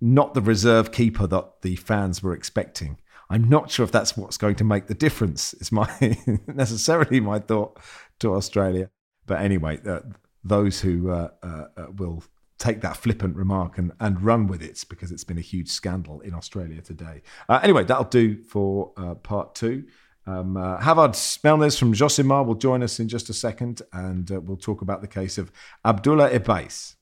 not 0.00 0.32
the 0.32 0.40
reserve 0.40 0.92
keeper 0.92 1.26
that 1.26 1.60
the 1.62 1.76
fans 1.76 2.22
were 2.22 2.32
expecting. 2.32 2.98
I'm 3.30 3.48
not 3.48 3.70
sure 3.70 3.84
if 3.84 3.92
that's 3.92 4.16
what's 4.16 4.36
going 4.36 4.56
to 4.56 4.64
make 4.64 4.88
the 4.88 4.94
difference. 4.94 5.54
Is 5.54 5.70
my 5.70 5.88
necessarily 6.46 7.20
my 7.20 7.38
thought 7.38 7.78
to 8.18 8.34
Australia. 8.34 8.90
But 9.26 9.40
anyway, 9.40 9.78
uh, 9.86 10.00
those 10.42 10.80
who 10.80 11.10
uh, 11.10 11.28
uh, 11.42 11.64
uh, 11.76 11.86
will 11.96 12.24
take 12.58 12.80
that 12.82 12.96
flippant 12.96 13.36
remark 13.36 13.78
and, 13.78 13.92
and 14.00 14.20
run 14.20 14.48
with 14.48 14.62
it 14.62 14.84
because 14.88 15.12
it's 15.12 15.24
been 15.24 15.38
a 15.38 15.42
huge 15.42 15.68
scandal 15.68 16.20
in 16.20 16.34
Australia 16.34 16.82
today. 16.82 17.22
Uh, 17.48 17.60
anyway, 17.62 17.84
that'll 17.84 18.04
do 18.04 18.42
for 18.42 18.92
uh, 18.96 19.14
part 19.14 19.54
two. 19.54 19.84
Um, 20.26 20.56
uh, 20.56 20.78
Havard 20.78 21.12
Melnes 21.12 21.78
from 21.78 21.94
Josimar 21.94 22.44
will 22.44 22.56
join 22.56 22.82
us 22.82 23.00
in 23.00 23.08
just 23.08 23.30
a 23.30 23.32
second 23.32 23.80
and 23.92 24.28
we'll 24.28 24.58
talk 24.58 24.82
about 24.82 25.00
the 25.00 25.08
case 25.08 25.38
of 25.38 25.50
Abdullah 25.84 26.30
Ibais. 26.30 26.96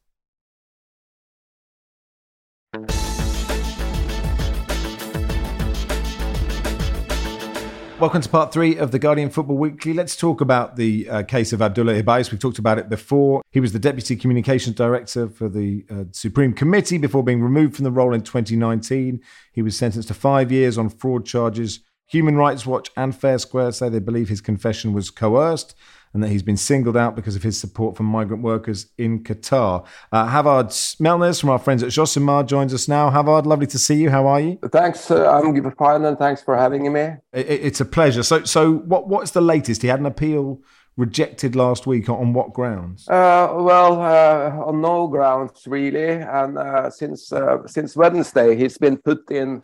Welcome 8.01 8.22
to 8.22 8.28
part 8.28 8.53
three 8.53 8.76
of 8.76 8.92
the 8.92 9.01
Guardian 9.01 9.28
Football 9.28 9.57
Weekly. 9.57 9.92
Let's 9.92 10.14
talk 10.14 10.40
about 10.40 10.76
the 10.76 11.11
uh, 11.11 11.22
case 11.24 11.53
of 11.53 11.61
Abdullah 11.61 12.01
Ibais. 12.01 12.30
We've 12.30 12.40
talked 12.40 12.61
about 12.61 12.78
it 12.78 12.88
before. 12.88 13.42
He 13.51 13.59
was 13.59 13.72
the 13.72 13.80
Deputy 13.80 14.14
Communications 14.14 14.76
Director 14.76 15.28
for 15.28 15.49
the 15.49 15.84
uh, 15.90 16.05
Supreme 16.12 16.53
Committee 16.53 16.99
before 16.99 17.24
being 17.24 17.42
removed 17.42 17.74
from 17.74 17.82
the 17.82 17.90
role 17.90 18.14
in 18.14 18.20
2019. 18.20 19.20
He 19.51 19.62
was 19.62 19.76
sentenced 19.76 20.07
to 20.09 20.14
five 20.14 20.53
years 20.53 20.78
on 20.78 20.90
fraud 20.90 21.26
charges. 21.26 21.80
Human 22.07 22.36
Rights 22.36 22.64
Watch 22.64 22.88
and 22.96 23.16
Fair 23.16 23.36
Square 23.36 23.72
say 23.72 23.88
they 23.88 23.99
believe 23.99 24.28
his 24.28 24.40
confession 24.40 24.92
was 24.92 25.11
coerced 25.11 25.74
and 26.13 26.23
that 26.23 26.29
he's 26.29 26.43
been 26.43 26.57
singled 26.57 26.97
out 26.97 27.17
because 27.17 27.37
of 27.37 27.43
his 27.43 27.59
support 27.59 27.97
for 27.97 28.03
migrant 28.03 28.43
workers 28.43 28.87
in 28.99 29.23
Qatar. 29.23 29.87
Uh, 30.13 30.27
Havard 30.27 30.69
Melnes 31.01 31.41
from 31.41 31.51
our 31.51 31.59
friends 31.59 31.83
at 31.83 31.91
Josimar 31.91 32.47
joins 32.47 32.73
us 32.73 32.89
now. 32.89 33.11
Havard, 33.11 33.47
lovely 33.47 33.67
to 33.69 33.79
see 33.79 33.97
you. 33.97 34.11
How 34.11 34.27
are 34.27 34.41
you? 34.41 34.59
Thanks, 34.73 35.11
uh, 35.11 35.31
I'm 35.31 35.71
fine, 35.73 36.05
and 36.05 36.19
thanks 36.19 36.43
for 36.43 36.57
having 36.57 36.93
me. 36.93 37.01
It, 37.33 37.47
it's 37.49 37.81
a 37.81 37.85
pleasure. 37.85 38.23
So, 38.23 38.45
so 38.45 38.75
what, 38.79 39.09
what's 39.09 39.33
the 39.33 39.41
latest? 39.41 39.83
He 39.83 39.89
had 39.89 40.01
an 40.01 40.07
appeal 40.07 40.61
rejected 40.97 41.57
last 41.57 41.87
week. 41.87 42.09
On 42.09 42.33
what 42.35 42.53
grounds? 42.53 43.09
Uh, 43.09 43.49
well, 43.55 44.03
uh, 44.03 44.65
on 44.67 44.83
no 44.83 45.07
grounds 45.07 45.63
really, 45.67 46.21
and 46.21 46.59
uh, 46.59 46.91
since 46.91 47.33
uh, 47.33 47.67
since 47.67 47.97
Wednesday, 47.97 48.57
he's 48.57 48.77
been 48.77 48.99
put 48.99 49.31
in 49.31 49.63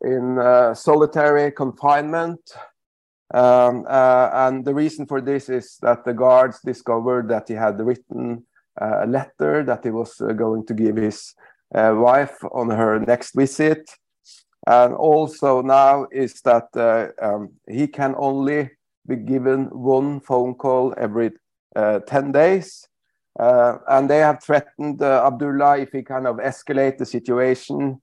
in 0.00 0.38
uh, 0.38 0.74
solitary 0.74 1.52
confinement 1.52 2.40
um, 3.32 3.86
uh, 3.88 4.28
and 4.32 4.64
the 4.64 4.74
reason 4.74 5.06
for 5.06 5.20
this 5.22 5.48
is 5.48 5.78
that 5.80 6.04
the 6.04 6.12
guards 6.12 6.60
discovered 6.60 7.28
that 7.30 7.48
he 7.48 7.54
had 7.54 7.80
written 7.80 8.44
uh, 8.80 9.04
a 9.04 9.06
letter 9.06 9.64
that 9.64 9.84
he 9.84 9.90
was 9.90 10.20
uh, 10.20 10.32
going 10.32 10.66
to 10.66 10.74
give 10.74 10.96
his 10.96 11.34
uh, 11.74 11.94
wife 11.96 12.38
on 12.52 12.68
her 12.68 13.00
next 13.00 13.34
visit. 13.34 13.90
And 14.66 14.94
also 14.94 15.62
now 15.62 16.06
is 16.12 16.40
that 16.42 16.68
uh, 16.76 17.08
um, 17.20 17.50
he 17.68 17.86
can 17.86 18.14
only 18.18 18.70
be 19.06 19.16
given 19.16 19.64
one 19.66 20.20
phone 20.20 20.54
call 20.54 20.94
every 20.98 21.32
uh, 21.74 22.00
10 22.00 22.32
days. 22.32 22.86
and 23.38 24.10
they 24.10 24.18
have 24.18 24.42
threatened 24.42 25.02
Abdullah 25.02 25.78
if 25.78 25.92
he 25.92 26.02
kind 26.02 26.26
of 26.26 26.36
escalate 26.36 26.98
the 26.98 27.06
situation, 27.06 28.00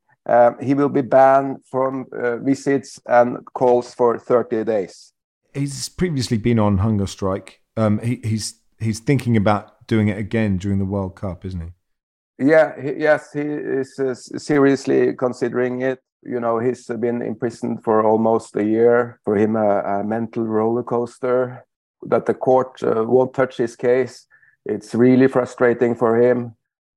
he 0.60 0.74
will 0.74 0.90
be 0.90 1.02
banned 1.02 1.58
from 1.70 2.08
visits 2.44 3.00
and 3.06 3.38
calls 3.54 3.94
for 3.94 4.18
30 4.18 4.64
days 4.64 5.14
he's 5.54 5.90
previously 5.90 6.38
been 6.38 6.60
on 6.60 6.80
hunger 6.80 7.08
strike. 7.08 7.62
Um, 7.78 8.00
he, 8.00 8.20
he's 8.24 8.60
he's 8.80 9.00
thinking 9.00 9.36
about 9.38 9.88
doing 9.88 10.08
it 10.08 10.18
again 10.18 10.58
during 10.58 10.80
the 10.80 10.86
World 10.86 11.16
Cup, 11.16 11.46
isn't 11.46 11.62
he? 11.62 12.46
Yeah, 12.46 12.80
he, 12.82 12.94
yes, 12.94 13.34
he 13.34 13.42
is 13.42 14.00
uh, 14.00 14.14
seriously 14.14 15.14
considering 15.14 15.82
it. 15.82 16.00
You 16.24 16.40
know, 16.40 16.60
he's 16.60 16.86
been 16.86 17.22
imprisoned 17.22 17.84
for 17.84 18.06
almost 18.06 18.56
a 18.56 18.64
year. 18.64 19.20
For 19.24 19.36
him, 19.36 19.56
a, 19.56 19.82
a 19.82 20.04
mental 20.04 20.44
roller 20.44 20.84
coaster. 20.84 21.66
That 22.04 22.26
the 22.26 22.34
court 22.34 22.82
uh, 22.82 23.04
won't 23.06 23.34
touch 23.34 23.58
his 23.58 23.76
case. 23.76 24.26
It's 24.66 24.96
really 24.96 25.28
frustrating 25.28 25.96
for 25.96 26.22
him. 26.22 26.56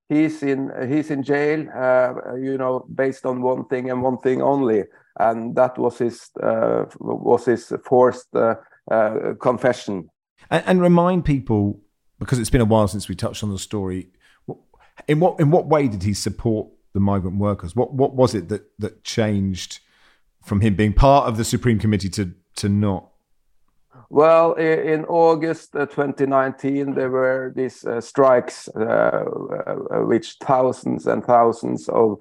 He's 0.08 0.42
in 0.42 0.70
he's 0.88 1.10
in 1.10 1.22
jail. 1.24 1.66
Uh, 1.74 2.36
you 2.36 2.56
know, 2.56 2.86
based 2.94 3.26
on 3.26 3.42
one 3.42 3.64
thing 3.64 3.90
and 3.90 4.02
one 4.02 4.18
thing 4.18 4.42
only 4.42 4.84
and 5.18 5.54
that 5.56 5.78
was 5.78 5.98
his 5.98 6.30
uh, 6.42 6.84
was 7.00 7.44
his 7.46 7.72
forced 7.84 8.34
uh, 8.34 8.54
uh, 8.90 9.34
confession. 9.40 10.08
And, 10.50 10.64
and, 10.66 10.82
remind 10.82 11.24
people 11.24 11.80
because 12.18 12.38
it's 12.38 12.50
been 12.50 12.60
a 12.60 12.66
while 12.66 12.88
since 12.88 13.08
we 13.08 13.14
touched 13.14 13.42
on 13.42 13.50
the 13.50 13.58
story. 13.58 14.08
In 15.08 15.20
what 15.20 15.40
in 15.40 15.50
what 15.50 15.66
way 15.66 15.88
did 15.88 16.02
he 16.02 16.14
support 16.14 16.68
the 16.92 17.00
migrant 17.00 17.38
workers? 17.38 17.74
What 17.74 17.94
what 17.94 18.14
was 18.14 18.34
it 18.34 18.48
that 18.48 18.70
that 18.78 19.04
changed 19.04 19.80
from 20.44 20.60
him 20.60 20.74
being 20.74 20.92
part 20.92 21.28
of 21.28 21.36
the 21.36 21.44
Supreme 21.44 21.78
Committee 21.78 22.10
to 22.10 22.32
to 22.56 22.68
not? 22.68 23.08
Well, 24.12 24.52
in 24.54 25.06
August 25.06 25.74
uh, 25.74 25.86
2019, 25.86 26.94
there 26.94 27.10
were 27.10 27.52
these 27.56 27.82
uh, 27.84 28.00
strikes, 28.00 28.68
uh, 28.76 28.80
uh, 28.80 29.74
which 30.04 30.36
thousands 30.42 31.06
and 31.06 31.24
thousands 31.24 31.88
of 31.88 32.18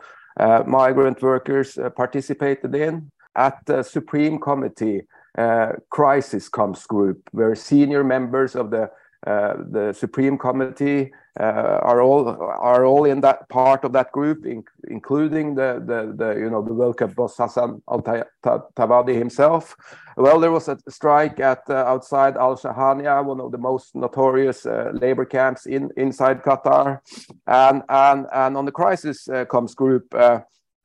migrant 0.66 1.22
workers 1.22 1.78
uh, 1.78 1.90
participated 1.90 2.74
in. 2.76 3.12
At 3.36 3.66
the 3.66 3.84
Supreme 3.84 4.40
Committee, 4.40 5.04
uh, 5.38 5.74
crisis 5.90 6.50
comms 6.50 6.86
group, 6.86 7.30
where 7.32 7.56
senior 7.56 8.04
members 8.04 8.56
of 8.56 8.72
the 8.72 8.92
uh, 9.26 9.54
the 9.70 9.94
Supreme 9.94 10.38
Committee 10.38 11.12
uh, 11.14 11.18
are 11.40 12.02
all 12.02 12.28
are 12.28 12.86
all 12.86 13.06
in 13.06 13.22
that 13.22 13.48
part 13.50 13.86
of 13.86 13.94
that 13.94 14.12
group, 14.12 14.46
in, 14.46 14.64
including 14.90 15.56
the, 15.56 15.82
the, 15.86 16.14
the 16.16 16.40
you 16.40 16.50
know 16.50 16.62
the 16.62 16.74
World 16.74 16.98
Cup 16.98 17.16
boss 17.16 17.38
Hassan 17.38 17.82
Al 17.90 18.02
Thawadi 18.02 19.18
himself. 19.18 19.76
Well, 20.18 20.40
there 20.40 20.52
was 20.52 20.68
a 20.68 20.78
strike 20.90 21.40
at 21.40 21.62
uh, 21.70 21.76
outside 21.76 22.36
Al 22.36 22.58
Shahania, 22.58 23.24
one 23.24 23.40
of 23.40 23.52
the 23.52 23.58
most 23.58 23.96
notorious 23.96 24.66
uh, 24.66 24.92
labor 24.94 25.26
camps 25.26 25.66
in 25.66 25.90
inside 25.96 26.44
Qatar, 26.44 27.00
and 27.48 27.84
and 27.88 28.28
and 28.34 28.58
on 28.58 28.66
the 28.66 28.72
crisis 28.72 29.30
uh, 29.30 29.46
comms 29.46 29.76
group. 29.76 30.14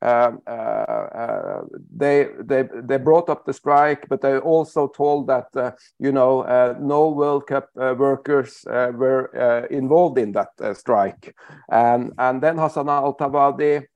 Um, 0.01 0.41
uh, 0.45 0.51
uh, 0.51 1.61
they 1.95 2.27
they 2.39 2.65
they 2.83 2.97
brought 2.97 3.29
up 3.29 3.45
the 3.45 3.53
strike, 3.53 4.07
but 4.07 4.21
they 4.21 4.37
also 4.37 4.87
told 4.87 5.25
that 5.25 5.47
uh, 5.55 5.71
you 5.97 6.11
know 6.11 6.41
uh, 6.41 6.75
no 6.79 7.09
World 7.09 7.47
Cup 7.47 7.69
uh, 7.75 7.95
workers 7.97 8.63
were 8.67 9.31
involved 9.71 10.19
in 10.19 10.33
that 10.33 10.51
strike, 10.77 11.35
and 11.71 12.13
and 12.19 12.43
then 12.43 12.59
Hassan 12.59 12.89
Al 12.89 13.15
Thawadi 13.15 13.87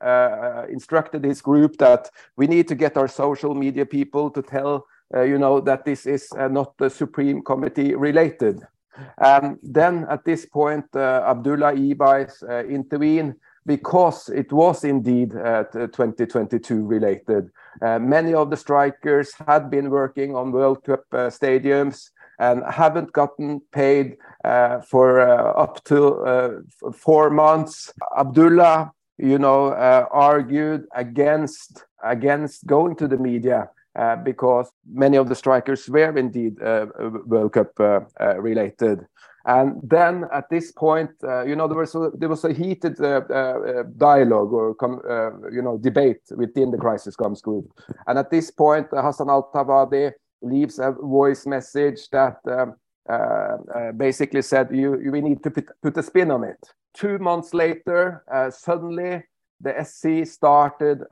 instructed 0.72 1.24
his 1.24 1.40
group 1.40 1.78
that 1.78 2.10
we 2.36 2.48
need 2.48 2.68
to 2.70 2.76
get 2.76 2.98
our 2.98 3.08
social 3.08 3.54
media 3.54 3.86
people 3.86 4.32
to 4.32 4.42
tell 4.42 4.88
you 5.14 5.38
know 5.38 5.60
that 5.62 5.86
this 5.86 6.08
is 6.08 6.34
not 6.34 6.76
the 6.80 6.90
Supreme 6.90 7.44
Committee 7.44 7.94
related. 7.94 8.66
And 9.20 9.58
then 9.62 10.08
at 10.10 10.26
this 10.26 10.48
point, 10.48 10.86
Abdullah 10.96 11.74
Ibais 11.74 12.42
intervened 12.68 13.36
because 13.66 14.30
it 14.30 14.52
was 14.52 14.84
indeed 14.84 15.36
uh, 15.36 15.64
2022 15.74 16.86
related. 16.86 17.50
Uh, 17.82 18.00
many 18.00 18.34
of 18.34 18.50
the 18.50 18.58
strikers 18.58 19.34
had 19.48 19.70
been 19.70 19.90
working 19.90 20.36
on 20.36 20.52
World 20.52 20.84
Cup 20.84 21.04
uh, 21.12 21.30
stadiums 21.30 22.10
and 22.40 22.64
haven't 22.70 23.12
gotten 23.14 23.62
paid 23.72 24.18
uh, 24.44 24.82
for 24.82 25.22
uh, 25.22 25.52
up 25.52 25.84
to 25.86 26.16
uh, 26.22 26.50
four 26.92 27.30
months. 27.30 27.94
Abdullah, 28.18 28.92
you 29.18 29.38
know, 29.38 29.74
argued 30.12 30.86
against 30.96 31.86
against 32.04 32.66
going 32.66 32.96
to 32.96 33.08
the 33.08 33.18
media. 33.18 33.70
because 34.24 34.72
many 34.88 35.18
of 35.18 35.28
the 35.28 35.36
strikers 35.36 35.90
were 35.90 36.18
indeed 36.18 36.56
World 37.32 37.54
Cup 37.54 37.72
related. 38.38 39.06
And 39.46 39.80
then 39.84 40.26
at 40.32 40.50
this 40.50 40.72
point, 40.72 41.12
uh, 41.24 41.44
you 41.46 41.56
know, 41.56 41.68
there 41.68 41.78
was 41.78 41.96
a, 41.96 42.12
there 42.14 42.30
was 42.30 42.46
a 42.46 42.54
heated 42.54 43.00
uh, 43.02 43.22
uh, 43.30 43.84
dialogue 43.98 44.54
or 44.54 44.76
uh, 44.84 45.50
you 45.52 45.62
know 45.62 45.78
debate 45.78 46.22
within 46.36 46.72
the 46.72 46.78
crisis 46.78 47.16
comms 47.16 47.42
group. 47.42 47.72
And 48.08 48.20
at 48.20 48.30
this 48.30 48.52
point, 48.52 48.88
uh, 48.94 49.02
Hassan 49.02 49.30
Al 49.30 49.50
Thawadi 49.54 50.12
leaves 50.42 50.80
a 50.80 50.92
voice 50.92 51.46
message 51.46 52.10
that 52.12 52.38
um, 52.46 52.76
uh, 53.10 53.92
basically 53.94 54.44
said, 54.44 54.70
"You, 54.72 55.00
you, 55.02 55.12
we 55.12 55.22
need 55.22 55.42
to 55.44 55.52
put, 55.52 55.70
put 55.82 55.98
a 55.98 56.04
spin 56.04 56.30
on 56.30 56.44
it." 56.44 56.60
Two 56.94 57.18
months 57.18 57.54
later, 57.54 58.24
suddenly 58.52 59.24
the 59.62 59.74
SC 59.84 60.30
started 60.30 61.04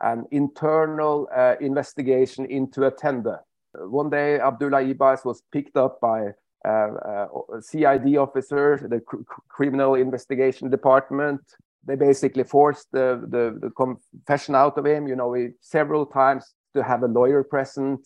an 0.00 0.24
internal 0.30 1.28
investigation 1.60 2.46
into 2.46 2.86
a 2.86 2.90
tender. 2.90 3.40
One 3.74 4.10
day, 4.10 4.38
Abdullah 4.38 4.82
Ibais 4.82 5.24
was 5.24 5.42
picked 5.52 5.76
up 5.76 6.00
by 6.00 6.20
uh, 6.20 6.28
uh, 6.28 6.32
CID 6.64 8.16
officer, 8.16 8.86
the 8.88 9.00
cr 9.00 9.16
criminal 9.48 9.94
investigation 9.94 10.70
department. 10.70 11.40
They 11.84 11.96
basically 11.96 12.44
forced 12.44 12.88
the, 12.92 13.24
the, 13.28 13.58
the, 13.60 13.70
confession 13.70 14.54
out 14.54 14.76
of 14.76 14.84
him, 14.84 15.08
you 15.08 15.16
know, 15.16 15.34
several 15.60 16.04
times 16.04 16.54
to 16.74 16.82
have 16.82 17.02
a 17.02 17.06
lawyer 17.06 17.42
present. 17.42 18.00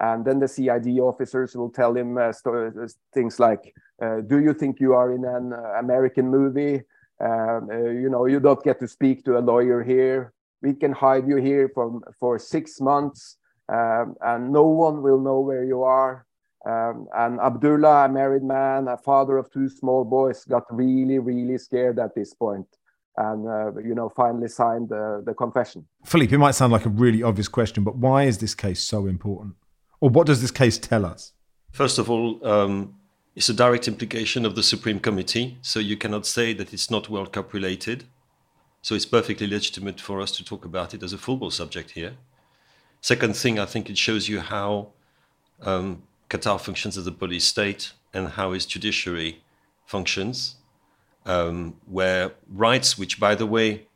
And 0.00 0.24
then 0.24 0.38
the 0.38 0.48
CID 0.48 0.98
officers 1.00 1.56
will 1.56 1.70
tell 1.70 1.94
him 1.94 2.16
uh, 2.16 2.32
things 3.12 3.38
like, 3.38 3.74
uh, 4.00 4.20
Do 4.20 4.38
you 4.38 4.54
think 4.54 4.80
you 4.80 4.94
are 4.94 5.12
in 5.12 5.24
an 5.24 5.52
uh, 5.52 5.78
American 5.78 6.28
movie? 6.28 6.82
Um, 7.20 7.68
uh, 7.70 7.90
you 8.02 8.08
know, 8.08 8.26
you 8.26 8.40
don't 8.40 8.62
get 8.62 8.78
to 8.80 8.88
speak 8.88 9.24
to 9.24 9.38
a 9.38 9.40
lawyer 9.52 9.82
here. 9.82 10.32
We 10.62 10.74
can 10.74 10.92
hide 10.92 11.26
you 11.26 11.36
here 11.36 11.70
for, 11.74 12.00
for 12.20 12.38
six 12.38 12.80
months 12.80 13.38
um, 13.68 14.14
and 14.20 14.52
no 14.52 14.64
one 14.64 15.02
will 15.02 15.20
know 15.20 15.40
where 15.40 15.64
you 15.64 15.82
are. 15.82 16.26
Um, 16.66 17.06
and 17.16 17.38
Abdullah, 17.40 18.06
a 18.06 18.08
married 18.08 18.42
man, 18.42 18.88
a 18.88 18.96
father 18.96 19.38
of 19.38 19.50
two 19.52 19.68
small 19.68 20.04
boys, 20.04 20.44
got 20.44 20.64
really, 20.70 21.18
really 21.18 21.58
scared 21.58 21.98
at 21.98 22.14
this 22.14 22.34
point 22.34 22.66
and 23.16 23.48
uh, 23.48 23.72
you 23.78 23.94
know 23.94 24.08
finally 24.08 24.48
signed 24.48 24.88
the, 24.88 25.22
the 25.24 25.34
confession. 25.34 25.86
Philippe, 26.04 26.34
it 26.34 26.38
might 26.38 26.54
sound 26.54 26.72
like 26.72 26.86
a 26.86 26.90
really 26.90 27.22
obvious 27.22 27.48
question, 27.48 27.84
but 27.84 27.96
why 27.96 28.24
is 28.24 28.38
this 28.38 28.54
case 28.54 28.82
so 28.82 29.06
important, 29.06 29.54
or 30.00 30.10
what 30.10 30.26
does 30.26 30.40
this 30.40 30.50
case 30.50 30.78
tell 30.78 31.04
us? 31.04 31.32
First 31.72 31.98
of 31.98 32.10
all, 32.10 32.46
um, 32.46 32.94
it's 33.34 33.48
a 33.48 33.54
direct 33.54 33.88
implication 33.88 34.44
of 34.44 34.54
the 34.54 34.62
Supreme 34.62 35.00
Committee, 35.00 35.58
so 35.62 35.78
you 35.78 35.96
cannot 35.96 36.26
say 36.26 36.52
that 36.54 36.72
it's 36.72 36.90
not 36.90 37.08
World 37.08 37.32
Cup 37.32 37.52
related. 37.52 38.04
So 38.82 38.94
it's 38.94 39.06
perfectly 39.06 39.48
legitimate 39.48 40.00
for 40.00 40.20
us 40.20 40.30
to 40.32 40.44
talk 40.44 40.64
about 40.64 40.94
it 40.94 41.02
as 41.02 41.12
a 41.12 41.18
football 41.18 41.50
subject 41.50 41.90
here. 41.90 42.12
Second 43.00 43.34
thing, 43.34 43.58
I 43.58 43.66
think 43.66 43.90
it 43.90 43.98
shows 43.98 44.28
you 44.28 44.38
how 44.38 44.90
um, 45.60 46.04
Qatar 46.28 46.60
functions 46.60 46.96
as 46.96 47.06
a 47.06 47.12
police 47.12 47.44
state 47.44 47.92
and 48.12 48.28
how 48.28 48.52
its 48.52 48.66
judiciary 48.66 49.42
functions, 49.84 50.56
um, 51.24 51.76
where 51.86 52.32
rights, 52.48 52.98
which 52.98 53.20
by 53.20 53.34
the 53.34 53.46
way 53.46 53.86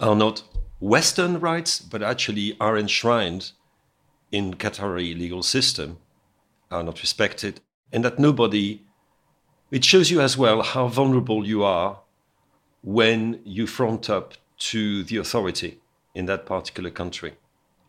are 0.00 0.16
not 0.16 0.42
Western 0.80 1.40
rights, 1.40 1.80
but 1.80 2.02
actually 2.02 2.56
are 2.60 2.76
enshrined 2.76 3.52
in 4.30 4.54
Qatari 4.54 5.18
legal 5.18 5.42
system, 5.42 5.98
are 6.70 6.82
not 6.82 7.00
respected, 7.00 7.60
and 7.92 8.04
that 8.04 8.18
nobody. 8.18 8.82
It 9.70 9.84
shows 9.84 10.10
you 10.10 10.20
as 10.20 10.36
well 10.38 10.62
how 10.62 10.86
vulnerable 10.86 11.46
you 11.46 11.64
are 11.64 12.00
when 12.82 13.40
you 13.44 13.66
front 13.66 14.08
up 14.08 14.34
to 14.58 15.02
the 15.02 15.16
authority 15.16 15.80
in 16.14 16.26
that 16.26 16.46
particular 16.46 16.90
country 16.90 17.34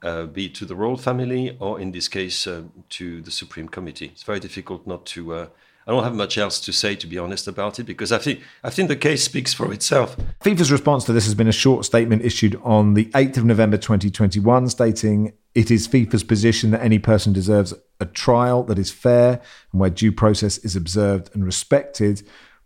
uh, 0.04 0.26
be 0.26 0.50
to 0.50 0.66
the 0.66 0.76
royal 0.76 0.98
family 0.98 1.58
or 1.60 1.80
in 1.80 1.92
this 1.92 2.08
case 2.08 2.48
uh, 2.48 2.64
to 2.90 3.22
the 3.22 3.32
Supreme 3.32 3.68
Committee. 3.68 4.08
It's 4.08 4.24
very 4.24 4.40
difficult 4.40 4.86
not 4.86 5.06
to. 5.08 5.34
Uh, 5.34 5.48
I 5.88 5.92
don't 5.92 6.04
have 6.04 6.16
much 6.16 6.38
else 6.38 6.60
to 6.62 6.74
say, 6.74 6.96
to 6.96 7.08
be 7.08 7.18
honest, 7.18 7.48
about 7.48 7.80
it 7.80 7.86
because 7.86 8.12
I 8.12 8.18
think 8.18 8.42
I 8.64 8.70
think 8.70 8.90
the 8.90 8.96
case 8.98 9.24
speaks 9.24 9.54
for 9.54 9.72
itself. 9.72 10.18
FIFA's 10.44 10.72
response 10.72 11.06
to 11.06 11.14
this 11.14 11.24
has 11.26 11.34
been 11.34 11.48
a 11.48 11.54
short 11.54 11.86
statement 11.86 12.24
issued 12.24 12.60
on 12.62 12.94
the 12.94 13.06
8th 13.06 13.38
of 13.38 13.46
November 13.46 13.78
2021, 13.78 14.68
stating 14.68 15.34
it 15.56 15.72
is 15.72 15.88
FIFA's 15.88 16.26
position 16.26 16.72
that 16.72 16.84
any 16.84 17.00
person 17.00 17.32
deserves 17.32 17.74
a 18.02 18.06
trial 18.06 18.64
that 18.64 18.78
is 18.78 18.92
fair 18.92 19.42
and 19.72 19.80
where 19.80 19.90
due 19.90 20.12
process 20.12 20.58
is 20.58 20.76
observed 20.76 21.30
and 21.34 21.46
respected. 21.46 22.22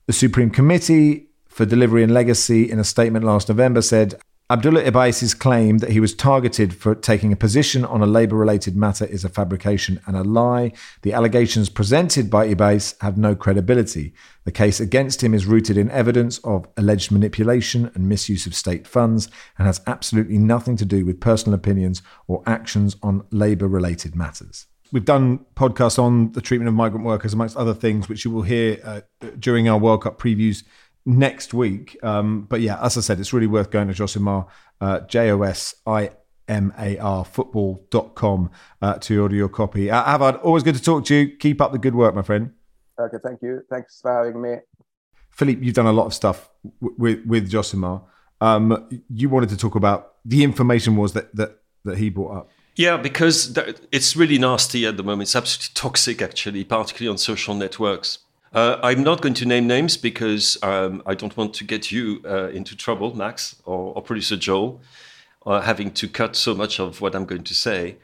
The 0.07 0.13
Supreme 0.13 0.49
Committee 0.49 1.27
for 1.47 1.65
Delivery 1.65 2.01
and 2.01 2.13
Legacy, 2.13 2.69
in 2.71 2.79
a 2.79 2.83
statement 2.83 3.23
last 3.23 3.49
November, 3.49 3.83
said 3.83 4.19
Abdullah 4.51 4.83
Ibais's 4.83 5.33
claim 5.33 5.77
that 5.77 5.91
he 5.91 6.01
was 6.01 6.13
targeted 6.13 6.73
for 6.73 6.93
taking 6.93 7.31
a 7.31 7.37
position 7.37 7.85
on 7.85 8.01
a 8.01 8.05
Labour 8.05 8.35
related 8.35 8.75
matter 8.75 9.05
is 9.05 9.23
a 9.23 9.29
fabrication 9.29 10.01
and 10.05 10.17
a 10.17 10.25
lie. 10.25 10.73
The 11.03 11.13
allegations 11.13 11.69
presented 11.69 12.29
by 12.29 12.53
Ibais 12.53 12.99
have 12.99 13.17
no 13.17 13.33
credibility. 13.33 14.13
The 14.43 14.51
case 14.51 14.81
against 14.81 15.23
him 15.23 15.33
is 15.33 15.45
rooted 15.45 15.77
in 15.77 15.89
evidence 15.89 16.37
of 16.39 16.67
alleged 16.75 17.13
manipulation 17.13 17.91
and 17.95 18.09
misuse 18.09 18.45
of 18.45 18.53
state 18.53 18.85
funds 18.85 19.29
and 19.57 19.67
has 19.67 19.79
absolutely 19.87 20.37
nothing 20.37 20.75
to 20.75 20.85
do 20.85 21.05
with 21.05 21.21
personal 21.21 21.55
opinions 21.55 22.01
or 22.27 22.43
actions 22.45 22.97
on 23.01 23.25
Labour 23.31 23.69
related 23.69 24.17
matters. 24.17 24.67
We've 24.91 25.05
done 25.05 25.45
podcasts 25.55 25.97
on 25.97 26.33
the 26.33 26.41
treatment 26.41 26.67
of 26.67 26.73
migrant 26.73 27.05
workers, 27.05 27.33
amongst 27.33 27.55
other 27.55 27.73
things, 27.73 28.09
which 28.09 28.25
you 28.25 28.31
will 28.31 28.41
hear 28.41 28.81
uh, 28.83 29.01
during 29.39 29.69
our 29.69 29.77
World 29.77 30.03
Cup 30.03 30.19
previews 30.19 30.63
next 31.05 31.53
week. 31.53 31.97
Um, 32.03 32.43
but 32.49 32.61
yeah, 32.61 32.83
as 32.83 32.97
I 32.97 33.01
said, 33.01 33.19
it's 33.19 33.33
really 33.33 33.47
worth 33.47 33.71
going 33.71 33.87
to 33.87 33.93
Josimar, 33.93 34.47
uh, 34.79 35.01
J 35.01 35.31
O 35.31 35.41
S 35.41 35.75
I 35.85 36.11
M 36.47 36.73
A 36.77 36.97
R 36.97 37.25
football.com 37.25 38.51
uh, 38.81 38.93
to 38.99 39.21
order 39.21 39.35
your 39.35 39.49
copy. 39.49 39.89
Uh, 39.89 40.03
Havard, 40.03 40.35
always 40.37 40.63
good 40.63 40.75
to 40.75 40.81
talk 40.81 41.05
to 41.05 41.15
you. 41.15 41.37
Keep 41.37 41.61
up 41.61 41.71
the 41.71 41.79
good 41.79 41.95
work, 41.95 42.13
my 42.15 42.21
friend. 42.21 42.51
Okay, 42.99 43.17
thank 43.23 43.41
you. 43.41 43.61
Thanks 43.69 43.99
for 44.01 44.25
having 44.25 44.41
me. 44.41 44.55
Philippe, 45.31 45.65
you've 45.65 45.75
done 45.75 45.87
a 45.87 45.93
lot 45.93 46.05
of 46.05 46.13
stuff 46.13 46.49
w- 46.81 46.95
with 46.97 47.25
with 47.25 47.51
Josimar. 47.51 48.03
Um, 48.41 48.87
you 49.09 49.29
wanted 49.29 49.49
to 49.49 49.57
talk 49.57 49.75
about 49.75 50.15
the 50.25 50.43
information 50.43 50.95
was 50.97 51.13
that 51.13 51.35
that 51.35 51.59
that 51.85 51.97
he 51.97 52.09
brought 52.09 52.37
up. 52.37 52.49
Yeah, 52.75 52.97
because 52.97 53.57
it's 53.91 54.15
really 54.15 54.37
nasty 54.37 54.85
at 54.85 54.97
the 54.97 55.03
moment. 55.03 55.23
It's 55.23 55.35
absolutely 55.35 55.73
toxic, 55.73 56.21
actually, 56.21 56.63
particularly 56.63 57.11
on 57.11 57.17
social 57.17 57.53
networks. 57.53 58.19
Uh, 58.53 58.77
I'm 58.83 59.01
not 59.01 59.21
going 59.21 59.33
to 59.35 59.45
name 59.45 59.65
names 59.65 59.95
because 59.95 60.57
um, 60.61 61.01
I 61.05 61.15
don't 61.15 61.35
want 61.37 61.53
to 61.53 61.63
get 61.63 61.89
you 61.89 62.21
uh, 62.25 62.49
into 62.49 62.75
trouble, 62.75 63.15
Max, 63.15 63.55
or, 63.63 63.95
or 63.95 64.01
producer 64.01 64.35
Joel, 64.35 64.81
uh, 65.45 65.61
having 65.61 65.91
to 65.91 66.09
cut 66.09 66.35
so 66.35 66.53
much 66.53 66.77
of 66.77 66.99
what 66.99 67.15
I'm 67.15 67.23
going 67.25 67.45
to 67.45 67.55
say. 67.55 67.95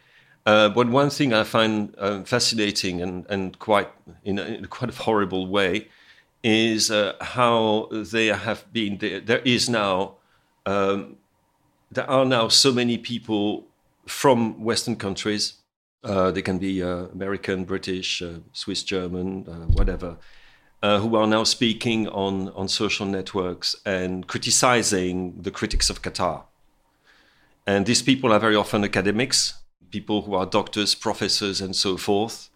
Uh, 0.45 0.69
but 0.69 0.87
one 0.87 1.09
thing 1.09 1.33
I 1.33 1.43
find 1.43 1.93
um, 1.97 2.23
fascinating 2.23 3.01
and, 3.01 3.25
and 3.29 3.59
quite 3.59 3.89
in 4.23 4.39
a, 4.39 4.43
in 4.43 4.63
a 4.63 4.67
quite 4.69 4.89
a 4.89 4.95
horrible 5.03 5.47
way 5.47 5.89
is 6.43 6.89
uh, 6.89 7.15
how 7.19 7.89
they 7.91 8.27
have 8.27 8.71
been. 8.71 8.99
There, 8.99 9.19
there 9.19 9.39
is 9.39 9.69
now 9.69 10.15
um, 10.65 11.17
there 11.91 12.09
are 12.09 12.23
now 12.23 12.47
so 12.47 12.71
many 12.71 12.97
people 12.97 13.67
from 14.05 14.63
Western 14.63 14.95
countries. 14.95 15.55
Uh, 16.05 16.31
they 16.31 16.41
can 16.41 16.57
be 16.57 16.79
American, 16.79 17.65
British, 17.65 18.23
Swiss, 18.53 18.83
German, 18.83 19.43
whatever 19.73 20.15
uh, 20.83 20.99
who 20.99 21.15
are 21.15 21.27
now 21.27 21.43
speaking 21.43 22.07
on, 22.09 22.49
on 22.49 22.67
social 22.67 23.05
networks 23.05 23.75
and 23.85 24.27
criticizing 24.27 25.41
the 25.41 25.51
critics 25.51 25.89
of 25.89 26.01
Qatar. 26.01 26.43
And 27.65 27.85
these 27.85 28.01
people 28.01 28.31
are 28.31 28.39
very 28.39 28.55
often 28.55 28.83
academics, 28.83 29.55
people 29.91 30.21
who 30.21 30.35
are 30.35 30.45
doctors, 30.45 30.95
professors, 30.95 31.59
and 31.61 31.75
so 31.75 31.97
forth, 31.97 32.49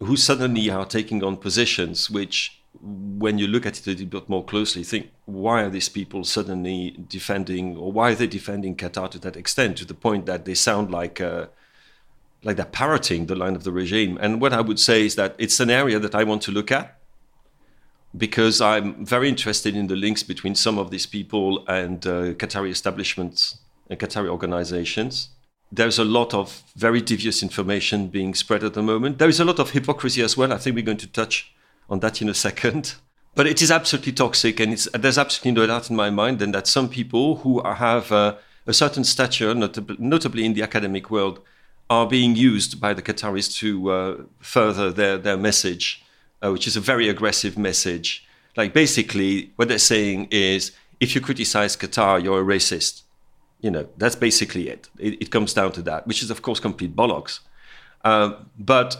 who 0.00 0.16
suddenly 0.16 0.70
are 0.70 0.84
taking 0.84 1.22
on 1.22 1.36
positions 1.36 2.10
which, 2.10 2.60
when 2.82 3.38
you 3.38 3.46
look 3.46 3.66
at 3.66 3.78
it 3.78 3.86
a 3.86 3.90
little 3.90 4.06
bit 4.06 4.28
more 4.28 4.44
closely, 4.44 4.82
think 4.82 5.10
why 5.26 5.62
are 5.62 5.70
these 5.70 5.88
people 5.88 6.24
suddenly 6.24 6.96
defending, 7.08 7.76
or 7.76 7.92
why 7.92 8.10
are 8.10 8.14
they 8.14 8.26
defending 8.26 8.76
Qatar 8.76 9.10
to 9.10 9.18
that 9.20 9.36
extent, 9.36 9.78
to 9.78 9.84
the 9.84 9.94
point 9.94 10.26
that 10.26 10.44
they 10.44 10.54
sound 10.54 10.90
like. 10.90 11.20
Uh, 11.20 11.46
like 12.42 12.56
they're 12.56 12.64
parroting 12.64 13.26
the 13.26 13.34
line 13.34 13.54
of 13.54 13.64
the 13.64 13.70
regime. 13.70 14.16
And 14.18 14.40
what 14.40 14.54
I 14.54 14.62
would 14.62 14.80
say 14.80 15.04
is 15.04 15.14
that 15.16 15.34
it's 15.36 15.60
an 15.60 15.68
area 15.68 15.98
that 15.98 16.14
I 16.14 16.24
want 16.24 16.40
to 16.44 16.50
look 16.50 16.72
at 16.72 16.96
because 18.16 18.60
I'm 18.60 19.04
very 19.04 19.28
interested 19.28 19.76
in 19.76 19.86
the 19.86 19.96
links 19.96 20.22
between 20.22 20.54
some 20.54 20.78
of 20.78 20.90
these 20.90 21.06
people 21.06 21.64
and 21.68 22.04
uh, 22.06 22.34
Qatari 22.34 22.70
establishments 22.70 23.58
and 23.88 23.98
Qatari 23.98 24.28
organizations. 24.28 25.28
There's 25.72 25.98
a 25.98 26.04
lot 26.04 26.34
of 26.34 26.62
very 26.74 27.00
devious 27.00 27.42
information 27.42 28.08
being 28.08 28.34
spread 28.34 28.64
at 28.64 28.74
the 28.74 28.82
moment. 28.82 29.18
There 29.18 29.28
is 29.28 29.38
a 29.38 29.44
lot 29.44 29.60
of 29.60 29.70
hypocrisy 29.70 30.22
as 30.22 30.36
well. 30.36 30.52
I 30.52 30.58
think 30.58 30.74
we're 30.74 30.84
going 30.84 30.96
to 30.98 31.06
touch 31.06 31.52
on 31.88 32.00
that 32.00 32.20
in 32.20 32.28
a 32.28 32.34
second. 32.34 32.94
But 33.36 33.46
it 33.46 33.62
is 33.62 33.70
absolutely 33.70 34.10
toxic, 34.10 34.58
and 34.58 34.76
there's 34.76 35.16
absolutely 35.16 35.52
no 35.52 35.66
doubt 35.68 35.88
in 35.88 35.94
my 35.94 36.10
mind 36.10 36.40
then 36.40 36.50
that 36.50 36.66
some 36.66 36.88
people 36.88 37.36
who 37.36 37.62
have 37.62 38.10
uh, 38.10 38.34
a 38.66 38.72
certain 38.72 39.04
stature, 39.04 39.54
notably, 39.54 40.44
in 40.44 40.54
the 40.54 40.64
academic 40.64 41.12
world, 41.12 41.38
are 41.88 42.08
being 42.08 42.34
used 42.34 42.80
by 42.80 42.92
the 42.92 43.02
Qataris 43.02 43.56
to 43.58 43.90
uh, 43.90 44.16
further 44.40 44.90
their, 44.90 45.16
their 45.16 45.36
message 45.36 46.02
uh, 46.42 46.50
which 46.52 46.66
is 46.66 46.76
a 46.76 46.80
very 46.80 47.08
aggressive 47.08 47.58
message. 47.58 48.26
Like 48.56 48.72
basically, 48.72 49.52
what 49.56 49.68
they're 49.68 49.78
saying 49.78 50.28
is, 50.30 50.72
if 50.98 51.14
you 51.14 51.20
criticize 51.20 51.76
Qatar, 51.76 52.22
you're 52.22 52.40
a 52.40 52.44
racist. 52.44 53.02
You 53.60 53.70
know, 53.70 53.88
that's 53.96 54.16
basically 54.16 54.68
it. 54.68 54.88
It, 54.98 55.22
it 55.22 55.30
comes 55.30 55.52
down 55.54 55.72
to 55.72 55.82
that, 55.82 56.06
which 56.06 56.22
is 56.22 56.30
of 56.30 56.42
course 56.42 56.60
complete 56.60 56.96
bollocks. 56.96 57.40
Uh, 58.04 58.34
but 58.58 58.96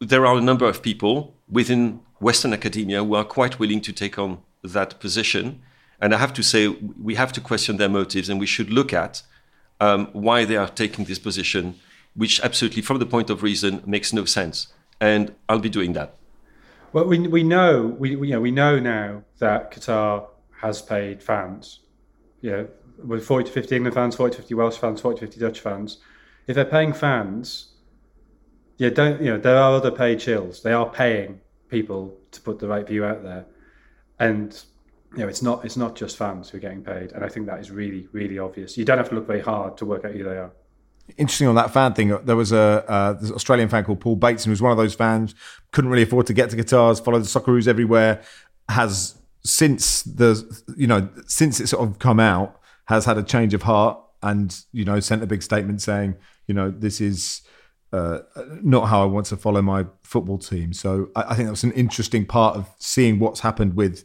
there 0.00 0.26
are 0.26 0.36
a 0.36 0.40
number 0.40 0.66
of 0.66 0.82
people 0.82 1.34
within 1.48 2.00
Western 2.20 2.52
academia 2.52 3.04
who 3.04 3.14
are 3.14 3.24
quite 3.24 3.58
willing 3.58 3.80
to 3.82 3.92
take 3.92 4.18
on 4.18 4.38
that 4.62 4.98
position. 5.00 5.60
And 6.00 6.14
I 6.14 6.18
have 6.18 6.32
to 6.34 6.42
say, 6.42 6.68
we 6.68 7.14
have 7.14 7.32
to 7.32 7.40
question 7.40 7.76
their 7.76 7.88
motives 7.88 8.28
and 8.28 8.38
we 8.38 8.46
should 8.46 8.70
look 8.70 8.92
at 8.92 9.22
um, 9.80 10.08
why 10.12 10.44
they 10.44 10.56
are 10.56 10.68
taking 10.68 11.04
this 11.04 11.18
position, 11.18 11.78
which 12.14 12.40
absolutely, 12.40 12.82
from 12.82 12.98
the 12.98 13.06
point 13.06 13.30
of 13.30 13.42
reason, 13.42 13.82
makes 13.86 14.12
no 14.12 14.24
sense. 14.24 14.68
And 15.00 15.34
I'll 15.48 15.58
be 15.58 15.68
doing 15.68 15.92
that. 15.94 16.14
Well, 16.92 17.04
we 17.04 17.18
we 17.26 17.42
know 17.42 17.94
we, 17.98 18.16
we 18.16 18.28
you 18.28 18.34
know 18.34 18.40
we 18.40 18.50
know 18.50 18.78
now 18.78 19.22
that 19.38 19.72
Qatar 19.72 20.26
has 20.60 20.82
paid 20.82 21.22
fans. 21.22 21.80
Know, 22.42 22.68
with 23.04 23.24
forty 23.24 23.46
to 23.46 23.52
fifty 23.52 23.76
England 23.76 23.94
fans, 23.94 24.14
forty 24.14 24.36
to 24.36 24.42
fifty 24.42 24.54
Welsh 24.54 24.76
fans, 24.76 25.00
forty 25.00 25.20
to 25.20 25.26
fifty 25.26 25.40
Dutch 25.40 25.60
fans. 25.60 25.98
If 26.46 26.54
they're 26.54 26.64
paying 26.64 26.92
fans, 26.92 27.74
yeah, 28.78 28.90
don't 28.90 29.20
you 29.20 29.30
know 29.30 29.38
there 29.38 29.58
are 29.58 29.74
other 29.74 29.90
paid 29.90 30.20
chills. 30.20 30.62
They 30.62 30.72
are 30.72 30.88
paying 30.88 31.40
people 31.68 32.16
to 32.30 32.40
put 32.40 32.60
the 32.60 32.68
right 32.68 32.86
view 32.86 33.04
out 33.04 33.22
there, 33.24 33.46
and 34.20 34.62
you 35.12 35.18
know 35.18 35.28
it's 35.28 35.42
not 35.42 35.64
it's 35.64 35.76
not 35.76 35.96
just 35.96 36.16
fans 36.16 36.50
who 36.50 36.58
are 36.58 36.60
getting 36.60 36.82
paid. 36.82 37.12
And 37.12 37.24
I 37.24 37.28
think 37.28 37.46
that 37.46 37.58
is 37.58 37.70
really 37.70 38.08
really 38.12 38.38
obvious. 38.38 38.78
You 38.78 38.84
don't 38.84 38.98
have 38.98 39.08
to 39.08 39.14
look 39.16 39.26
very 39.26 39.40
hard 39.40 39.76
to 39.78 39.86
work 39.86 40.04
out 40.04 40.12
who 40.12 40.22
they 40.22 40.36
are 40.36 40.52
interesting 41.16 41.48
on 41.48 41.54
that 41.54 41.72
fan 41.72 41.94
thing. 41.94 42.16
There 42.24 42.36
was 42.36 42.52
a 42.52 42.84
uh, 42.88 43.12
this 43.14 43.30
Australian 43.30 43.68
fan 43.68 43.84
called 43.84 44.00
Paul 44.00 44.16
Bateson, 44.16 44.50
who 44.50 44.52
was 44.52 44.62
one 44.62 44.72
of 44.72 44.78
those 44.78 44.94
fans 44.94 45.34
couldn't 45.72 45.90
really 45.90 46.02
afford 46.02 46.26
to 46.26 46.32
get 46.32 46.50
to 46.50 46.56
Qatar, 46.56 47.02
followed 47.02 47.20
the 47.20 47.26
Socceroos 47.26 47.68
everywhere, 47.68 48.22
has 48.68 49.16
since 49.44 50.02
the 50.02 50.42
you 50.76 50.86
know 50.86 51.08
since 51.26 51.60
it 51.60 51.68
sort 51.68 51.88
of 51.88 51.98
come 51.98 52.18
out 52.18 52.60
has 52.86 53.04
had 53.04 53.18
a 53.18 53.22
change 53.22 53.54
of 53.54 53.62
heart 53.62 53.98
and 54.22 54.64
you 54.72 54.84
know 54.84 54.98
sent 55.00 55.22
a 55.22 55.26
big 55.26 55.42
statement 55.42 55.80
saying 55.80 56.16
you 56.46 56.54
know 56.54 56.70
this 56.70 57.00
is 57.00 57.42
uh, 57.92 58.20
not 58.62 58.86
how 58.86 59.02
I 59.02 59.06
want 59.06 59.26
to 59.26 59.36
follow 59.36 59.62
my 59.62 59.86
football 60.02 60.38
team. 60.38 60.72
So 60.72 61.10
I, 61.14 61.24
I 61.30 61.34
think 61.34 61.48
was 61.48 61.64
an 61.64 61.72
interesting 61.72 62.26
part 62.26 62.56
of 62.56 62.68
seeing 62.78 63.18
what's 63.18 63.40
happened 63.40 63.74
with 63.74 64.04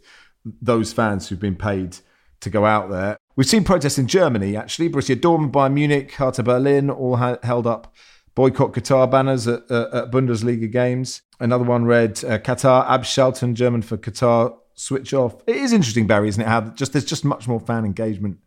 those 0.62 0.94
fans 0.94 1.30
who've 1.30 1.40
been 1.40 1.56
paid 1.56 1.98
to 2.42 2.50
go 2.50 2.66
out 2.66 2.90
there. 2.90 3.18
We've 3.36 3.48
seen 3.48 3.64
protests 3.64 3.98
in 3.98 4.08
Germany, 4.08 4.58
actually. 4.58 4.90
Borussia 4.90 5.16
Dortmund, 5.16 5.52
Bayern 5.52 5.74
Munich, 5.74 6.12
Hertha 6.14 6.44
Berlin 6.44 6.90
all 6.90 7.16
ha- 7.18 7.38
held 7.44 7.66
up 7.66 7.94
boycott 8.36 8.74
Qatar 8.74 9.10
banners 9.10 9.48
at, 9.48 9.70
uh, 9.70 9.90
at, 9.94 10.12
Bundesliga 10.12 10.72
games. 10.72 11.22
Another 11.40 11.64
one 11.64 11.86
read 11.86 12.24
uh, 12.24 12.38
Qatar 12.40 12.88
abschalten, 12.88 13.54
German 13.54 13.82
for 13.82 13.98
Qatar 13.98 14.58
switch 14.76 15.14
off. 15.14 15.36
It 15.48 15.58
is 15.58 15.74
interesting, 15.74 16.08
Barry, 16.08 16.30
isn't 16.30 16.42
it? 16.42 16.48
How 16.48 16.62
just 16.62 16.94
there's 16.94 17.06
just 17.06 17.26
much 17.26 17.48
more 17.48 17.60
fan 17.60 17.86
engagement 17.86 18.40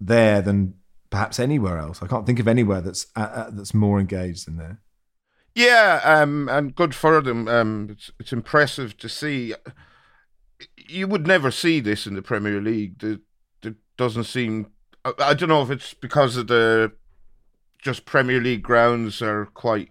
there 0.00 0.42
than 0.42 0.74
perhaps 1.10 1.38
anywhere 1.38 1.78
else. 1.78 2.02
I 2.02 2.06
can't 2.06 2.26
think 2.26 2.40
of 2.40 2.48
anywhere 2.48 2.80
that's 2.80 3.06
uh, 3.16 3.20
uh, 3.20 3.50
that's 3.50 3.74
more 3.74 4.00
engaged 4.00 4.46
than 4.46 4.56
there. 4.56 4.80
Yeah, 5.54 6.00
um, 6.02 6.48
and 6.48 6.74
good 6.74 6.94
for 6.94 7.20
them. 7.20 7.46
Um, 7.46 7.88
it's, 7.90 8.10
it's 8.18 8.32
impressive 8.32 8.96
to 8.98 9.08
see. 9.08 9.54
You 10.76 11.06
would 11.06 11.26
never 11.26 11.50
see 11.50 11.80
this 11.80 12.06
in 12.06 12.14
the 12.14 12.22
Premier 12.22 12.60
League. 12.60 12.98
There 12.98 13.18
doesn't 13.96 14.24
seem. 14.24 14.68
I, 15.04 15.12
I 15.18 15.34
don't 15.34 15.48
know 15.48 15.62
if 15.62 15.70
it's 15.70 15.94
because 15.94 16.36
of 16.36 16.46
the 16.48 16.92
just 17.82 18.04
Premier 18.06 18.40
League 18.40 18.62
grounds 18.62 19.20
are 19.20 19.46
quite 19.46 19.90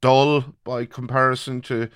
dull 0.00 0.54
by 0.64 0.84
comparison 0.84 1.60
to 1.62 1.88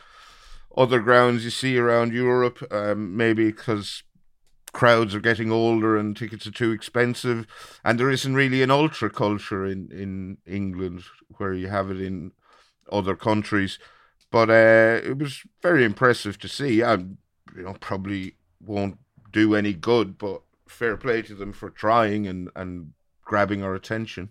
other 0.77 1.01
grounds 1.01 1.45
you 1.45 1.51
see 1.51 1.79
around 1.79 2.13
Europe. 2.13 2.63
Um, 2.71 3.17
maybe 3.17 3.47
because 3.47 4.03
crowds 4.73 5.15
are 5.15 5.21
getting 5.21 5.53
older 5.53 5.97
and 5.97 6.17
tickets 6.17 6.47
are 6.47 6.51
too 6.53 6.73
expensive, 6.73 7.47
and 7.85 7.99
there 7.99 8.11
isn't 8.11 8.35
really 8.35 8.63
an 8.63 8.71
ultra 8.71 9.11
culture 9.11 9.65
in 9.65 9.91
in 9.93 10.39
England 10.47 11.05
where 11.37 11.55
you 11.55 11.69
have 11.69 11.91
it 11.91 12.01
in 12.01 12.33
other 12.91 13.17
countries. 13.17 13.79
But 14.31 14.51
uh, 14.51 15.01
it 15.05 15.19
was 15.19 15.43
very 15.63 15.85
impressive 15.85 16.39
to 16.41 16.49
see. 16.49 16.83
I, 16.83 16.95
you 16.95 17.63
know, 17.63 17.77
probably 17.81 18.35
won't 18.61 18.99
do 19.33 19.55
any 19.55 19.73
good, 19.73 20.19
but 20.19 20.43
fair 20.75 20.97
play 20.97 21.23
to 21.23 21.35
them 21.35 21.53
for 21.53 21.71
trying 21.71 22.27
and 22.27 22.51
and 22.55 22.93
grabbing 23.25 23.63
our 23.63 23.75
attention. 23.75 24.29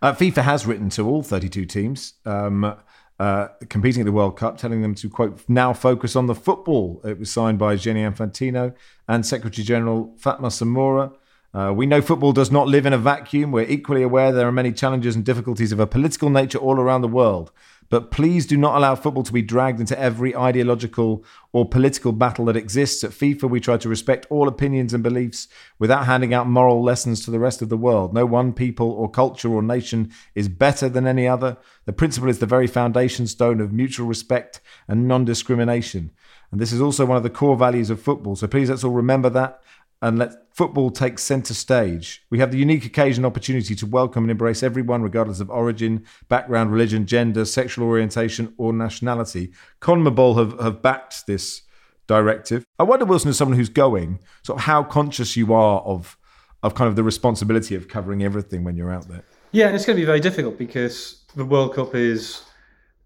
Uh, 0.00 0.12
FIFA 0.12 0.42
has 0.42 0.66
written 0.66 0.88
to 0.90 1.06
all 1.06 1.22
32 1.22 1.66
teams. 1.66 2.14
Um, 2.24 2.76
uh, 3.18 3.48
competing 3.68 4.00
at 4.00 4.06
the 4.06 4.12
World 4.12 4.38
Cup, 4.38 4.56
telling 4.56 4.80
them 4.80 4.94
to, 4.94 5.10
quote, 5.10 5.42
now 5.46 5.74
focus 5.74 6.16
on 6.16 6.24
the 6.26 6.34
football. 6.34 7.02
It 7.04 7.18
was 7.18 7.30
signed 7.30 7.58
by 7.58 7.76
Gianni 7.76 8.00
Infantino 8.00 8.74
and 9.06 9.26
Secretary 9.26 9.62
General 9.62 10.14
Fatma 10.16 10.48
Samoura. 10.48 11.14
Uh, 11.52 11.72
we 11.76 11.84
know 11.84 12.00
football 12.00 12.32
does 12.32 12.50
not 12.50 12.66
live 12.66 12.86
in 12.86 12.94
a 12.94 12.98
vacuum. 12.98 13.52
We're 13.52 13.68
equally 13.68 14.02
aware 14.02 14.32
there 14.32 14.48
are 14.48 14.52
many 14.52 14.72
challenges 14.72 15.16
and 15.16 15.24
difficulties 15.24 15.70
of 15.70 15.80
a 15.80 15.86
political 15.86 16.30
nature 16.30 16.56
all 16.56 16.80
around 16.80 17.02
the 17.02 17.08
world. 17.08 17.52
But 17.90 18.12
please 18.12 18.46
do 18.46 18.56
not 18.56 18.76
allow 18.76 18.94
football 18.94 19.24
to 19.24 19.32
be 19.32 19.42
dragged 19.42 19.80
into 19.80 19.98
every 19.98 20.34
ideological 20.34 21.24
or 21.52 21.68
political 21.68 22.12
battle 22.12 22.44
that 22.44 22.56
exists. 22.56 23.02
At 23.02 23.10
FIFA, 23.10 23.50
we 23.50 23.58
try 23.58 23.76
to 23.78 23.88
respect 23.88 24.28
all 24.30 24.46
opinions 24.46 24.94
and 24.94 25.02
beliefs 25.02 25.48
without 25.80 26.06
handing 26.06 26.32
out 26.32 26.46
moral 26.46 26.82
lessons 26.84 27.24
to 27.24 27.32
the 27.32 27.40
rest 27.40 27.62
of 27.62 27.68
the 27.68 27.76
world. 27.76 28.14
No 28.14 28.24
one 28.24 28.52
people 28.52 28.92
or 28.92 29.10
culture 29.10 29.52
or 29.52 29.60
nation 29.60 30.12
is 30.36 30.48
better 30.48 30.88
than 30.88 31.08
any 31.08 31.26
other. 31.26 31.56
The 31.84 31.92
principle 31.92 32.28
is 32.28 32.38
the 32.38 32.46
very 32.46 32.68
foundation 32.68 33.26
stone 33.26 33.60
of 33.60 33.72
mutual 33.72 34.06
respect 34.06 34.60
and 34.86 35.08
non 35.08 35.24
discrimination. 35.24 36.12
And 36.52 36.60
this 36.60 36.72
is 36.72 36.80
also 36.80 37.04
one 37.04 37.16
of 37.16 37.24
the 37.24 37.30
core 37.30 37.56
values 37.56 37.90
of 37.90 38.00
football. 38.00 38.36
So 38.36 38.46
please 38.46 38.70
let's 38.70 38.84
all 38.84 38.92
remember 38.92 39.30
that 39.30 39.62
and 40.00 40.18
let 40.18 40.49
football 40.60 40.90
takes 40.90 41.22
centre 41.22 41.54
stage. 41.54 42.22
We 42.28 42.38
have 42.40 42.50
the 42.50 42.58
unique 42.58 42.84
occasion 42.84 43.24
opportunity 43.24 43.74
to 43.76 43.86
welcome 43.86 44.24
and 44.24 44.30
embrace 44.30 44.62
everyone, 44.62 45.00
regardless 45.00 45.40
of 45.40 45.48
origin, 45.48 46.04
background, 46.28 46.70
religion, 46.70 47.06
gender, 47.06 47.46
sexual 47.46 47.88
orientation, 47.88 48.52
or 48.58 48.74
nationality. 48.74 49.52
CONMEBOL 49.80 50.36
have, 50.36 50.60
have 50.60 50.82
backed 50.82 51.26
this 51.26 51.62
directive. 52.06 52.66
I 52.78 52.82
wonder, 52.82 53.06
Wilson, 53.06 53.30
as 53.30 53.38
someone 53.38 53.56
who's 53.56 53.70
going, 53.70 54.18
sort 54.42 54.58
of 54.58 54.66
how 54.66 54.82
conscious 54.82 55.34
you 55.34 55.54
are 55.54 55.80
of 55.80 56.18
of 56.62 56.74
kind 56.74 56.88
of 56.88 56.94
the 56.94 57.04
responsibility 57.04 57.74
of 57.74 57.88
covering 57.88 58.22
everything 58.22 58.62
when 58.62 58.76
you're 58.76 58.92
out 58.92 59.08
there. 59.08 59.24
Yeah, 59.52 59.68
and 59.68 59.74
it's 59.74 59.86
going 59.86 59.96
to 59.96 60.02
be 60.02 60.04
very 60.04 60.20
difficult 60.20 60.58
because 60.58 61.24
the 61.36 61.46
World 61.46 61.74
Cup 61.74 61.94
is, 61.94 62.42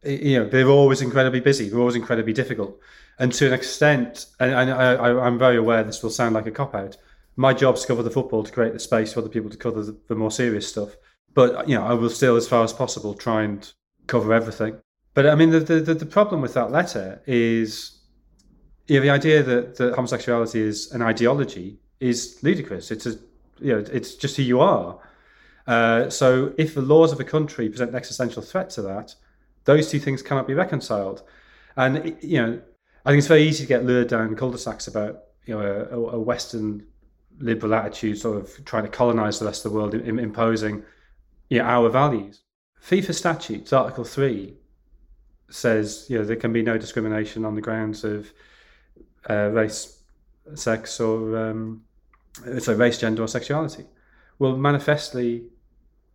you 0.03 0.41
know, 0.41 0.49
they're 0.49 0.67
always 0.67 1.01
incredibly 1.01 1.39
busy. 1.39 1.69
They're 1.69 1.79
always 1.79 1.95
incredibly 1.95 2.33
difficult 2.33 2.81
and 3.19 3.33
to 3.33 3.47
an 3.47 3.53
extent, 3.53 4.27
and, 4.41 4.55
I, 4.73 5.27
am 5.27 5.39
very 5.39 5.57
aware 5.57 5.85
this 5.85 6.03
will 6.03 6.11
sound 6.11 6.35
like 6.35 6.47
a 6.47 6.51
cop 6.51 6.75
out. 6.75 6.97
My 7.37 7.53
job 7.53 7.75
is 7.75 7.83
to 7.83 7.89
cover 7.89 8.03
the 8.03 8.11
football 8.11 8.45
to 8.45 8.53
create 8.53 8.73
the 8.73 8.79
space 8.79 9.13
for 9.13 9.21
other 9.21 9.29
people 9.29 9.51
to 9.51 9.57
cover 9.57 9.83
the, 9.83 9.99
the 10.09 10.15
more 10.15 10.31
serious 10.31 10.69
stuff. 10.69 10.97
But 11.35 11.69
you 11.69 11.77
know, 11.77 11.85
I 11.85 11.95
will 11.95 12.11
still, 12.11 12.37
as 12.37 12.47
far 12.49 12.63
as 12.63 12.73
possible, 12.73 13.15
try 13.15 13.43
and 13.43 13.71
cover 14.07 14.33
everything. 14.33 14.81
But 15.15 15.27
I 15.27 15.35
mean, 15.35 15.51
the 15.51 15.61
the, 15.61 15.95
the 15.95 16.07
problem 16.07 16.41
with 16.41 16.55
that 16.55 16.71
letter 16.71 17.23
is, 17.27 18.01
you 18.87 18.97
know, 18.97 19.03
the 19.03 19.11
idea 19.11 19.43
that, 19.43 19.77
that 19.77 19.95
homosexuality 19.95 20.61
is 20.61 20.93
an 20.93 21.03
ideology 21.03 21.79
is 22.01 22.39
ludicrous. 22.43 22.91
It's 22.91 23.07
a, 23.07 23.15
you 23.61 23.73
know, 23.73 23.85
it's 23.93 24.15
just 24.15 24.37
who 24.37 24.43
you 24.43 24.61
are. 24.61 25.01
Uh, 25.67 26.11
so 26.11 26.53
if 26.59 26.75
the 26.75 26.83
laws 26.83 27.13
of 27.13 27.21
a 27.21 27.25
country 27.25 27.69
present 27.69 27.91
an 27.91 27.97
existential 27.97 28.43
threat 28.43 28.71
to 28.71 28.83
that, 28.83 29.15
those 29.65 29.91
two 29.91 29.99
things 29.99 30.23
cannot 30.23 30.47
be 30.47 30.55
reconciled. 30.55 31.23
And 31.77 32.17
you 32.21 32.41
know, 32.41 32.61
I 33.05 33.11
think 33.11 33.19
it's 33.19 33.27
very 33.27 33.43
easy 33.43 33.65
to 33.65 33.69
get 33.69 33.85
lured 33.85 34.09
down 34.09 34.35
cul-de-sacs 34.37 34.87
about 34.87 35.21
you 35.47 35.55
know 35.55 35.89
a, 35.91 36.17
a 36.17 36.21
Western 36.21 36.87
liberal 37.39 37.75
attitude, 37.75 38.19
sort 38.19 38.39
of 38.39 38.65
trying 38.65 38.85
to 38.85 38.89
colonize 38.89 39.39
the 39.39 39.47
rest 39.47 39.65
of 39.65 39.73
the 39.73 39.79
world, 39.79 39.95
in, 39.95 40.19
imposing 40.19 40.83
you 41.49 41.59
know, 41.59 41.65
our 41.65 41.89
values. 41.89 42.43
FIFA 42.83 43.15
statutes, 43.15 43.73
Article 43.73 44.05
Three, 44.05 44.57
says 45.51 46.07
you 46.09 46.19
know 46.19 46.25
there 46.25 46.37
can 46.37 46.53
be 46.53 46.63
no 46.63 46.77
discrimination 46.79 47.45
on 47.45 47.55
the 47.55 47.61
grounds 47.61 48.05
of 48.05 48.33
uh, 49.29 49.51
race, 49.51 50.03
sex, 50.55 51.01
or 51.01 51.37
um, 51.37 51.83
so 52.59 52.75
race, 52.75 52.99
gender, 52.99 53.23
or 53.23 53.29
sexuality. 53.29 53.85
Well, 54.39 54.57
manifestly, 54.57 55.45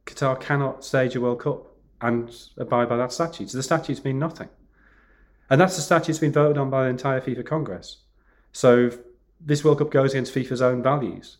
Qatar 0.06 0.40
cannot 0.40 0.84
stage 0.84 1.16
a 1.16 1.22
World 1.22 1.40
Cup 1.40 1.76
and 2.02 2.34
abide 2.58 2.90
by 2.90 2.98
that 2.98 3.12
statute. 3.12 3.50
So 3.50 3.58
the 3.58 3.64
statutes 3.64 4.04
mean 4.04 4.20
nothing. 4.20 4.50
And 5.50 5.60
that's 5.60 5.76
the 5.76 5.82
statute 5.82 6.08
that's 6.08 6.20
been 6.20 6.32
voted 6.32 6.58
on 6.58 6.70
by 6.70 6.84
the 6.84 6.90
entire 6.90 7.22
FIFA 7.22 7.46
Congress. 7.46 8.04
So 8.52 8.92
this 9.40 9.64
World 9.64 9.80
Cup 9.80 9.92
goes 9.92 10.14
against 10.14 10.34
FIFA's 10.34 10.62
own 10.62 10.84
values. 10.84 11.38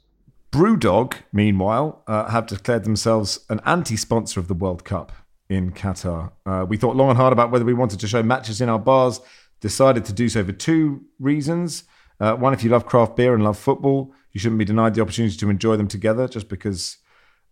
Brewdog, 0.52 1.14
meanwhile, 1.32 2.04
uh, 2.08 2.30
have 2.30 2.48
declared 2.48 2.84
themselves 2.84 3.46
an 3.50 3.62
anti 3.66 3.96
sponsor 3.96 4.40
of 4.40 4.48
the 4.48 4.54
World 4.54 4.84
Cup 4.84 5.12
in 5.50 5.72
Qatar. 5.72 6.32
Uh, 6.46 6.66
we 6.68 6.78
thought 6.78 6.96
long 6.96 7.10
and 7.10 7.18
hard 7.18 7.34
about 7.34 7.52
whether 7.52 7.66
we 7.66 7.74
wanted 7.74 8.00
to 8.00 8.08
show 8.08 8.24
matches 8.24 8.62
in 8.62 8.70
our 8.70 8.80
bars, 8.80 9.20
decided 9.60 10.06
to 10.06 10.14
do 10.14 10.30
so 10.30 10.44
for 10.44 10.52
two 10.52 11.04
reasons. 11.20 11.84
Uh, 12.20 12.36
one, 12.36 12.54
if 12.54 12.64
you 12.64 12.70
love 12.70 12.86
craft 12.86 13.16
beer 13.16 13.34
and 13.34 13.44
love 13.44 13.58
football, 13.58 14.14
you 14.32 14.40
shouldn't 14.40 14.60
be 14.60 14.66
denied 14.66 14.94
the 14.94 15.02
opportunity 15.02 15.36
to 15.36 15.50
enjoy 15.50 15.76
them 15.76 15.88
together 15.88 16.28
just 16.28 16.50
because 16.50 16.98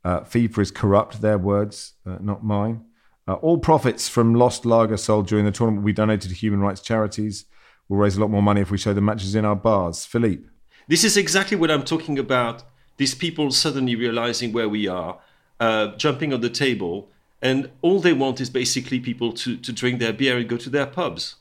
uh, 0.03 0.21
FIFA 0.21 0.59
is 0.59 0.71
corrupt, 0.71 1.21
their 1.21 1.37
words, 1.37 1.93
uh, 2.05 2.17
not 2.19 2.43
mine. 2.43 2.85
Uh, 3.27 3.33
all 3.35 3.57
profits 3.57 4.07
from 4.07 4.33
lost 4.33 4.65
lager 4.65 4.97
sold 4.97 5.27
during 5.27 5.45
the 5.45 5.51
tournament 5.51 5.85
be 5.85 5.93
donated 5.93 6.29
to 6.29 6.35
human 6.35 6.61
rights 6.61 6.81
charities. 6.81 7.45
We'll 7.89 7.99
raise 7.99 8.17
a 8.17 8.21
lot 8.21 8.29
more 8.29 8.41
money 8.41 8.61
if 8.61 8.71
we 8.71 8.77
show 8.77 8.93
the 8.93 9.01
matches 9.01 9.35
in 9.35 9.45
our 9.45 9.55
bars. 9.55 10.05
Philippe. 10.05 10.43
This 10.87 11.03
is 11.03 11.17
exactly 11.17 11.57
what 11.57 11.71
I'm 11.71 11.83
talking 11.83 12.19
about. 12.19 12.63
These 12.97 13.15
people 13.15 13.51
suddenly 13.51 13.95
realizing 13.95 14.51
where 14.51 14.69
we 14.69 14.87
are, 14.87 15.19
uh, 15.59 15.95
jumping 15.95 16.33
on 16.33 16.41
the 16.41 16.49
table, 16.49 17.09
and 17.41 17.69
all 17.81 17.99
they 17.99 18.13
want 18.13 18.41
is 18.41 18.49
basically 18.49 18.99
people 18.99 19.31
to, 19.33 19.57
to 19.57 19.71
drink 19.71 19.99
their 19.99 20.13
beer 20.13 20.37
and 20.37 20.49
go 20.49 20.57
to 20.57 20.69
their 20.69 20.87
pubs. 20.87 21.35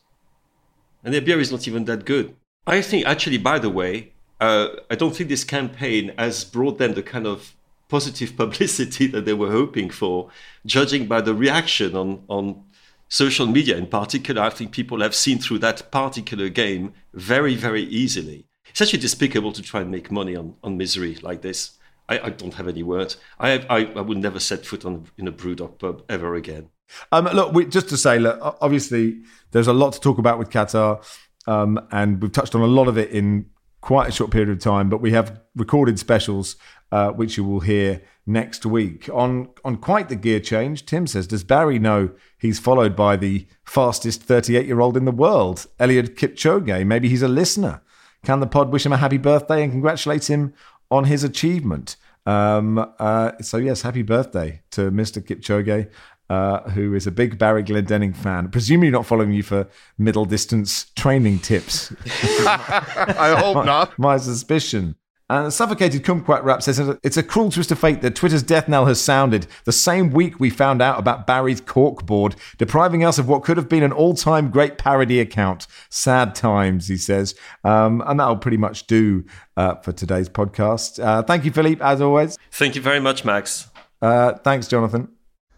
And 1.02 1.14
their 1.14 1.22
beer 1.22 1.40
is 1.40 1.50
not 1.50 1.66
even 1.66 1.84
that 1.86 2.04
good. 2.04 2.36
I 2.66 2.82
think, 2.82 3.06
actually, 3.06 3.38
by 3.38 3.58
the 3.58 3.70
way, 3.70 4.12
uh, 4.40 4.68
I 4.90 4.96
don't 4.96 5.16
think 5.16 5.28
this 5.28 5.44
campaign 5.44 6.12
has 6.18 6.44
brought 6.44 6.78
them 6.78 6.94
the 6.94 7.02
kind 7.02 7.26
of 7.26 7.54
positive 7.88 8.36
publicity 8.42 9.06
that 9.06 9.24
they 9.24 9.34
were 9.34 9.50
hoping 9.50 9.90
for, 9.90 10.30
judging 10.66 11.06
by 11.06 11.20
the 11.20 11.34
reaction 11.34 11.96
on, 11.96 12.24
on 12.28 12.64
social 13.08 13.46
media 13.46 13.76
in 13.76 13.86
particular. 13.86 14.42
I 14.42 14.50
think 14.50 14.72
people 14.72 15.00
have 15.00 15.14
seen 15.14 15.38
through 15.38 15.58
that 15.60 15.90
particular 15.90 16.48
game 16.48 16.94
very, 17.14 17.54
very 17.54 17.82
easily. 17.82 18.46
It's 18.68 18.80
actually 18.80 19.00
despicable 19.00 19.52
to 19.52 19.62
try 19.62 19.80
and 19.80 19.90
make 19.90 20.10
money 20.10 20.36
on, 20.36 20.54
on 20.62 20.76
misery 20.76 21.16
like 21.22 21.42
this. 21.42 21.78
I, 22.08 22.18
I 22.18 22.30
don't 22.30 22.54
have 22.54 22.68
any 22.68 22.82
words. 22.82 23.16
I, 23.38 23.50
have, 23.50 23.66
I, 23.70 23.84
I 23.86 24.00
would 24.00 24.18
never 24.18 24.38
set 24.38 24.66
foot 24.66 24.84
on 24.84 25.06
in 25.16 25.26
a 25.26 25.32
Brewdog 25.32 25.78
pub 25.78 26.04
ever 26.08 26.34
again. 26.34 26.68
Um, 27.10 27.24
look, 27.26 27.52
we, 27.52 27.66
just 27.66 27.88
to 27.88 27.96
say, 27.96 28.18
look, 28.18 28.38
obviously 28.60 29.20
there's 29.50 29.66
a 29.66 29.72
lot 29.72 29.92
to 29.94 30.00
talk 30.00 30.18
about 30.18 30.38
with 30.38 30.50
Qatar, 30.50 31.04
um, 31.46 31.80
and 31.90 32.22
we've 32.22 32.32
touched 32.32 32.54
on 32.54 32.60
a 32.60 32.66
lot 32.66 32.86
of 32.86 32.98
it 32.98 33.10
in 33.10 33.46
quite 33.86 34.08
a 34.08 34.12
short 34.12 34.32
period 34.32 34.50
of 34.50 34.58
time. 34.58 34.90
But 34.90 35.00
we 35.00 35.12
have 35.12 35.40
recorded 35.54 35.96
specials 36.00 36.56
uh, 36.90 37.10
which 37.10 37.36
you 37.36 37.44
will 37.44 37.60
hear 37.60 38.02
next 38.26 38.66
week. 38.66 39.08
On 39.12 39.48
on 39.64 39.76
quite 39.76 40.08
the 40.08 40.16
gear 40.16 40.40
change, 40.40 40.84
Tim 40.86 41.06
says, 41.06 41.28
does 41.28 41.44
Barry 41.44 41.78
know 41.78 42.10
he's 42.36 42.58
followed 42.58 42.96
by 42.96 43.16
the 43.16 43.46
fastest 43.64 44.24
38 44.24 44.66
year 44.66 44.80
old 44.80 44.96
in 44.96 45.04
the 45.04 45.12
world, 45.12 45.66
Eliud 45.78 46.16
Kipchoge? 46.16 46.84
Maybe 46.84 47.08
he's 47.08 47.22
a 47.22 47.28
listener. 47.28 47.80
Can 48.24 48.40
the 48.40 48.48
pod 48.48 48.72
wish 48.72 48.84
him 48.84 48.92
a 48.92 48.96
happy 48.96 49.18
birthday 49.18 49.62
and 49.62 49.70
congratulate 49.70 50.28
him 50.28 50.52
on 50.90 51.04
his 51.04 51.22
achievement? 51.22 51.96
Um, 52.26 52.92
uh, 52.98 53.32
so, 53.40 53.56
yes, 53.56 53.82
happy 53.82 54.02
birthday 54.02 54.62
to 54.72 54.90
Mr. 54.90 55.22
Kipchoge. 55.24 55.88
Uh, 56.28 56.68
who 56.70 56.92
is 56.92 57.06
a 57.06 57.12
big 57.12 57.38
Barry 57.38 57.62
Glendenning 57.62 58.12
fan, 58.12 58.48
presumably 58.48 58.90
not 58.90 59.06
following 59.06 59.32
you 59.32 59.44
for 59.44 59.68
middle 59.96 60.24
distance 60.24 60.86
training 60.96 61.38
tips. 61.38 61.92
I 62.44 63.36
hope 63.38 63.64
not. 63.64 63.96
My 63.96 64.16
suspicion. 64.16 64.96
And 65.28 65.52
Suffocated 65.52 66.04
Kumquat 66.04 66.44
Rap 66.44 66.62
says 66.62 66.78
it's 67.02 67.16
a 67.16 67.22
cruel 67.22 67.50
twist 67.50 67.72
of 67.72 67.80
fate 67.80 68.00
that 68.02 68.14
Twitter's 68.14 68.44
death 68.44 68.68
knell 68.68 68.86
has 68.86 69.00
sounded 69.00 69.48
the 69.64 69.72
same 69.72 70.12
week 70.12 70.38
we 70.38 70.50
found 70.50 70.80
out 70.80 71.00
about 71.00 71.26
Barry's 71.26 71.60
corkboard, 71.60 72.36
depriving 72.58 73.04
us 73.04 73.18
of 73.18 73.28
what 73.28 73.42
could 73.42 73.56
have 73.56 73.68
been 73.68 73.82
an 73.82 73.90
all 73.90 74.14
time 74.14 74.50
great 74.50 74.78
parody 74.78 75.18
account. 75.18 75.66
Sad 75.90 76.36
times, 76.36 76.86
he 76.86 76.96
says. 76.96 77.34
Um, 77.64 78.04
and 78.06 78.20
that'll 78.20 78.36
pretty 78.36 78.56
much 78.56 78.86
do 78.86 79.24
uh, 79.56 79.74
for 79.76 79.90
today's 79.90 80.28
podcast. 80.28 81.02
Uh, 81.02 81.22
thank 81.22 81.44
you, 81.44 81.50
Philippe, 81.50 81.82
as 81.82 82.00
always. 82.00 82.38
Thank 82.52 82.76
you 82.76 82.82
very 82.82 83.00
much, 83.00 83.24
Max. 83.24 83.68
Uh, 84.00 84.34
thanks, 84.34 84.68
Jonathan. 84.68 85.08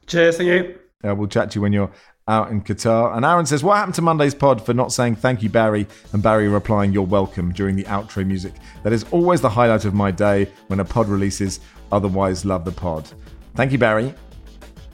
Cheers, 0.09 0.39
thank 0.39 0.49
you. 0.49 0.79
Uh, 1.09 1.15
we'll 1.15 1.29
chat 1.29 1.51
to 1.53 1.57
you 1.57 1.63
when 1.63 1.73
you're 1.73 1.91
out 2.27 2.51
in 2.51 2.61
Qatar. 2.63 3.17
And 3.17 3.25
Aaron 3.25 3.47
says, 3.47 3.63
What 3.63 3.77
happened 3.77 3.95
to 3.97 4.03
Monday's 4.03 4.35
pod 4.35 4.65
for 4.65 4.75
not 4.75 4.93
saying 4.93 5.17
thank 5.17 5.43
you, 5.43 5.49
Barry? 5.49 5.87
And 6.13 6.23
Barry 6.23 6.49
replying, 6.49 6.93
You're 6.93 7.03
welcome 7.03 7.53
during 7.53 7.77
the 7.77 7.85
outro 7.85 8.27
music. 8.27 8.55
That 8.83 8.93
is 8.93 9.05
always 9.13 9.41
the 9.41 9.49
highlight 9.49 9.85
of 9.85 9.95
my 9.95 10.11
day 10.11 10.51
when 10.67 10.81
a 10.81 10.85
pod 10.85 11.09
releases. 11.09 11.61
Otherwise, 11.93 12.45
love 12.45 12.65
the 12.65 12.73
pod. 12.73 13.09
Thank 13.55 13.73
you, 13.73 13.79
Barry. 13.79 14.15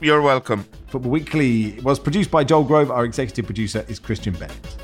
You're 0.00 0.22
welcome. 0.22 0.64
Football 0.88 1.10
Weekly 1.10 1.80
was 1.80 1.98
produced 1.98 2.30
by 2.30 2.44
Joel 2.44 2.64
Grove. 2.64 2.90
Our 2.90 3.04
executive 3.04 3.46
producer 3.46 3.84
is 3.88 3.98
Christian 3.98 4.34
Bennett. 4.34 4.76